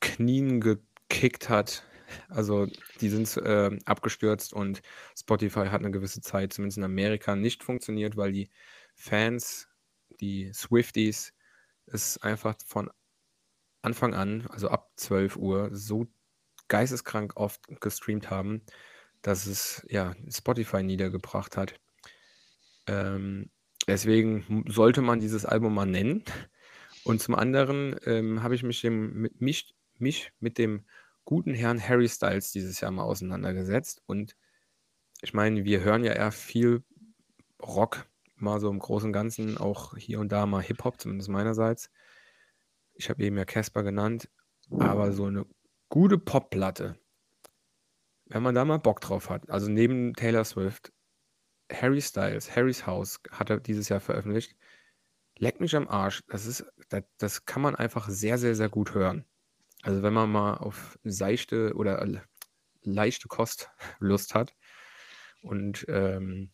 Knien 0.00 0.60
gekickt 0.60 1.48
hat? 1.48 1.84
Also 2.28 2.66
die 3.00 3.08
sind 3.08 3.36
äh, 3.38 3.78
abgestürzt 3.84 4.52
und 4.52 4.82
Spotify 5.16 5.66
hat 5.66 5.80
eine 5.80 5.90
gewisse 5.90 6.20
Zeit, 6.20 6.52
zumindest 6.52 6.78
in 6.78 6.84
Amerika, 6.84 7.36
nicht 7.36 7.62
funktioniert, 7.62 8.16
weil 8.16 8.32
die 8.32 8.50
Fans, 8.94 9.68
die 10.20 10.52
Swifties, 10.52 11.32
es 11.86 12.18
einfach 12.22 12.56
von 12.66 12.90
Anfang 13.82 14.14
an, 14.14 14.46
also 14.48 14.68
ab 14.68 14.90
12 14.96 15.36
Uhr, 15.36 15.70
so 15.72 16.08
geisteskrank 16.68 17.36
oft 17.36 17.60
gestreamt 17.80 18.30
haben, 18.30 18.62
dass 19.22 19.46
es 19.46 19.86
ja 19.88 20.14
Spotify 20.28 20.82
niedergebracht 20.82 21.56
hat. 21.56 21.78
Ähm, 22.86 23.50
deswegen 23.86 24.64
sollte 24.68 25.02
man 25.02 25.20
dieses 25.20 25.44
Album 25.44 25.74
mal 25.74 25.86
nennen. 25.86 26.24
Und 27.04 27.22
zum 27.22 27.36
anderen 27.36 27.96
ähm, 28.04 28.42
habe 28.42 28.56
ich 28.56 28.64
mich, 28.64 28.80
dem, 28.80 29.22
mit, 29.22 29.40
mich, 29.40 29.74
mich 29.98 30.32
mit 30.40 30.58
dem 30.58 30.84
guten 31.26 31.52
Herrn 31.52 31.86
Harry 31.86 32.08
Styles 32.08 32.52
dieses 32.52 32.80
Jahr 32.80 32.90
mal 32.90 33.02
auseinandergesetzt. 33.02 34.00
Und 34.06 34.36
ich 35.20 35.34
meine, 35.34 35.64
wir 35.64 35.80
hören 35.80 36.04
ja 36.04 36.12
eher 36.12 36.32
viel 36.32 36.82
Rock, 37.60 38.06
mal 38.36 38.60
so 38.60 38.70
im 38.70 38.78
Großen 38.78 39.08
und 39.08 39.12
Ganzen, 39.12 39.58
auch 39.58 39.96
hier 39.96 40.20
und 40.20 40.32
da 40.32 40.46
mal 40.46 40.62
Hip-Hop, 40.62 41.00
zumindest 41.00 41.28
meinerseits. 41.28 41.90
Ich 42.94 43.10
habe 43.10 43.22
eben 43.22 43.36
ja 43.36 43.44
Casper 43.44 43.82
genannt, 43.82 44.30
aber 44.70 45.12
so 45.12 45.26
eine 45.26 45.44
gute 45.88 46.16
Popplatte, 46.16 46.98
wenn 48.26 48.42
man 48.42 48.54
da 48.54 48.64
mal 48.64 48.78
Bock 48.78 49.00
drauf 49.00 49.28
hat, 49.28 49.50
also 49.50 49.68
neben 49.68 50.14
Taylor 50.14 50.44
Swift, 50.44 50.92
Harry 51.72 52.00
Styles, 52.00 52.54
Harrys 52.54 52.86
House 52.86 53.20
hat 53.32 53.50
er 53.50 53.58
dieses 53.58 53.88
Jahr 53.88 54.00
veröffentlicht. 54.00 54.56
Leck 55.38 55.60
mich 55.60 55.74
am 55.76 55.88
Arsch. 55.88 56.22
Das 56.28 56.46
ist, 56.46 56.64
das, 56.88 57.02
das 57.18 57.44
kann 57.44 57.62
man 57.62 57.74
einfach 57.74 58.08
sehr, 58.08 58.38
sehr, 58.38 58.54
sehr 58.54 58.68
gut 58.68 58.94
hören. 58.94 59.26
Also 59.82 60.02
wenn 60.02 60.12
man 60.12 60.30
mal 60.30 60.54
auf 60.56 60.98
seichte 61.04 61.74
oder 61.74 62.06
leichte 62.82 63.28
Kost 63.28 63.70
Lust 64.00 64.34
hat 64.34 64.54
und 65.42 65.86
ähm, 65.88 66.52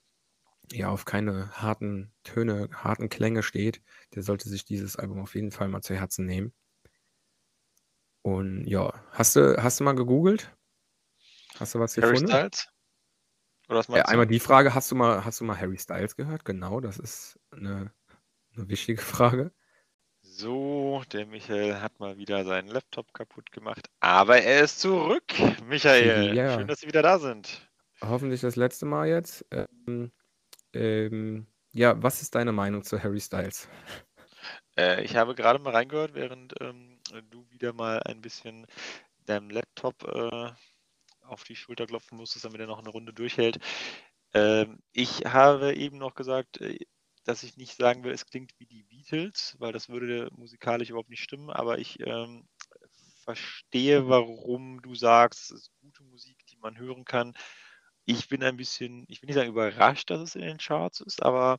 ja, 0.72 0.88
auf 0.90 1.04
keine 1.04 1.50
harten 1.52 2.12
Töne, 2.24 2.70
harten 2.72 3.08
Klänge 3.08 3.42
steht, 3.42 3.82
der 4.14 4.22
sollte 4.22 4.48
sich 4.48 4.64
dieses 4.64 4.96
Album 4.96 5.20
auf 5.20 5.34
jeden 5.34 5.52
Fall 5.52 5.68
mal 5.68 5.82
zu 5.82 5.94
Herzen 5.94 6.26
nehmen. 6.26 6.54
Und 8.22 8.66
ja, 8.66 8.92
hast 9.12 9.36
du, 9.36 9.62
hast 9.62 9.78
du 9.80 9.84
mal 9.84 9.94
gegoogelt? 9.94 10.56
Hast 11.58 11.74
du 11.74 11.80
was 11.80 11.94
Harry 12.00 12.16
gefunden? 12.16 12.26
Styles? 12.26 12.68
Oder 13.68 13.78
was 13.78 13.88
Ja, 13.88 14.04
einmal 14.06 14.26
die 14.26 14.40
Frage, 14.40 14.74
hast 14.74 14.90
du 14.90 14.94
mal, 14.94 15.24
hast 15.24 15.40
du 15.40 15.44
mal 15.44 15.58
Harry 15.58 15.78
Styles 15.78 16.16
gehört? 16.16 16.44
Genau, 16.44 16.80
das 16.80 16.98
ist 16.98 17.38
eine, 17.50 17.92
eine 18.56 18.68
wichtige 18.68 19.00
Frage. 19.02 19.52
So, 20.42 21.04
der 21.12 21.24
Michael 21.24 21.80
hat 21.80 22.00
mal 22.00 22.18
wieder 22.18 22.44
seinen 22.44 22.66
Laptop 22.66 23.14
kaputt 23.14 23.52
gemacht, 23.52 23.88
aber 24.00 24.42
er 24.42 24.64
ist 24.64 24.80
zurück. 24.80 25.22
Michael, 25.68 26.34
Ja. 26.34 26.58
schön, 26.58 26.66
dass 26.66 26.80
Sie 26.80 26.88
wieder 26.88 27.00
da 27.00 27.20
sind. 27.20 27.60
Hoffentlich 28.00 28.40
das 28.40 28.56
letzte 28.56 28.84
Mal 28.84 29.06
jetzt. 29.06 29.46
Ähm, 29.52 30.10
ähm, 30.72 31.46
ja, 31.70 32.02
was 32.02 32.22
ist 32.22 32.34
deine 32.34 32.50
Meinung 32.50 32.82
zu 32.82 33.00
Harry 33.00 33.20
Styles? 33.20 33.68
Äh, 34.76 35.04
ich 35.04 35.14
habe 35.14 35.36
gerade 35.36 35.60
mal 35.60 35.74
reingehört, 35.74 36.14
während 36.14 36.54
ähm, 36.60 36.98
du 37.30 37.48
wieder 37.50 37.72
mal 37.72 38.02
ein 38.02 38.20
bisschen 38.20 38.66
deinem 39.26 39.48
Laptop 39.48 40.02
äh, 40.02 40.50
auf 41.24 41.44
die 41.44 41.54
Schulter 41.54 41.86
klopfen 41.86 42.18
musstest, 42.18 42.46
damit 42.46 42.60
er 42.60 42.66
noch 42.66 42.80
eine 42.80 42.88
Runde 42.88 43.12
durchhält. 43.12 43.60
Ähm, 44.34 44.80
ich 44.92 45.24
habe 45.24 45.74
eben 45.74 45.98
noch 45.98 46.14
gesagt, 46.16 46.60
äh, 46.60 46.78
dass 47.24 47.42
ich 47.42 47.56
nicht 47.56 47.76
sagen 47.76 48.04
will, 48.04 48.12
es 48.12 48.26
klingt 48.26 48.52
wie 48.58 48.66
die 48.66 48.82
Beatles, 48.84 49.56
weil 49.58 49.72
das 49.72 49.88
würde 49.88 50.28
musikalisch 50.36 50.90
überhaupt 50.90 51.10
nicht 51.10 51.22
stimmen, 51.22 51.50
aber 51.50 51.78
ich 51.78 52.00
ähm, 52.00 52.48
verstehe, 53.24 54.08
warum 54.08 54.82
du 54.82 54.94
sagst, 54.94 55.52
es 55.52 55.62
ist 55.62 55.72
gute 55.80 56.02
Musik, 56.04 56.44
die 56.46 56.56
man 56.56 56.78
hören 56.78 57.04
kann. 57.04 57.34
Ich 58.04 58.28
bin 58.28 58.42
ein 58.42 58.56
bisschen, 58.56 59.04
ich 59.08 59.22
will 59.22 59.28
nicht 59.28 59.36
sagen 59.36 59.50
überrascht, 59.50 60.10
dass 60.10 60.20
es 60.20 60.34
in 60.34 60.42
den 60.42 60.58
Charts 60.58 61.00
ist, 61.00 61.22
aber 61.22 61.58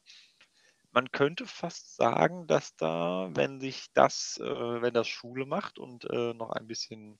man 0.92 1.12
könnte 1.12 1.48
fast 1.48 1.96
sagen, 1.96 2.48
dass 2.48 2.76
da, 2.76 3.30
wenn 3.34 3.60
sich 3.60 3.88
das, 3.94 4.38
äh, 4.40 4.82
wenn 4.82 4.94
das 4.94 5.08
Schule 5.08 5.46
macht 5.46 5.80
und 5.80 6.06
äh, 6.10 6.34
noch 6.34 6.52
ein 6.52 6.68
bisschen 6.68 7.20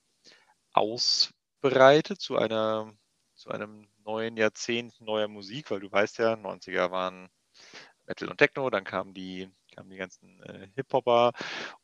ausbreitet 0.72 2.20
zu 2.20 2.36
einer, 2.36 2.92
zu 3.34 3.50
einem 3.50 3.88
neuen 4.04 4.36
Jahrzehnt 4.36 5.00
neuer 5.00 5.28
Musik, 5.28 5.70
weil 5.70 5.80
du 5.80 5.90
weißt 5.90 6.18
ja, 6.18 6.34
90er 6.34 6.90
waren 6.90 7.28
Metal 8.06 8.28
und 8.28 8.38
Techno, 8.38 8.70
dann 8.70 8.84
kamen 8.84 9.14
die, 9.14 9.50
kamen 9.74 9.90
die 9.90 9.96
ganzen 9.96 10.42
äh, 10.42 10.68
Hip-Hopper 10.76 11.32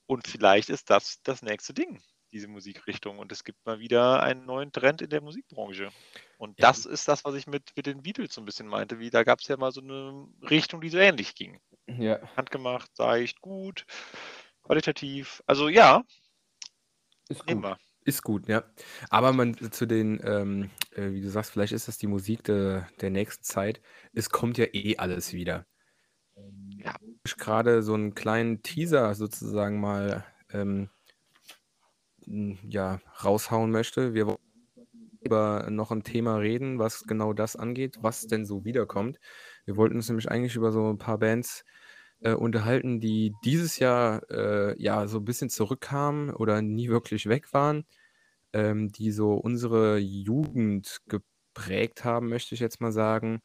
und 0.07 0.27
vielleicht 0.29 0.71
ist 0.71 0.91
das 0.91 1.23
das 1.23 1.43
nächste 1.43 1.75
Ding, 1.75 2.01
diese 2.33 2.49
Musikrichtung 2.49 3.19
und 3.19 3.33
es 3.33 3.45
gibt 3.45 3.65
mal 3.67 3.79
wieder 3.81 4.23
einen 4.23 4.45
neuen 4.47 4.73
Trend 4.73 5.03
in 5.03 5.11
der 5.11 5.21
Musikbranche. 5.23 5.91
Und 6.37 6.59
Ja. 6.59 6.69
das 6.69 6.87
ist 6.87 7.09
das, 7.09 7.25
was 7.25 7.35
ich 7.35 7.47
mit, 7.47 7.73
mit 7.77 7.87
den 7.87 8.03
Beatles 8.03 8.35
so 8.35 8.41
ein 8.41 8.45
bisschen 8.45 8.67
meinte, 8.69 8.99
wie 8.99 9.11
da 9.11 9.25
gab 9.25 9.41
es 9.41 9.49
ja 9.49 9.57
mal 9.57 9.73
so 9.73 9.81
eine 9.81 10.27
Richtung, 10.49 10.81
die 10.81 10.91
so 10.91 10.99
ähnlich 10.99 11.35
ging. 11.35 11.61
Ja. 11.87 12.21
Handgemacht, 12.37 12.95
seicht, 12.97 13.41
gut, 13.41 13.85
qualitativ. 14.63 15.43
Also 15.47 15.69
ja, 15.69 16.03
Ist 17.29 17.47
gut. 17.47 17.63
wir. 17.63 17.79
Ist 18.05 18.23
gut, 18.23 18.49
ja. 18.49 18.65
Aber 19.11 19.33
man 19.33 19.55
zu 19.73 19.87
den, 19.87 20.21
ähm, 20.25 20.71
äh, 20.93 21.13
wie 21.13 21.21
du 21.21 21.29
sagst, 21.31 21.51
vielleicht 21.53 21.73
ist 21.75 21.87
das 21.89 21.99
die 21.99 22.07
Musik 22.07 22.43
de, 22.45 22.83
der 23.01 23.11
nächsten 23.11 23.45
Zeit. 23.45 23.81
Es 24.13 24.31
kommt 24.31 24.57
ja 24.59 24.67
eh 24.73 24.97
alles 24.97 25.33
wieder. 25.35 25.67
Ja. 26.83 26.97
Gerade 27.39 27.83
so 27.83 27.95
einen 27.95 28.15
kleinen 28.15 28.63
Teaser 28.63 29.15
sozusagen 29.15 29.81
mal 29.81 30.25
ähm, 30.53 30.89
ja, 32.27 33.01
raushauen 33.23 33.71
möchte. 33.71 34.15
Wir 34.15 34.27
wollen 34.27 34.39
über 35.23 35.67
noch 35.71 35.91
ein 35.91 36.03
Thema 36.03 36.37
reden, 36.37 36.79
was 36.79 37.05
genau 37.05 37.33
das 37.33 37.57
angeht, 37.57 37.99
was 38.01 38.27
denn 38.27 38.47
so 38.47 38.65
wiederkommt. 38.65 39.19
Wir 39.65 39.77
wollten 39.77 39.97
uns 39.97 40.09
nämlich 40.09 40.31
eigentlich 40.31 40.57
über 40.57 40.73
so 40.73 40.91
ein 40.91 40.99
paar 40.99 41.19
Bands 41.19 41.65
äh, 42.21 42.33
unterhalten, 42.33 43.01
die 43.01 43.35
dieses 43.45 43.79
Jahr 43.79 44.23
äh, 44.31 44.81
ja 44.83 45.07
so 45.07 45.19
ein 45.19 45.25
bisschen 45.25 45.51
zurückkamen 45.51 46.31
oder 46.31 46.63
nie 46.63 46.89
wirklich 46.89 47.27
weg 47.27 47.53
waren, 47.53 47.85
ähm, 48.53 48.91
die 48.93 49.11
so 49.11 49.35
unsere 49.35 49.99
Jugend 49.99 51.01
geprägt 51.07 52.05
haben, 52.05 52.29
möchte 52.29 52.55
ich 52.55 52.61
jetzt 52.61 52.81
mal 52.81 52.93
sagen. 52.93 53.43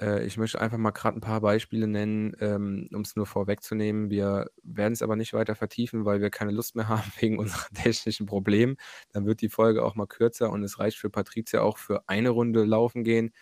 Äh, 0.00 0.26
ich 0.26 0.36
möchte 0.36 0.60
einfach 0.60 0.78
mal 0.78 0.90
gerade 0.90 1.18
ein 1.18 1.20
paar 1.20 1.40
Beispiele 1.40 1.86
nennen, 1.86 2.34
ähm, 2.40 2.88
um 2.92 3.02
es 3.02 3.16
nur 3.16 3.26
vorwegzunehmen. 3.26 4.10
Wir 4.10 4.50
werden 4.62 4.92
es 4.92 5.02
aber 5.02 5.16
nicht 5.16 5.32
weiter 5.32 5.54
vertiefen, 5.54 6.04
weil 6.04 6.20
wir 6.20 6.30
keine 6.30 6.52
Lust 6.52 6.76
mehr 6.76 6.88
haben 6.88 7.12
wegen 7.20 7.38
unserer 7.38 7.68
technischen 7.74 8.26
Probleme. 8.26 8.76
Dann 9.12 9.26
wird 9.26 9.40
die 9.40 9.48
Folge 9.48 9.84
auch 9.84 9.94
mal 9.94 10.06
kürzer 10.06 10.50
und 10.50 10.62
es 10.64 10.78
reicht 10.78 10.98
für 10.98 11.10
Patricia 11.10 11.60
auch 11.62 11.78
für 11.78 12.08
eine 12.08 12.30
Runde 12.30 12.64
laufen 12.64 13.04
gehen, 13.04 13.32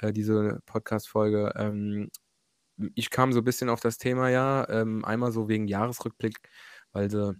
äh, 0.00 0.12
diese 0.12 0.60
Podcast-Folge. 0.66 1.52
Ähm, 1.56 2.10
ich 2.94 3.10
kam 3.10 3.32
so 3.32 3.40
ein 3.40 3.44
bisschen 3.44 3.68
auf 3.70 3.80
das 3.80 3.98
Thema 3.98 4.30
ja, 4.30 4.68
ähm, 4.68 5.04
einmal 5.04 5.32
so 5.32 5.48
wegen 5.48 5.68
Jahresrückblick, 5.68 6.38
weil 6.92 7.10
sie, 7.10 7.34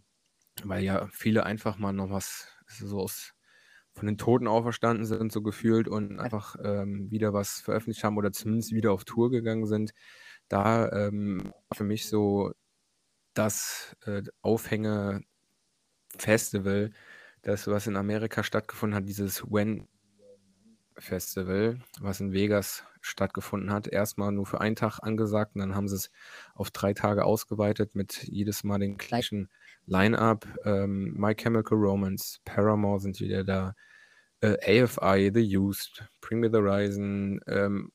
weil 0.64 0.84
ja 0.84 1.08
viele 1.12 1.44
einfach 1.46 1.78
mal 1.78 1.92
noch 1.92 2.10
was 2.10 2.48
so 2.68 3.00
aus 3.00 3.34
von 3.98 4.06
den 4.06 4.18
Toten 4.18 4.48
auferstanden 4.48 5.04
sind, 5.04 5.32
so 5.32 5.42
gefühlt 5.42 5.88
und 5.88 6.18
einfach 6.18 6.56
ähm, 6.62 7.10
wieder 7.10 7.32
was 7.32 7.60
veröffentlicht 7.60 8.04
haben 8.04 8.16
oder 8.16 8.32
zumindest 8.32 8.72
wieder 8.72 8.92
auf 8.92 9.04
Tour 9.04 9.30
gegangen 9.30 9.66
sind. 9.66 9.92
Da 10.48 10.90
ähm, 10.92 11.52
war 11.68 11.76
für 11.76 11.84
mich 11.84 12.08
so 12.08 12.52
das 13.34 13.96
äh, 14.06 14.22
Aufhänge-Festival, 14.42 16.92
das, 17.42 17.66
was 17.66 17.86
in 17.86 17.96
Amerika 17.96 18.42
stattgefunden 18.42 18.96
hat, 18.96 19.08
dieses 19.08 19.44
When 19.50 19.88
Festival, 21.00 21.80
was 22.00 22.20
in 22.20 22.32
Vegas 22.32 22.84
stattgefunden 23.00 23.72
hat. 23.72 23.86
Erstmal 23.86 24.32
nur 24.32 24.46
für 24.46 24.60
einen 24.60 24.76
Tag 24.76 25.00
angesagt 25.00 25.54
und 25.54 25.60
dann 25.60 25.74
haben 25.74 25.88
sie 25.88 25.96
es 25.96 26.10
auf 26.54 26.70
drei 26.70 26.94
Tage 26.94 27.24
ausgeweitet 27.24 27.94
mit 27.94 28.24
jedes 28.24 28.64
Mal 28.64 28.78
den 28.78 28.96
gleichen 28.96 29.48
Line-Up. 29.86 30.46
Ähm, 30.64 31.14
My 31.16 31.34
Chemical 31.34 31.78
Romance, 31.78 32.40
Paramore 32.44 33.00
sind 33.00 33.20
wieder 33.20 33.44
da, 33.44 33.74
äh, 34.40 34.82
AFI, 34.84 35.30
The 35.32 35.56
Used, 35.56 36.04
Bring 36.20 36.40
Me 36.40 36.50
the 36.50 36.58
Horizon. 36.58 37.40
Ähm, 37.46 37.92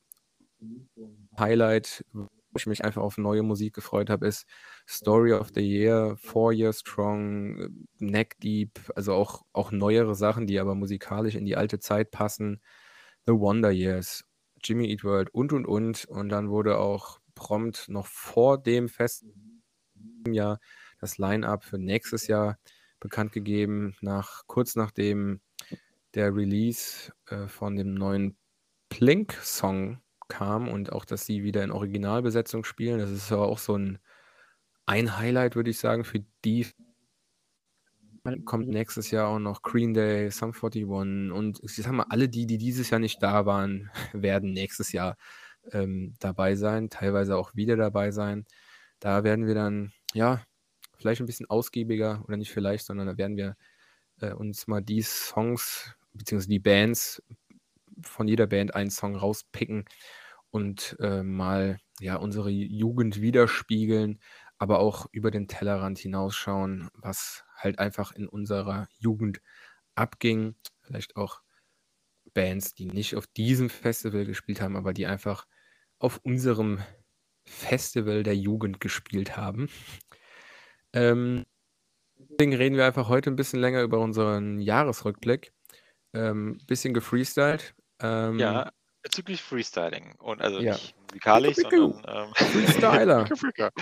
Highlight, 1.38 2.04
wo 2.12 2.28
ich 2.56 2.66
mich 2.66 2.84
einfach 2.84 3.02
auf 3.02 3.18
neue 3.18 3.42
Musik 3.42 3.74
gefreut 3.74 4.10
habe, 4.10 4.26
ist 4.26 4.46
Story 4.88 5.32
of 5.32 5.50
the 5.54 5.60
Year, 5.60 6.16
Four 6.16 6.52
Years 6.52 6.80
Strong, 6.80 7.86
Neck 7.98 8.38
Deep, 8.40 8.78
also 8.94 9.14
auch, 9.14 9.44
auch 9.52 9.72
neuere 9.72 10.14
Sachen, 10.14 10.46
die 10.46 10.60
aber 10.60 10.74
musikalisch 10.74 11.34
in 11.34 11.44
die 11.44 11.56
alte 11.56 11.80
Zeit 11.80 12.10
passen. 12.10 12.60
The 13.26 13.32
Wonder 13.32 13.70
Years, 13.70 14.24
Jimmy 14.62 14.90
Eat 14.90 15.04
World 15.04 15.30
und 15.34 15.52
und 15.52 15.66
und. 15.66 16.04
Und 16.04 16.28
dann 16.28 16.50
wurde 16.50 16.78
auch 16.78 17.20
prompt 17.34 17.88
noch 17.88 18.06
vor 18.06 18.58
dem 18.62 18.88
Fest 18.88 19.24
Jahr 20.28 20.60
das 21.00 21.18
Line-Up 21.18 21.64
für 21.64 21.78
nächstes 21.78 22.28
Jahr 22.28 22.58
bekannt 23.00 23.32
gegeben, 23.32 23.96
nach, 24.00 24.42
kurz 24.46 24.76
nachdem 24.76 25.40
der 26.14 26.34
Release 26.34 27.12
äh, 27.26 27.48
von 27.48 27.76
dem 27.76 27.94
neuen 27.94 28.36
Plink-Song 28.88 30.00
kam 30.28 30.68
und 30.68 30.92
auch, 30.92 31.04
dass 31.04 31.26
sie 31.26 31.42
wieder 31.42 31.62
in 31.64 31.70
Originalbesetzung 31.70 32.64
spielen. 32.64 32.98
Das 32.98 33.10
ist 33.10 33.32
aber 33.32 33.48
auch 33.48 33.58
so 33.58 33.76
ein, 33.76 33.98
ein 34.86 35.16
Highlight, 35.18 35.56
würde 35.56 35.70
ich 35.70 35.78
sagen, 35.78 36.04
für 36.04 36.24
die. 36.44 36.66
Kommt 38.46 38.68
nächstes 38.68 39.10
Jahr 39.10 39.28
auch 39.28 39.38
noch 39.38 39.60
Green 39.60 39.92
Day, 39.92 40.30
Sum 40.30 40.52
41 40.54 40.86
und 40.86 41.60
ich 41.62 41.76
sag 41.76 41.92
mal, 41.92 42.06
alle 42.08 42.30
die, 42.30 42.46
die 42.46 42.56
dieses 42.56 42.88
Jahr 42.88 42.98
nicht 42.98 43.22
da 43.22 43.44
waren, 43.44 43.90
werden 44.14 44.52
nächstes 44.52 44.92
Jahr 44.92 45.16
ähm, 45.72 46.14
dabei 46.20 46.54
sein, 46.56 46.88
teilweise 46.88 47.36
auch 47.36 47.54
wieder 47.54 47.76
dabei 47.76 48.12
sein. 48.12 48.46
Da 48.98 49.24
werden 49.24 49.46
wir 49.46 49.54
dann, 49.54 49.92
ja, 50.14 50.42
vielleicht 50.96 51.20
ein 51.20 51.26
bisschen 51.26 51.50
ausgiebiger 51.50 52.24
oder 52.26 52.38
nicht 52.38 52.50
vielleicht, 52.50 52.86
sondern 52.86 53.08
da 53.08 53.18
werden 53.18 53.36
wir 53.36 53.56
äh, 54.20 54.32
uns 54.32 54.66
mal 54.66 54.80
die 54.80 55.02
Songs 55.02 55.94
beziehungsweise 56.14 56.50
die 56.50 56.58
Bands 56.60 57.22
von 58.02 58.28
jeder 58.28 58.46
Band 58.46 58.74
einen 58.74 58.90
Song 58.90 59.16
rauspicken 59.16 59.84
und 60.50 60.96
äh, 61.00 61.22
mal 61.22 61.78
ja 62.00 62.16
unsere 62.16 62.50
Jugend 62.50 63.20
widerspiegeln, 63.20 64.20
aber 64.58 64.78
auch 64.80 65.06
über 65.12 65.30
den 65.30 65.48
Tellerrand 65.48 65.98
hinausschauen, 65.98 66.88
was 66.94 67.44
halt 67.56 67.78
einfach 67.78 68.12
in 68.12 68.28
unserer 68.28 68.88
Jugend 68.98 69.40
abging. 69.94 70.56
Vielleicht 70.82 71.16
auch 71.16 71.40
Bands, 72.34 72.74
die 72.74 72.86
nicht 72.86 73.16
auf 73.16 73.26
diesem 73.26 73.70
Festival 73.70 74.26
gespielt 74.26 74.60
haben, 74.60 74.76
aber 74.76 74.92
die 74.92 75.06
einfach 75.06 75.46
auf 75.98 76.18
unserem 76.22 76.80
Festival 77.44 78.22
der 78.22 78.36
Jugend 78.36 78.80
gespielt 78.80 79.36
haben. 79.36 79.68
Ähm, 80.92 81.44
deswegen 82.18 82.54
reden 82.54 82.76
wir 82.76 82.86
einfach 82.86 83.08
heute 83.08 83.30
ein 83.30 83.36
bisschen 83.36 83.60
länger 83.60 83.82
über 83.82 84.00
unseren 84.00 84.60
Jahresrückblick. 84.60 85.53
Ähm, 86.14 86.58
bisschen 86.66 86.94
gefreestylt. 86.94 87.74
Ähm, 88.00 88.38
Ja, 88.38 88.70
bezüglich 89.02 89.42
Freestyling. 89.42 90.14
Und 90.16 90.40
also 90.42 90.60
Ja. 90.60 90.72
nicht 90.72 90.94
musikalisch, 91.00 91.56
sondern 91.56 92.02
ähm, 92.06 92.34
Freestyler. 92.34 93.28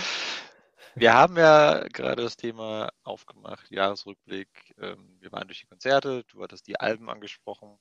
Wir 0.95 1.15
haben 1.15 1.39
ja 1.39 1.87
gerade 1.89 2.23
das 2.23 2.37
Thema 2.37 2.93
aufgemacht, 3.03 3.71
Jahresrückblick. 3.71 4.75
Ähm, 4.79 5.17
wir 5.21 5.33
waren 5.33 5.49
durch 5.49 5.61
die 5.61 5.67
Konzerte, 5.67 6.23
du 6.25 6.43
hattest 6.43 6.67
die 6.67 6.79
Alben 6.79 7.09
angesprochen. 7.09 7.79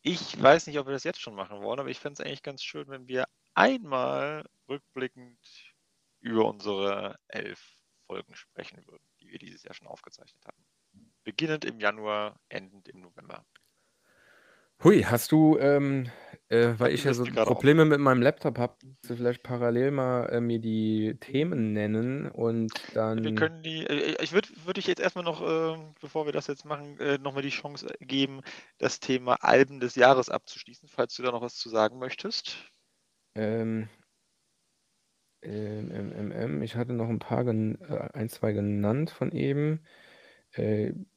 Ich 0.00 0.40
weiß 0.40 0.66
nicht, 0.66 0.78
ob 0.78 0.86
wir 0.86 0.94
das 0.94 1.04
jetzt 1.04 1.20
schon 1.20 1.34
machen 1.34 1.60
wollen, 1.60 1.80
aber 1.80 1.90
ich 1.90 1.98
fände 1.98 2.14
es 2.14 2.26
eigentlich 2.26 2.42
ganz 2.42 2.62
schön, 2.62 2.88
wenn 2.88 3.08
wir 3.08 3.26
einmal 3.54 4.48
rückblickend 4.68 5.38
über 6.20 6.46
unsere 6.46 7.18
elf 7.28 7.60
Folgen 8.06 8.34
sprechen 8.34 8.86
würden, 8.86 9.04
die 9.20 9.30
wir 9.30 9.38
dieses 9.38 9.62
Jahr 9.62 9.74
schon 9.74 9.86
aufgezeichnet 9.86 10.42
haben. 10.46 10.64
Beginnend 11.24 11.64
im 11.64 11.78
Januar, 11.78 12.40
endend 12.48 12.88
im 12.88 13.00
November. 13.00 13.44
Hui, 14.82 15.02
hast 15.02 15.32
du, 15.32 15.56
ähm, 15.58 16.10
äh, 16.48 16.74
weil 16.78 16.92
ich 16.92 17.04
ja 17.04 17.14
so 17.14 17.24
Probleme 17.24 17.84
mit 17.84 18.00
meinem 18.00 18.20
Laptop 18.22 18.58
habe, 18.58 18.76
vielleicht 19.02 19.42
parallel 19.42 19.90
mal 19.92 20.26
äh, 20.26 20.40
mir 20.40 20.58
die 20.58 21.16
Themen 21.20 21.72
nennen 21.72 22.30
und 22.30 22.72
Wir 23.22 23.32
dann. 23.32 23.34
können 23.34 23.62
die, 23.62 23.86
äh, 23.86 24.22
ich 24.22 24.32
würde 24.32 24.48
würd 24.64 24.76
ich 24.78 24.86
jetzt 24.86 25.00
erstmal 25.00 25.24
noch, 25.24 25.40
äh, 25.42 25.76
bevor 26.00 26.26
wir 26.26 26.32
das 26.32 26.48
jetzt 26.48 26.64
machen, 26.64 26.98
äh, 27.00 27.16
nochmal 27.18 27.42
die 27.42 27.48
Chance 27.50 27.86
geben, 28.00 28.42
das 28.78 29.00
Thema 29.00 29.36
Alben 29.40 29.80
des 29.80 29.94
Jahres 29.94 30.28
abzuschließen, 30.28 30.88
falls 30.88 31.14
du 31.14 31.22
da 31.22 31.30
noch 31.30 31.40
was 31.42 31.56
zu 31.56 31.68
sagen 31.70 31.98
möchtest. 31.98 32.56
Ähm, 33.36 33.88
ähm, 35.42 35.90
ähm, 35.92 36.12
ähm, 36.16 36.32
ähm, 36.32 36.62
ich 36.62 36.74
hatte 36.76 36.92
noch 36.92 37.08
ein 37.08 37.18
paar, 37.18 37.46
äh, 37.46 38.08
ein, 38.12 38.28
zwei 38.28 38.52
genannt 38.52 39.10
von 39.10 39.30
eben. 39.32 39.84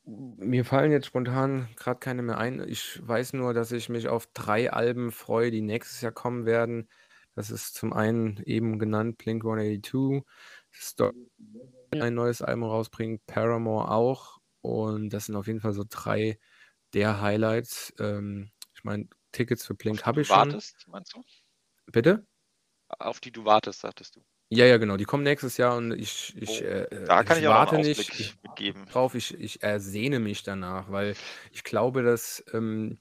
Mir 0.08 0.64
fallen 0.64 0.92
jetzt 0.92 1.08
spontan 1.08 1.68
gerade 1.76 2.00
keine 2.00 2.22
mehr 2.22 2.38
ein. 2.38 2.66
Ich 2.68 3.06
weiß 3.06 3.34
nur, 3.34 3.54
dass 3.54 3.74
ich 3.74 3.90
mich 3.90 4.08
auf 4.08 4.28
drei 4.34 4.72
Alben 4.72 5.12
freue, 5.12 5.52
die 5.52 5.62
nächstes 5.62 6.00
Jahr 6.02 6.14
kommen 6.14 6.46
werden. 6.46 6.88
Das 7.36 7.50
ist 7.52 7.76
zum 7.76 7.92
einen 7.94 8.42
eben 8.46 8.80
genannt 8.80 9.18
Blink 9.18 9.44
182, 9.44 10.24
Story 10.74 11.14
ein 11.92 12.14
neues 12.16 12.42
Album 12.42 12.64
rausbringt, 12.66 13.26
Paramore 13.28 13.92
auch. 13.92 14.40
Und 14.62 15.10
das 15.12 15.26
sind 15.28 15.36
auf 15.36 15.48
jeden 15.48 15.62
Fall 15.62 15.74
so 15.74 15.84
drei 15.90 16.40
der 16.94 17.22
Highlights. 17.22 17.94
Ähm, 18.00 18.52
ich 18.76 18.84
meine, 18.84 19.08
Tickets 19.34 19.66
für 19.66 19.76
Blink 19.76 20.00
Auf 20.00 20.04
die 20.04 20.08
habe 20.08 20.22
du 20.22 20.22
ich 20.22 20.28
schon. 20.30 20.36
wartest, 20.54 20.88
meinst 20.88 21.14
du? 21.14 21.24
Bitte? 21.92 22.26
Auf 23.00 23.22
die 23.22 23.32
du 23.32 23.46
wartest, 23.46 23.80
sagtest 23.80 24.18
du. 24.18 24.26
Ja, 24.50 24.66
ja, 24.66 24.78
genau. 24.78 24.96
Die 24.98 25.04
kommen 25.06 25.24
nächstes 25.24 25.58
Jahr 25.58 25.76
und 25.78 25.92
ich, 25.92 26.34
ich, 26.38 26.62
Oh, 26.62 26.64
äh, 26.64 26.88
da 27.06 27.24
kann 27.24 27.38
ich 27.38 27.44
ich 27.44 27.48
warte 27.48 27.78
nicht 27.80 28.18
ich, 28.18 28.36
mitgeben. 28.42 28.88
drauf, 28.88 29.14
ich, 29.16 29.34
ich 29.40 29.62
ersehne 29.64 30.20
mich 30.20 30.44
danach, 30.44 30.90
weil 30.92 31.18
ich 31.52 31.64
glaube, 31.66 32.02
dass 32.04 32.44
ähm, 32.54 33.00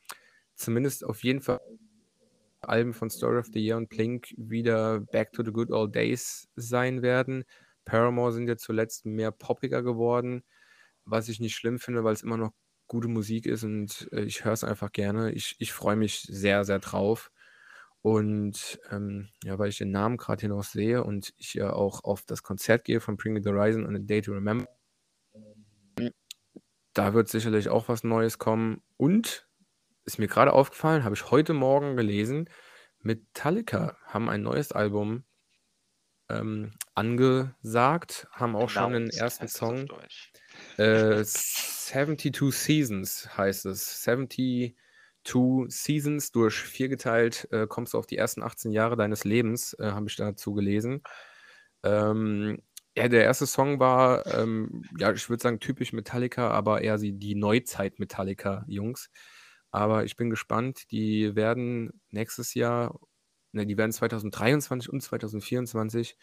zumindest 0.56 1.04
auf 1.04 1.22
jeden 1.22 1.40
Fall 1.40 1.60
Alben 2.62 2.94
von 2.94 3.10
Story 3.10 3.38
of 3.38 3.48
the 3.52 3.60
Year 3.64 3.76
und 3.76 3.88
Blink 3.88 4.34
wieder 4.36 5.00
Back 5.00 5.32
to 5.32 5.44
the 5.44 5.52
Good 5.52 5.70
Old 5.70 5.94
Days 5.94 6.48
sein 6.56 7.02
werden. 7.02 7.44
Paramore 7.84 8.32
sind 8.32 8.48
ja 8.48 8.56
zuletzt 8.56 9.06
mehr 9.06 9.30
poppiger 9.30 9.82
geworden, 9.82 10.42
was 11.04 11.28
ich 11.28 11.40
nicht 11.40 11.54
schlimm 11.56 11.78
finde, 11.78 12.04
weil 12.04 12.14
es 12.14 12.22
immer 12.22 12.36
noch 12.36 12.52
gute 12.88 13.08
Musik 13.08 13.46
ist 13.46 13.64
und 13.64 14.08
äh, 14.12 14.22
ich 14.22 14.44
höre 14.44 14.52
es 14.52 14.64
einfach 14.64 14.92
gerne. 14.92 15.32
Ich, 15.32 15.56
ich 15.58 15.72
freue 15.72 15.96
mich 15.96 16.20
sehr, 16.22 16.64
sehr 16.64 16.78
drauf. 16.80 17.30
Und 18.06 18.78
ähm, 18.92 19.30
ja, 19.42 19.58
weil 19.58 19.70
ich 19.70 19.78
den 19.78 19.90
Namen 19.90 20.16
gerade 20.16 20.38
hier 20.38 20.50
noch 20.50 20.62
sehe 20.62 21.02
und 21.02 21.34
ich 21.38 21.54
ja 21.54 21.72
auch 21.72 22.04
auf 22.04 22.22
das 22.24 22.44
Konzert 22.44 22.84
gehe 22.84 23.00
von 23.00 23.16
Bring 23.16 23.42
the 23.42 23.50
Horizon 23.50 23.84
und 23.84 23.96
A 23.96 23.98
Day 23.98 24.22
to 24.22 24.30
Remember, 24.30 24.68
da 26.94 27.14
wird 27.14 27.28
sicherlich 27.28 27.68
auch 27.68 27.88
was 27.88 28.04
Neues 28.04 28.38
kommen. 28.38 28.80
Und 28.96 29.48
ist 30.04 30.20
mir 30.20 30.28
gerade 30.28 30.52
aufgefallen, 30.52 31.02
habe 31.02 31.16
ich 31.16 31.32
heute 31.32 31.52
Morgen 31.52 31.96
gelesen, 31.96 32.48
Metallica 33.00 33.96
haben 34.04 34.28
ein 34.28 34.42
neues 34.44 34.70
Album 34.70 35.24
ähm, 36.28 36.74
angesagt, 36.94 38.28
haben 38.30 38.54
auch 38.54 38.70
schon 38.70 38.92
den 38.92 39.10
ersten 39.10 39.48
Song. 39.48 39.88
Äh, 40.76 41.24
72 41.24 42.54
Seasons 42.54 43.36
heißt 43.36 43.66
es. 43.66 44.04
72 45.26 45.66
Seasons 45.68 46.32
durch 46.32 46.54
vier 46.56 46.88
geteilt, 46.88 47.48
äh, 47.50 47.66
kommst 47.66 47.94
du 47.94 47.98
auf 47.98 48.06
die 48.06 48.16
ersten 48.16 48.42
18 48.42 48.72
Jahre 48.72 48.96
deines 48.96 49.24
Lebens, 49.24 49.74
äh, 49.78 49.90
habe 49.90 50.08
ich 50.08 50.16
dazu 50.16 50.54
gelesen. 50.54 51.02
Ähm, 51.84 52.62
ja, 52.96 53.08
der 53.08 53.24
erste 53.24 53.46
Song 53.46 53.78
war, 53.80 54.26
ähm, 54.34 54.82
ja, 54.98 55.12
ich 55.12 55.28
würde 55.28 55.42
sagen, 55.42 55.60
typisch 55.60 55.92
Metallica, 55.92 56.50
aber 56.50 56.82
eher 56.82 56.96
die, 56.98 57.12
die 57.12 57.34
Neuzeit 57.34 57.98
Metallica-Jungs. 57.98 59.10
Aber 59.70 60.04
ich 60.04 60.16
bin 60.16 60.30
gespannt, 60.30 60.90
die 60.90 61.36
werden 61.36 62.00
nächstes 62.10 62.54
Jahr, 62.54 62.98
ne, 63.52 63.66
die 63.66 63.76
werden 63.76 63.92
2023 63.92 64.90
und 64.90 65.02
2024 65.02 66.16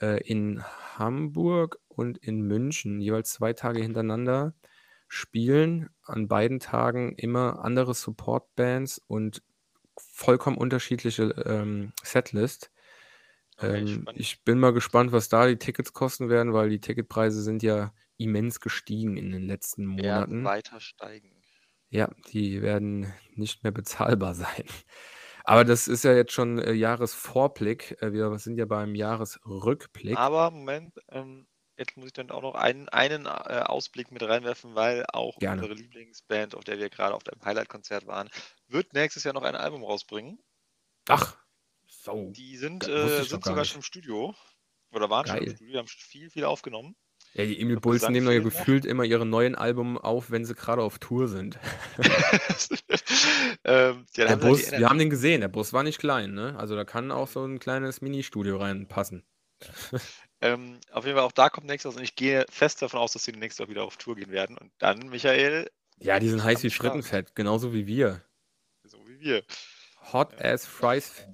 äh, 0.00 0.20
in 0.28 0.62
Hamburg 0.96 1.80
und 1.88 2.18
in 2.18 2.42
München 2.42 3.00
jeweils 3.00 3.32
zwei 3.32 3.52
Tage 3.52 3.80
hintereinander 3.82 4.54
spielen. 5.14 5.90
An 6.02 6.28
beiden 6.28 6.60
Tagen 6.60 7.14
immer 7.16 7.64
andere 7.64 7.94
Support-Bands 7.94 8.98
und 9.06 9.42
vollkommen 9.98 10.56
unterschiedliche 10.58 11.24
ähm, 11.46 11.92
Setlist. 12.02 12.70
Okay, 13.58 13.82
Ähm, 13.82 13.86
spannend. 13.86 14.20
ich 14.20 14.42
bin 14.44 14.58
mal 14.58 14.72
gespannt, 14.72 15.12
was 15.12 15.28
da 15.28 15.46
die 15.46 15.58
Tickets 15.58 15.92
kosten 15.92 16.28
werden, 16.28 16.52
weil 16.52 16.68
die 16.70 16.80
Ticketpreise 16.80 17.42
sind 17.42 17.62
ja 17.62 17.94
immens 18.16 18.60
gestiegen 18.60 19.16
in 19.16 19.30
den 19.30 19.42
letzten 19.46 19.86
Werden 19.98 20.42
Monaten. 20.42 20.44
weiter 20.44 20.80
steigen. 20.80 21.44
Ja, 21.90 22.10
die 22.32 22.62
werden 22.62 23.12
nicht 23.34 23.62
mehr 23.62 23.72
bezahlbar 23.72 24.34
sein. 24.34 24.64
Aber 25.44 25.64
das 25.64 25.88
ist 25.88 26.04
ja 26.04 26.14
jetzt 26.14 26.32
schon 26.32 26.58
äh, 26.58 26.72
Jahresvorblick. 26.72 27.96
Äh, 28.02 28.12
wir 28.12 28.36
sind 28.38 28.56
ja 28.58 28.64
beim 28.66 28.94
Jahresrückblick. 28.94 30.18
Aber 30.18 30.50
Moment, 30.50 30.94
ähm, 31.10 31.46
jetzt 31.76 31.96
muss 31.96 32.06
ich 32.06 32.12
dann 32.12 32.30
auch 32.30 32.42
noch 32.42 32.54
einen, 32.54 32.88
einen 32.88 33.26
äh, 33.26 33.28
Ausblick 33.28 34.10
mit 34.10 34.22
reinwerfen, 34.22 34.74
weil 34.74 35.04
auch 35.12 35.38
Gerne. 35.38 35.62
unsere 35.62 35.78
Lieblingsband, 35.78 36.54
auf 36.54 36.64
der 36.64 36.78
wir 36.78 36.90
gerade 36.90 37.14
auf 37.14 37.24
dem 37.24 37.42
Highlight-Konzert 37.44 38.06
waren, 38.06 38.30
wird 38.68 38.92
nächstes 38.92 39.24
Jahr 39.24 39.34
noch 39.34 39.42
ein 39.42 39.56
Album 39.56 39.84
rausbringen. 39.84 40.38
Ach, 41.08 41.36
so. 41.86 42.32
Die 42.36 42.56
sind, 42.56 42.88
äh, 42.88 43.22
sind 43.22 43.30
gar 43.30 43.40
sogar 43.40 43.56
nicht. 43.58 43.70
schon 43.70 43.78
im 43.78 43.82
Studio. 43.82 44.34
Oder 44.92 45.10
waren 45.10 45.26
schon 45.26 45.38
im 45.38 45.44
Geil. 45.44 45.56
Studio, 45.56 45.78
haben 45.78 45.88
viel, 45.88 46.30
viel 46.30 46.44
aufgenommen. 46.44 46.96
Ja, 47.32 47.44
die 47.44 47.60
Emil 47.60 47.80
Bulls 47.80 48.08
nehmen 48.08 48.30
ja 48.30 48.38
gefühlt 48.38 48.84
immer 48.84 49.02
ihre 49.02 49.26
neuen 49.26 49.56
Alben 49.56 49.98
auf, 49.98 50.30
wenn 50.30 50.44
sie 50.44 50.54
gerade 50.54 50.82
auf 50.82 51.00
Tour 51.00 51.26
sind. 51.26 51.58
ähm, 53.64 54.06
ja, 54.14 54.26
Der 54.26 54.30
haben 54.30 54.40
Bus, 54.40 54.70
wir 54.70 54.88
haben 54.88 55.00
den 55.00 55.10
gesehen, 55.10 55.40
der 55.40 55.48
Bus 55.48 55.72
war 55.72 55.82
nicht 55.82 55.98
klein, 55.98 56.32
ne? 56.32 56.54
Also 56.56 56.76
da 56.76 56.84
kann 56.84 57.10
auch 57.10 57.26
so 57.26 57.44
ein 57.44 57.58
kleines 57.58 58.00
Ministudio 58.00 58.58
reinpassen. 58.58 59.24
Ähm, 60.44 60.78
auf 60.92 61.06
jeden 61.06 61.16
Fall 61.16 61.24
auch 61.24 61.32
da 61.32 61.48
kommt 61.48 61.66
nächstes 61.66 61.94
Jahr 61.94 61.98
und 61.98 62.04
ich 62.04 62.16
gehe 62.16 62.44
fest 62.50 62.82
davon 62.82 63.00
aus, 63.00 63.12
dass 63.14 63.24
sie 63.24 63.32
nächstes 63.32 63.60
Jahr 63.60 63.70
wieder 63.70 63.84
auf 63.84 63.96
Tour 63.96 64.14
gehen 64.14 64.30
werden. 64.30 64.58
Und 64.58 64.70
dann, 64.76 65.08
Michael, 65.08 65.70
Ja, 65.96 66.18
die 66.18 66.28
sind 66.28 66.44
heiß 66.44 66.62
wie 66.62 66.70
Start. 66.70 66.92
Frittenfett, 66.92 67.34
genauso 67.34 67.72
wie 67.72 67.86
wir. 67.86 68.22
So 68.82 68.98
wie 69.08 69.18
wir. 69.20 69.42
Hot 70.12 70.38
as 70.38 70.66
Fries 70.66 71.24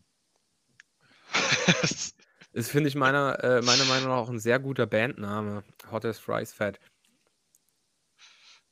ist, 2.52 2.70
finde 2.70 2.88
ich, 2.88 2.94
meiner, 2.94 3.42
äh, 3.42 3.62
meiner 3.62 3.84
Meinung 3.86 4.10
nach 4.10 4.18
auch 4.18 4.28
ein 4.28 4.38
sehr 4.38 4.60
guter 4.60 4.86
Bandname. 4.86 5.64
Hot 5.90 6.04
as 6.04 6.20
Fries 6.20 6.52
Fat. 6.52 6.78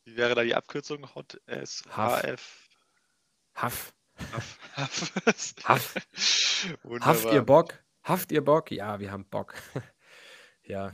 Wie 0.04 0.16
wäre 0.16 0.36
da 0.36 0.44
die 0.44 0.54
Abkürzung? 0.54 1.12
Hot 1.16 1.40
S 1.46 1.82
Huff. 1.96 2.22
HF. 2.22 2.68
Huff. 3.60 3.92
Huff. 4.32 4.58
Huff. 4.76 5.64
Huff. 5.68 5.94
Haft 7.00 7.32
ihr. 7.32 7.42
Bock? 7.42 7.74
Haft 8.04 8.30
ihr 8.30 8.44
Bock? 8.44 8.70
Ja, 8.70 9.00
wir 9.00 9.10
haben 9.10 9.24
Bock. 9.24 9.54
Ja, 10.68 10.92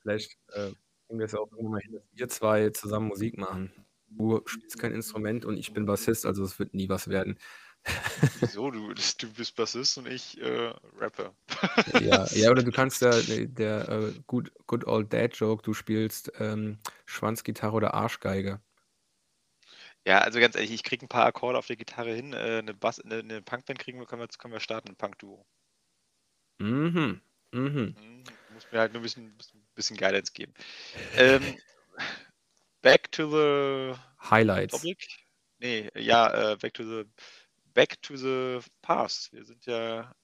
vielleicht 0.00 0.32
äh, 0.48 0.72
kriegen 1.06 1.18
wir 1.18 1.26
es 1.26 1.34
auch 1.34 1.50
irgendwann 1.52 1.72
mal 1.72 1.80
hin, 1.80 1.92
dass 1.92 2.02
wir 2.12 2.28
zwei 2.28 2.70
zusammen 2.70 3.08
Musik 3.08 3.38
machen. 3.38 3.72
Du 4.08 4.42
spielst 4.46 4.78
kein 4.78 4.92
Instrument 4.92 5.44
und 5.44 5.56
ich 5.56 5.72
bin 5.72 5.86
Bassist, 5.86 6.26
also 6.26 6.44
es 6.44 6.58
wird 6.58 6.74
nie 6.74 6.88
was 6.88 7.08
werden. 7.08 7.38
Wieso? 8.40 8.70
Du, 8.70 8.92
du 8.92 9.32
bist 9.32 9.56
Bassist 9.56 9.98
und 9.98 10.06
ich 10.06 10.40
äh, 10.40 10.72
Rapper. 10.98 11.34
ja, 12.00 12.26
ja, 12.32 12.50
oder 12.50 12.62
du 12.62 12.70
kannst 12.70 13.02
ja 13.02 13.10
der, 13.10 13.46
der 13.46 13.88
äh, 13.88 14.12
good, 14.26 14.52
good 14.66 14.86
Old 14.86 15.12
Dad 15.12 15.34
Joke, 15.36 15.62
du 15.62 15.74
spielst 15.74 16.32
ähm, 16.38 16.78
Schwanzgitarre 17.06 17.74
oder 17.74 17.94
Arschgeige. 17.94 18.60
Ja, 20.06 20.18
also 20.18 20.40
ganz 20.40 20.56
ehrlich, 20.56 20.72
ich 20.72 20.82
kriege 20.82 21.04
ein 21.06 21.08
paar 21.08 21.26
Akkorde 21.26 21.58
auf 21.58 21.66
der 21.66 21.76
Gitarre 21.76 22.12
hin. 22.14 22.32
Äh, 22.32 22.58
eine, 22.58 22.74
Bass, 22.74 23.00
eine, 23.00 23.18
eine 23.18 23.42
Punkband 23.42 23.78
kriegen 23.78 23.98
wir, 23.98 24.06
können 24.06 24.22
wir, 24.22 24.28
können 24.28 24.52
wir 24.52 24.60
starten, 24.60 24.90
ein 24.90 24.96
Punk-Duo. 24.96 25.44
Mhm. 26.58 27.20
Mhm. 27.52 27.94
Mhm. 27.98 28.24
Muss 28.62 28.72
mir 28.72 28.78
halt 28.80 28.92
nur 28.92 29.00
ein 29.00 29.02
bisschen, 29.02 29.36
bisschen, 29.36 29.66
bisschen 29.74 29.96
Guidance 29.96 30.32
geben. 30.32 30.54
Ähm, 31.16 31.58
back 32.80 33.10
to 33.12 33.28
the 33.30 33.98
Highlights. 34.30 34.72
topic. 34.72 35.06
Nee, 35.58 35.90
ja, 35.94 36.52
äh, 36.52 36.56
back 36.56 36.74
to 36.74 36.84
the 36.84 37.08
back 37.74 38.00
to 38.02 38.16
the 38.16 38.60
past. 38.82 39.32
Wir 39.32 39.44
sind 39.44 39.66
ja, 39.66 40.14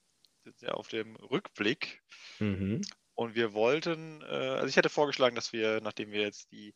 sind 0.45 0.61
ja 0.61 0.71
auf 0.73 0.89
dem 0.89 1.17
Rückblick 1.17 2.03
Mhm. 2.39 2.83
und 3.15 3.35
wir 3.35 3.53
wollten, 3.55 4.23
äh, 4.23 4.27
also 4.27 4.67
ich 4.67 4.77
hätte 4.77 4.89
vorgeschlagen, 4.89 5.35
dass 5.35 5.53
wir, 5.53 5.81
nachdem 5.81 6.11
wir 6.13 6.21
jetzt 6.21 6.51
die 6.53 6.75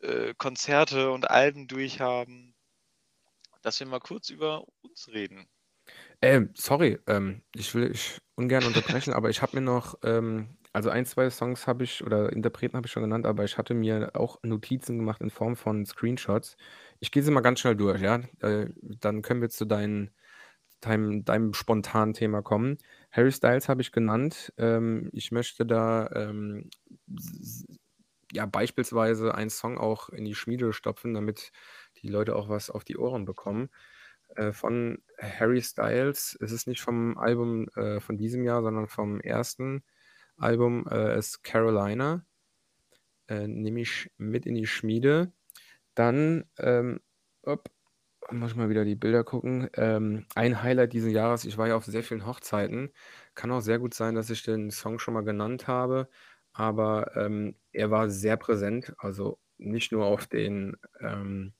äh, 0.00 0.34
Konzerte 0.34 1.10
und 1.10 1.30
Alben 1.30 1.66
durch 1.68 2.00
haben, 2.00 2.54
dass 3.62 3.80
wir 3.80 3.86
mal 3.86 4.00
kurz 4.00 4.30
über 4.30 4.64
uns 4.82 5.08
reden. 5.08 5.48
Ähm, 6.24 6.50
sorry, 6.54 6.98
ähm, 7.06 7.42
ich 7.54 7.74
will 7.74 7.90
ich 7.90 8.18
ungern 8.34 8.64
unterbrechen, 8.64 9.12
aber 9.12 9.28
ich 9.28 9.42
habe 9.42 9.56
mir 9.56 9.60
noch 9.62 9.98
ähm, 10.02 10.56
also 10.72 10.88
ein, 10.88 11.04
zwei 11.04 11.28
Songs 11.30 11.66
habe 11.66 11.84
ich 11.84 12.02
oder 12.02 12.32
Interpreten 12.32 12.76
habe 12.76 12.86
ich 12.86 12.92
schon 12.92 13.02
genannt, 13.02 13.26
aber 13.26 13.44
ich 13.44 13.58
hatte 13.58 13.74
mir 13.74 14.10
auch 14.14 14.38
Notizen 14.42 14.96
gemacht 14.98 15.20
in 15.20 15.28
Form 15.30 15.54
von 15.54 15.84
Screenshots. 15.86 16.56
Ich 16.98 17.12
gehe 17.12 17.22
sie 17.22 17.30
mal 17.30 17.42
ganz 17.42 17.60
schnell 17.60 17.76
durch, 17.76 18.00
ja? 18.00 18.20
Äh, 18.40 18.70
dann 18.80 19.20
können 19.22 19.42
wir 19.42 19.50
zu 19.50 19.66
deinen 19.66 20.10
deinem 20.80 21.24
deinem 21.26 21.54
spontanen 21.54 22.14
Thema 22.14 22.42
kommen. 22.42 22.78
Harry 23.12 23.32
Styles 23.32 23.68
habe 23.68 23.82
ich 23.82 23.92
genannt. 23.92 24.52
Ähm, 24.58 25.10
ich 25.12 25.32
möchte 25.32 25.66
da, 25.66 26.08
ähm, 26.14 26.70
ja, 28.32 28.46
beispielsweise 28.46 29.34
einen 29.34 29.50
Song 29.50 29.78
auch 29.78 30.08
in 30.08 30.24
die 30.24 30.34
Schmiede 30.34 30.72
stopfen, 30.72 31.14
damit 31.14 31.52
die 32.02 32.08
Leute 32.08 32.34
auch 32.36 32.48
was 32.48 32.70
auf 32.70 32.84
die 32.84 32.96
Ohren 32.96 33.24
bekommen. 33.24 33.68
Äh, 34.36 34.52
von 34.52 34.98
Harry 35.18 35.62
Styles. 35.62 36.36
Es 36.40 36.52
ist 36.52 36.66
nicht 36.66 36.82
vom 36.82 37.18
Album, 37.18 37.68
äh, 37.76 38.00
von 38.00 38.16
diesem 38.18 38.44
Jahr, 38.44 38.62
sondern 38.62 38.88
vom 38.88 39.20
ersten 39.20 39.82
Album, 40.36 40.86
äh, 40.90 41.18
ist 41.18 41.42
Carolina. 41.44 42.24
Äh, 43.28 43.46
nehme 43.48 43.80
ich 43.80 44.10
mit 44.18 44.46
in 44.46 44.54
die 44.54 44.66
Schmiede. 44.66 45.32
Dann, 45.94 46.44
ähm, 46.58 47.00
op 47.42 47.70
muss 48.32 48.52
ich 48.52 48.56
mal 48.56 48.70
wieder 48.70 48.84
die 48.86 48.96
Bilder 48.96 49.24
gucken. 49.24 49.68
Ähm, 49.74 50.26
ein 50.34 50.62
Highlight 50.62 50.92
diesen 50.94 51.10
Jahres, 51.12 51.44
ich 51.44 51.58
war 51.58 51.68
ja 51.68 51.76
auf 51.76 51.84
sehr 51.86 52.02
vielen 52.04 52.26
Hochzeiten. 52.26 52.92
Kann 53.34 53.52
auch 53.52 53.60
sehr 53.60 53.78
gut 53.78 53.94
sein, 53.94 54.14
dass 54.16 54.30
ich 54.30 54.42
den 54.44 54.70
Song 54.70 54.98
schon 54.98 55.14
mal 55.14 55.24
genannt 55.24 55.68
habe, 55.68 56.08
aber, 56.52 57.16
ähm, 57.16 57.56
er 57.72 57.90
war 57.90 58.10
sehr 58.10 58.36
präsent, 58.38 58.94
also 58.98 59.38
nicht 59.58 59.92
nur 59.92 60.06
auf 60.06 60.26
den, 60.26 60.76
ähm 61.00 61.54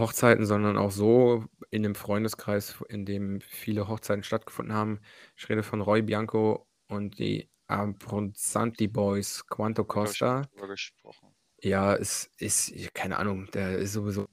Hochzeiten, 0.00 0.44
sondern 0.46 0.76
auch 0.76 0.90
so 0.90 1.44
in 1.70 1.82
dem 1.82 1.94
Freundeskreis, 1.94 2.76
in 2.88 3.06
dem 3.06 3.40
viele 3.40 3.88
Hochzeiten 3.88 4.22
stattgefunden 4.22 4.74
haben. 4.74 5.00
Ich 5.36 5.48
rede 5.48 5.62
von 5.62 5.80
Roy 5.80 6.02
Bianco 6.02 6.66
und 6.88 7.18
die 7.18 7.48
Abronzanti 7.66 8.88
Boys, 8.88 9.46
Quanto 9.46 9.84
Costa. 9.84 10.42
gesprochen. 10.68 11.34
Ja, 11.62 11.94
es 11.94 12.30
ist, 12.38 12.72
keine 12.94 13.16
Ahnung, 13.18 13.50
der 13.52 13.78
ist 13.78 13.92
sowieso 13.94 14.26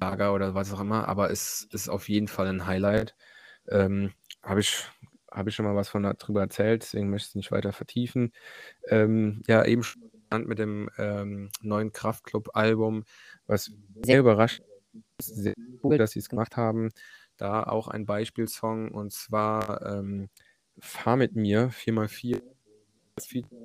Lager 0.00 0.34
oder 0.34 0.54
was 0.54 0.72
auch 0.72 0.80
immer, 0.80 1.08
aber 1.08 1.30
es 1.30 1.66
ist 1.72 1.88
auf 1.88 2.08
jeden 2.08 2.28
Fall 2.28 2.46
ein 2.48 2.66
Highlight. 2.66 3.16
Ähm, 3.68 4.12
habe 4.42 4.60
ich, 4.60 4.84
hab 5.30 5.46
ich 5.48 5.54
schon 5.54 5.64
mal 5.64 5.74
was 5.74 5.88
von 5.88 6.02
darüber 6.02 6.42
erzählt, 6.42 6.82
deswegen 6.82 7.10
möchte 7.10 7.26
ich 7.26 7.30
es 7.30 7.34
nicht 7.36 7.52
weiter 7.52 7.72
vertiefen. 7.72 8.32
Ähm, 8.88 9.42
ja, 9.48 9.64
eben 9.64 9.82
schon 9.82 10.02
mit 10.44 10.58
dem 10.58 10.90
ähm, 10.98 11.50
neuen 11.62 11.92
Kraftclub-Album, 11.92 13.04
was 13.46 13.72
sehr 14.02 14.20
überrascht 14.20 14.62
ist, 15.18 15.36
sehr 15.36 15.54
cool, 15.82 15.98
dass 15.98 16.12
sie 16.12 16.18
es 16.20 16.28
gemacht 16.28 16.56
haben. 16.56 16.90
Da 17.36 17.64
auch 17.64 17.88
ein 17.88 18.06
Beispielsong 18.06 18.92
und 18.92 19.12
zwar 19.12 19.84
ähm, 19.86 20.30
Fahr 20.78 21.16
mit 21.16 21.36
mir 21.36 21.70
4x4 21.70 22.40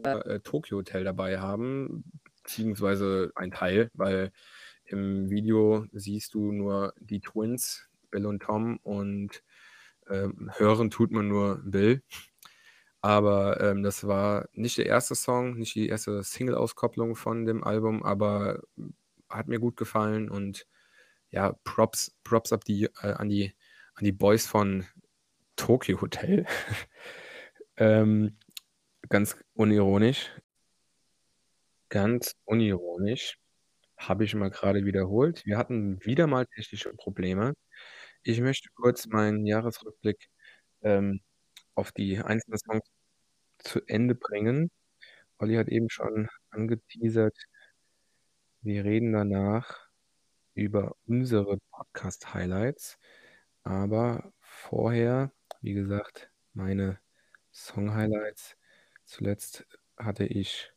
äh, 0.04 0.40
Tokyo 0.42 0.78
Hotel 0.78 1.04
dabei 1.04 1.40
haben, 1.40 2.04
beziehungsweise 2.44 3.32
ein 3.36 3.52
Teil, 3.52 3.90
weil 3.94 4.32
im 4.86 5.30
Video 5.30 5.86
siehst 5.94 6.34
du 6.34 6.52
nur 6.52 6.94
die 7.00 7.22
Twins, 7.22 7.88
Bill 8.10 8.26
und 8.26 8.42
Tom, 8.42 8.78
und 8.84 9.44
ähm, 10.10 10.52
hören 10.58 10.90
tut 10.90 11.12
man 11.12 11.28
nur 11.28 11.62
Bill. 11.64 12.02
Aber 13.02 13.60
ähm, 13.62 13.84
das 13.84 14.06
war 14.06 14.48
nicht 14.54 14.78
der 14.78 14.86
erste 14.86 15.16
Song, 15.16 15.58
nicht 15.58 15.76
die 15.76 15.88
erste 15.88 16.24
Single-Auskopplung 16.24 17.16
von 17.16 17.46
dem 17.46 17.64
Album, 17.64 18.04
aber 18.04 18.62
hat 19.32 19.48
mir 19.48 19.60
gut 19.60 19.78
gefallen 19.78 20.30
und 20.30 20.68
ja, 21.32 21.54
Props, 21.64 22.16
Props 22.24 22.54
ab 22.54 22.66
die, 22.66 22.86
äh, 23.02 23.14
an, 23.14 23.30
die, 23.30 23.54
an 23.96 24.06
die 24.06 24.12
Boys 24.12 24.48
von 24.48 24.86
Tokyo 25.56 26.02
Hotel. 26.02 26.46
ähm, 27.78 28.38
ganz 29.10 29.38
unironisch. 29.54 30.32
Ganz 31.90 32.36
unironisch. 32.46 33.38
Habe 33.98 34.24
ich 34.26 34.34
mal 34.36 34.50
gerade 34.50 34.86
wiederholt. 34.86 35.46
Wir 35.46 35.58
hatten 35.58 36.04
wieder 36.06 36.28
mal 36.28 36.46
technische 36.48 36.94
Probleme. 36.94 37.54
Ich 38.24 38.42
möchte 38.42 38.70
kurz 38.76 39.08
meinen 39.08 39.46
Jahresrückblick 39.46 40.30
ähm, 40.84 41.22
auf 41.76 41.92
die 41.92 42.20
einzelnen 42.20 42.58
Songs 42.60 42.84
zu 43.60 43.82
Ende 43.88 44.16
bringen. 44.16 44.72
Olli 45.40 45.56
hat 45.56 45.70
eben 45.70 45.90
schon 45.90 46.30
angeteasert, 46.52 47.36
wir 48.62 48.86
reden 48.86 49.14
danach 49.14 49.90
über 50.54 50.96
unsere 51.08 51.58
Podcast-Highlights. 51.72 53.00
Aber 53.64 54.34
vorher, 54.40 55.32
wie 55.62 55.74
gesagt, 55.74 56.32
meine 56.54 57.00
Song-Highlights. 57.54 58.58
Zuletzt 59.06 59.66
hatte 59.98 60.26
ich 60.26 60.72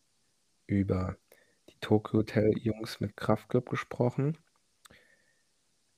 über 0.67 1.17
die 1.69 1.79
Tokyo 1.81 2.21
Hotel 2.21 2.57
Jungs 2.59 3.01
mit 3.01 3.17
Kraftclub 3.17 3.69
gesprochen. 3.71 4.39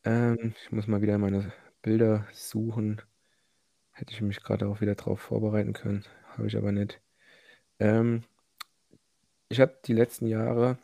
Ähm, 0.04 0.54
ich 0.62 0.72
muss 0.72 0.86
mal 0.86 1.02
wieder 1.02 1.18
meine 1.18 1.52
Bilder 1.82 2.26
suchen. 2.32 3.02
Hätte 3.92 4.12
ich 4.12 4.20
mich 4.22 4.42
gerade 4.42 4.68
auch 4.68 4.80
wieder 4.80 4.94
darauf 4.94 5.20
vorbereiten 5.20 5.72
können, 5.72 6.04
habe 6.36 6.46
ich 6.48 6.56
aber 6.56 6.72
nicht. 6.72 7.00
Ähm, 7.78 8.24
ich 9.48 9.60
habe 9.60 9.78
die 9.84 9.92
letzten 9.92 10.26
Jahre, 10.26 10.78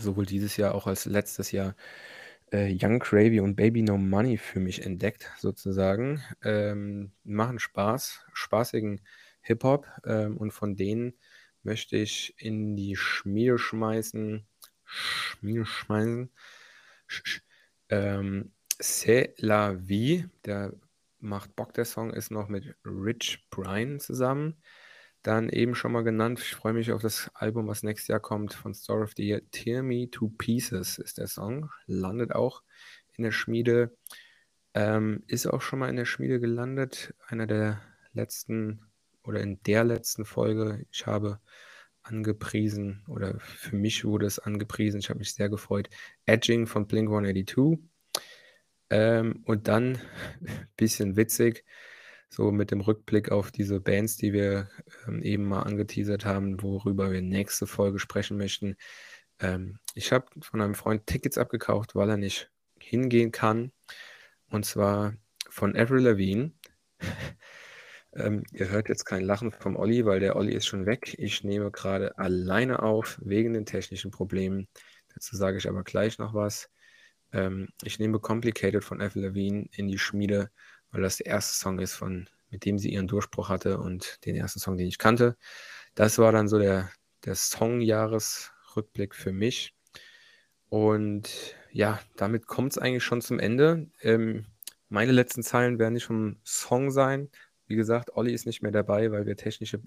sowohl 0.00 0.26
dieses 0.26 0.56
Jahr 0.56 0.74
auch 0.74 0.86
als 0.86 1.06
letztes 1.06 1.52
Jahr, 1.52 1.76
äh, 2.52 2.76
Young 2.80 2.98
Gravy 3.00 3.40
und 3.40 3.56
Baby 3.56 3.82
No 3.82 3.98
Money 3.98 4.38
für 4.38 4.60
mich 4.60 4.84
entdeckt, 4.84 5.30
sozusagen. 5.38 6.22
Ähm, 6.42 7.12
machen 7.24 7.58
Spaß, 7.58 8.24
spaßigen 8.32 9.00
Hip-Hop 9.42 9.86
ähm, 10.04 10.36
und 10.36 10.52
von 10.52 10.76
denen 10.76 11.14
möchte 11.62 11.96
ich 11.96 12.34
in 12.38 12.76
die 12.76 12.96
Schmiede 12.96 13.58
schmeißen. 13.58 14.46
Schmiede 14.84 15.66
schmeißen. 15.66 16.30
Sch, 17.06 17.22
sch, 17.24 17.42
ähm, 17.88 18.52
C'est 18.80 19.34
la 19.38 19.72
vie, 19.72 20.26
der 20.44 20.72
macht 21.20 21.54
Bock, 21.54 21.72
der 21.74 21.84
Song 21.84 22.12
ist 22.12 22.30
noch 22.30 22.48
mit 22.48 22.74
Rich 22.84 23.46
Brian 23.50 24.00
zusammen. 24.00 24.56
Dann 25.24 25.48
eben 25.48 25.74
schon 25.74 25.92
mal 25.92 26.04
genannt, 26.04 26.38
ich 26.38 26.54
freue 26.54 26.74
mich 26.74 26.92
auf 26.92 27.00
das 27.00 27.30
Album, 27.32 27.66
was 27.66 27.82
nächstes 27.82 28.08
Jahr 28.08 28.20
kommt, 28.20 28.52
von 28.52 28.74
Story 28.74 29.04
of 29.04 29.12
the 29.16 29.26
Year. 29.26 29.40
Tear 29.50 29.82
Me 29.82 30.10
to 30.10 30.28
Pieces 30.28 30.98
ist 30.98 31.16
der 31.16 31.28
Song. 31.28 31.70
Landet 31.86 32.34
auch 32.34 32.62
in 33.14 33.24
der 33.24 33.32
Schmiede. 33.32 33.96
Ähm, 34.74 35.24
ist 35.26 35.46
auch 35.46 35.62
schon 35.62 35.78
mal 35.78 35.88
in 35.88 35.96
der 35.96 36.04
Schmiede 36.04 36.40
gelandet. 36.40 37.14
Einer 37.26 37.46
der 37.46 37.80
letzten 38.12 38.82
oder 39.22 39.40
in 39.40 39.62
der 39.62 39.84
letzten 39.84 40.26
Folge. 40.26 40.84
Ich 40.92 41.06
habe 41.06 41.40
angepriesen 42.02 43.02
oder 43.08 43.40
für 43.40 43.76
mich 43.76 44.04
wurde 44.04 44.26
es 44.26 44.38
angepriesen. 44.38 45.00
Ich 45.00 45.08
habe 45.08 45.20
mich 45.20 45.32
sehr 45.32 45.48
gefreut. 45.48 45.88
Edging 46.26 46.66
von 46.66 46.86
Blink 46.86 47.08
182. 47.08 47.78
Ähm, 48.90 49.42
und 49.46 49.68
dann, 49.68 49.98
bisschen 50.76 51.16
witzig, 51.16 51.64
so 52.34 52.50
mit 52.50 52.70
dem 52.70 52.80
Rückblick 52.80 53.30
auf 53.30 53.52
diese 53.52 53.80
Bands, 53.80 54.16
die 54.16 54.32
wir 54.32 54.68
ähm, 55.06 55.22
eben 55.22 55.44
mal 55.44 55.62
angeteasert 55.62 56.24
haben, 56.24 56.62
worüber 56.62 57.12
wir 57.12 57.22
nächste 57.22 57.66
Folge 57.66 57.98
sprechen 57.98 58.36
möchten. 58.36 58.76
Ähm, 59.40 59.78
ich 59.94 60.12
habe 60.12 60.26
von 60.40 60.60
einem 60.60 60.74
Freund 60.74 61.06
Tickets 61.06 61.38
abgekauft, 61.38 61.94
weil 61.94 62.10
er 62.10 62.16
nicht 62.16 62.50
hingehen 62.80 63.32
kann. 63.32 63.72
Und 64.48 64.66
zwar 64.66 65.14
von 65.48 65.76
Avril 65.76 66.02
Lavigne. 66.02 66.52
ähm, 68.14 68.42
ihr 68.52 68.68
hört 68.68 68.88
jetzt 68.88 69.04
kein 69.04 69.24
Lachen 69.24 69.52
vom 69.52 69.76
Olli, 69.76 70.04
weil 70.04 70.20
der 70.20 70.36
Olli 70.36 70.54
ist 70.54 70.66
schon 70.66 70.86
weg. 70.86 71.14
Ich 71.18 71.44
nehme 71.44 71.70
gerade 71.70 72.18
alleine 72.18 72.82
auf, 72.82 73.20
wegen 73.22 73.54
den 73.54 73.66
technischen 73.66 74.10
Problemen. 74.10 74.68
Dazu 75.14 75.36
sage 75.36 75.58
ich 75.58 75.68
aber 75.68 75.84
gleich 75.84 76.18
noch 76.18 76.34
was. 76.34 76.70
Ähm, 77.32 77.68
ich 77.82 77.98
nehme 77.98 78.18
Complicated 78.20 78.82
von 78.82 79.00
Avril 79.00 79.26
Lavigne 79.26 79.66
in 79.72 79.88
die 79.88 79.98
Schmiede, 79.98 80.50
weil 80.94 81.02
das 81.02 81.16
der 81.16 81.26
erste 81.26 81.54
Song 81.54 81.80
ist, 81.80 81.94
von, 81.94 82.28
mit 82.50 82.64
dem 82.64 82.78
sie 82.78 82.92
ihren 82.92 83.08
Durchbruch 83.08 83.48
hatte 83.48 83.78
und 83.78 84.24
den 84.24 84.36
ersten 84.36 84.60
Song, 84.60 84.76
den 84.76 84.86
ich 84.86 84.98
kannte. 84.98 85.36
Das 85.96 86.18
war 86.18 86.30
dann 86.30 86.48
so 86.48 86.58
der, 86.58 86.88
der 87.24 87.34
Song-Jahresrückblick 87.34 89.14
für 89.14 89.32
mich. 89.32 89.74
Und 90.68 91.56
ja, 91.72 91.98
damit 92.16 92.46
kommt 92.46 92.72
es 92.72 92.78
eigentlich 92.78 93.02
schon 93.02 93.20
zum 93.20 93.40
Ende. 93.40 93.88
Ähm, 94.02 94.46
meine 94.88 95.10
letzten 95.10 95.42
Zeilen 95.42 95.80
werden 95.80 95.94
nicht 95.94 96.06
vom 96.06 96.36
Song 96.44 96.92
sein. 96.92 97.28
Wie 97.66 97.74
gesagt, 97.74 98.14
Olli 98.16 98.32
ist 98.32 98.46
nicht 98.46 98.62
mehr 98.62 98.72
dabei, 98.72 99.10
weil 99.10 99.26
wir 99.26 99.36
technische, 99.36 99.80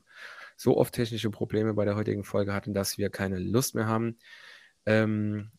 so 0.57 0.75
oft 0.75 0.93
technische 0.93 1.29
Probleme 1.29 1.73
bei 1.73 1.85
der 1.85 1.95
heutigen 1.95 2.25
Folge 2.25 2.53
hatten, 2.53 2.73
dass 2.73 2.97
wir 2.97 3.09
keine 3.09 3.39
Lust 3.39 3.75
mehr 3.75 3.87
haben. 3.87 4.17
Ähm, 4.85 5.51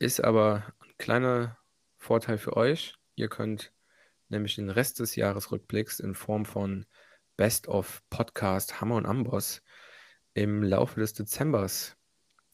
ist 0.00 0.24
aber 0.24 0.72
kleiner 0.98 1.56
Vorteil 1.98 2.38
für 2.38 2.56
euch. 2.56 2.94
Ihr 3.14 3.28
könnt 3.28 3.72
nämlich 4.28 4.56
den 4.56 4.70
Rest 4.70 5.00
des 5.00 5.16
Jahresrückblicks 5.16 6.00
in 6.00 6.14
Form 6.14 6.44
von 6.44 6.86
Best 7.36 7.68
of 7.68 8.02
Podcast 8.10 8.80
Hammer 8.80 8.96
und 8.96 9.06
Amboss 9.06 9.62
im 10.34 10.62
Laufe 10.62 11.00
des 11.00 11.14
Dezembers 11.14 11.96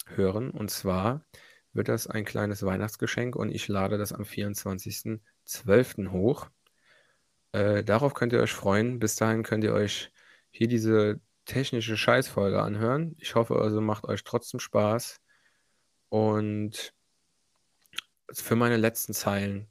hören. 0.07 0.51
Und 0.51 0.71
zwar 0.71 1.25
wird 1.73 1.89
das 1.89 2.07
ein 2.07 2.25
kleines 2.25 2.65
Weihnachtsgeschenk 2.65 3.37
und 3.37 3.51
ich 3.51 3.69
lade 3.69 3.99
das 3.99 4.13
am 4.13 4.23
24.12. 4.23 6.11
hoch. 6.11 6.49
Äh, 7.53 7.85
darauf 7.85 8.15
könnt 8.15 8.33
ihr 8.33 8.41
euch 8.41 8.53
freuen. 8.53 8.99
Bis 8.99 9.17
dahin 9.17 9.43
könnt 9.43 9.65
ihr 9.65 9.73
euch 9.73 10.13
hier 10.51 10.69
diese 10.69 11.21
technische 11.45 11.97
Scheißfolge 11.97 12.63
anhören. 12.63 13.17
Ich 13.19 13.35
hoffe 13.35 13.57
also, 13.57 13.81
macht 13.81 14.05
euch 14.05 14.25
trotzdem 14.25 14.61
Spaß. 14.61 15.21
Und 16.09 16.95
für 18.33 18.57
meine 18.57 18.77
letzten 18.77 19.15
Zeilen 19.15 19.69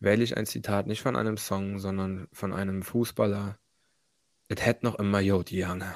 wähle 0.00 0.24
ich 0.24 0.36
ein 0.36 0.46
Zitat 0.46 0.86
nicht 0.86 1.02
von 1.02 1.16
einem 1.16 1.36
Song, 1.36 1.78
sondern 1.78 2.28
von 2.32 2.52
einem 2.52 2.82
Fußballer. 2.82 3.58
Es 4.48 4.64
hätte 4.64 4.86
noch 4.86 4.98
immer 4.98 5.20
Jod 5.20 5.50
Jange. 5.50 5.94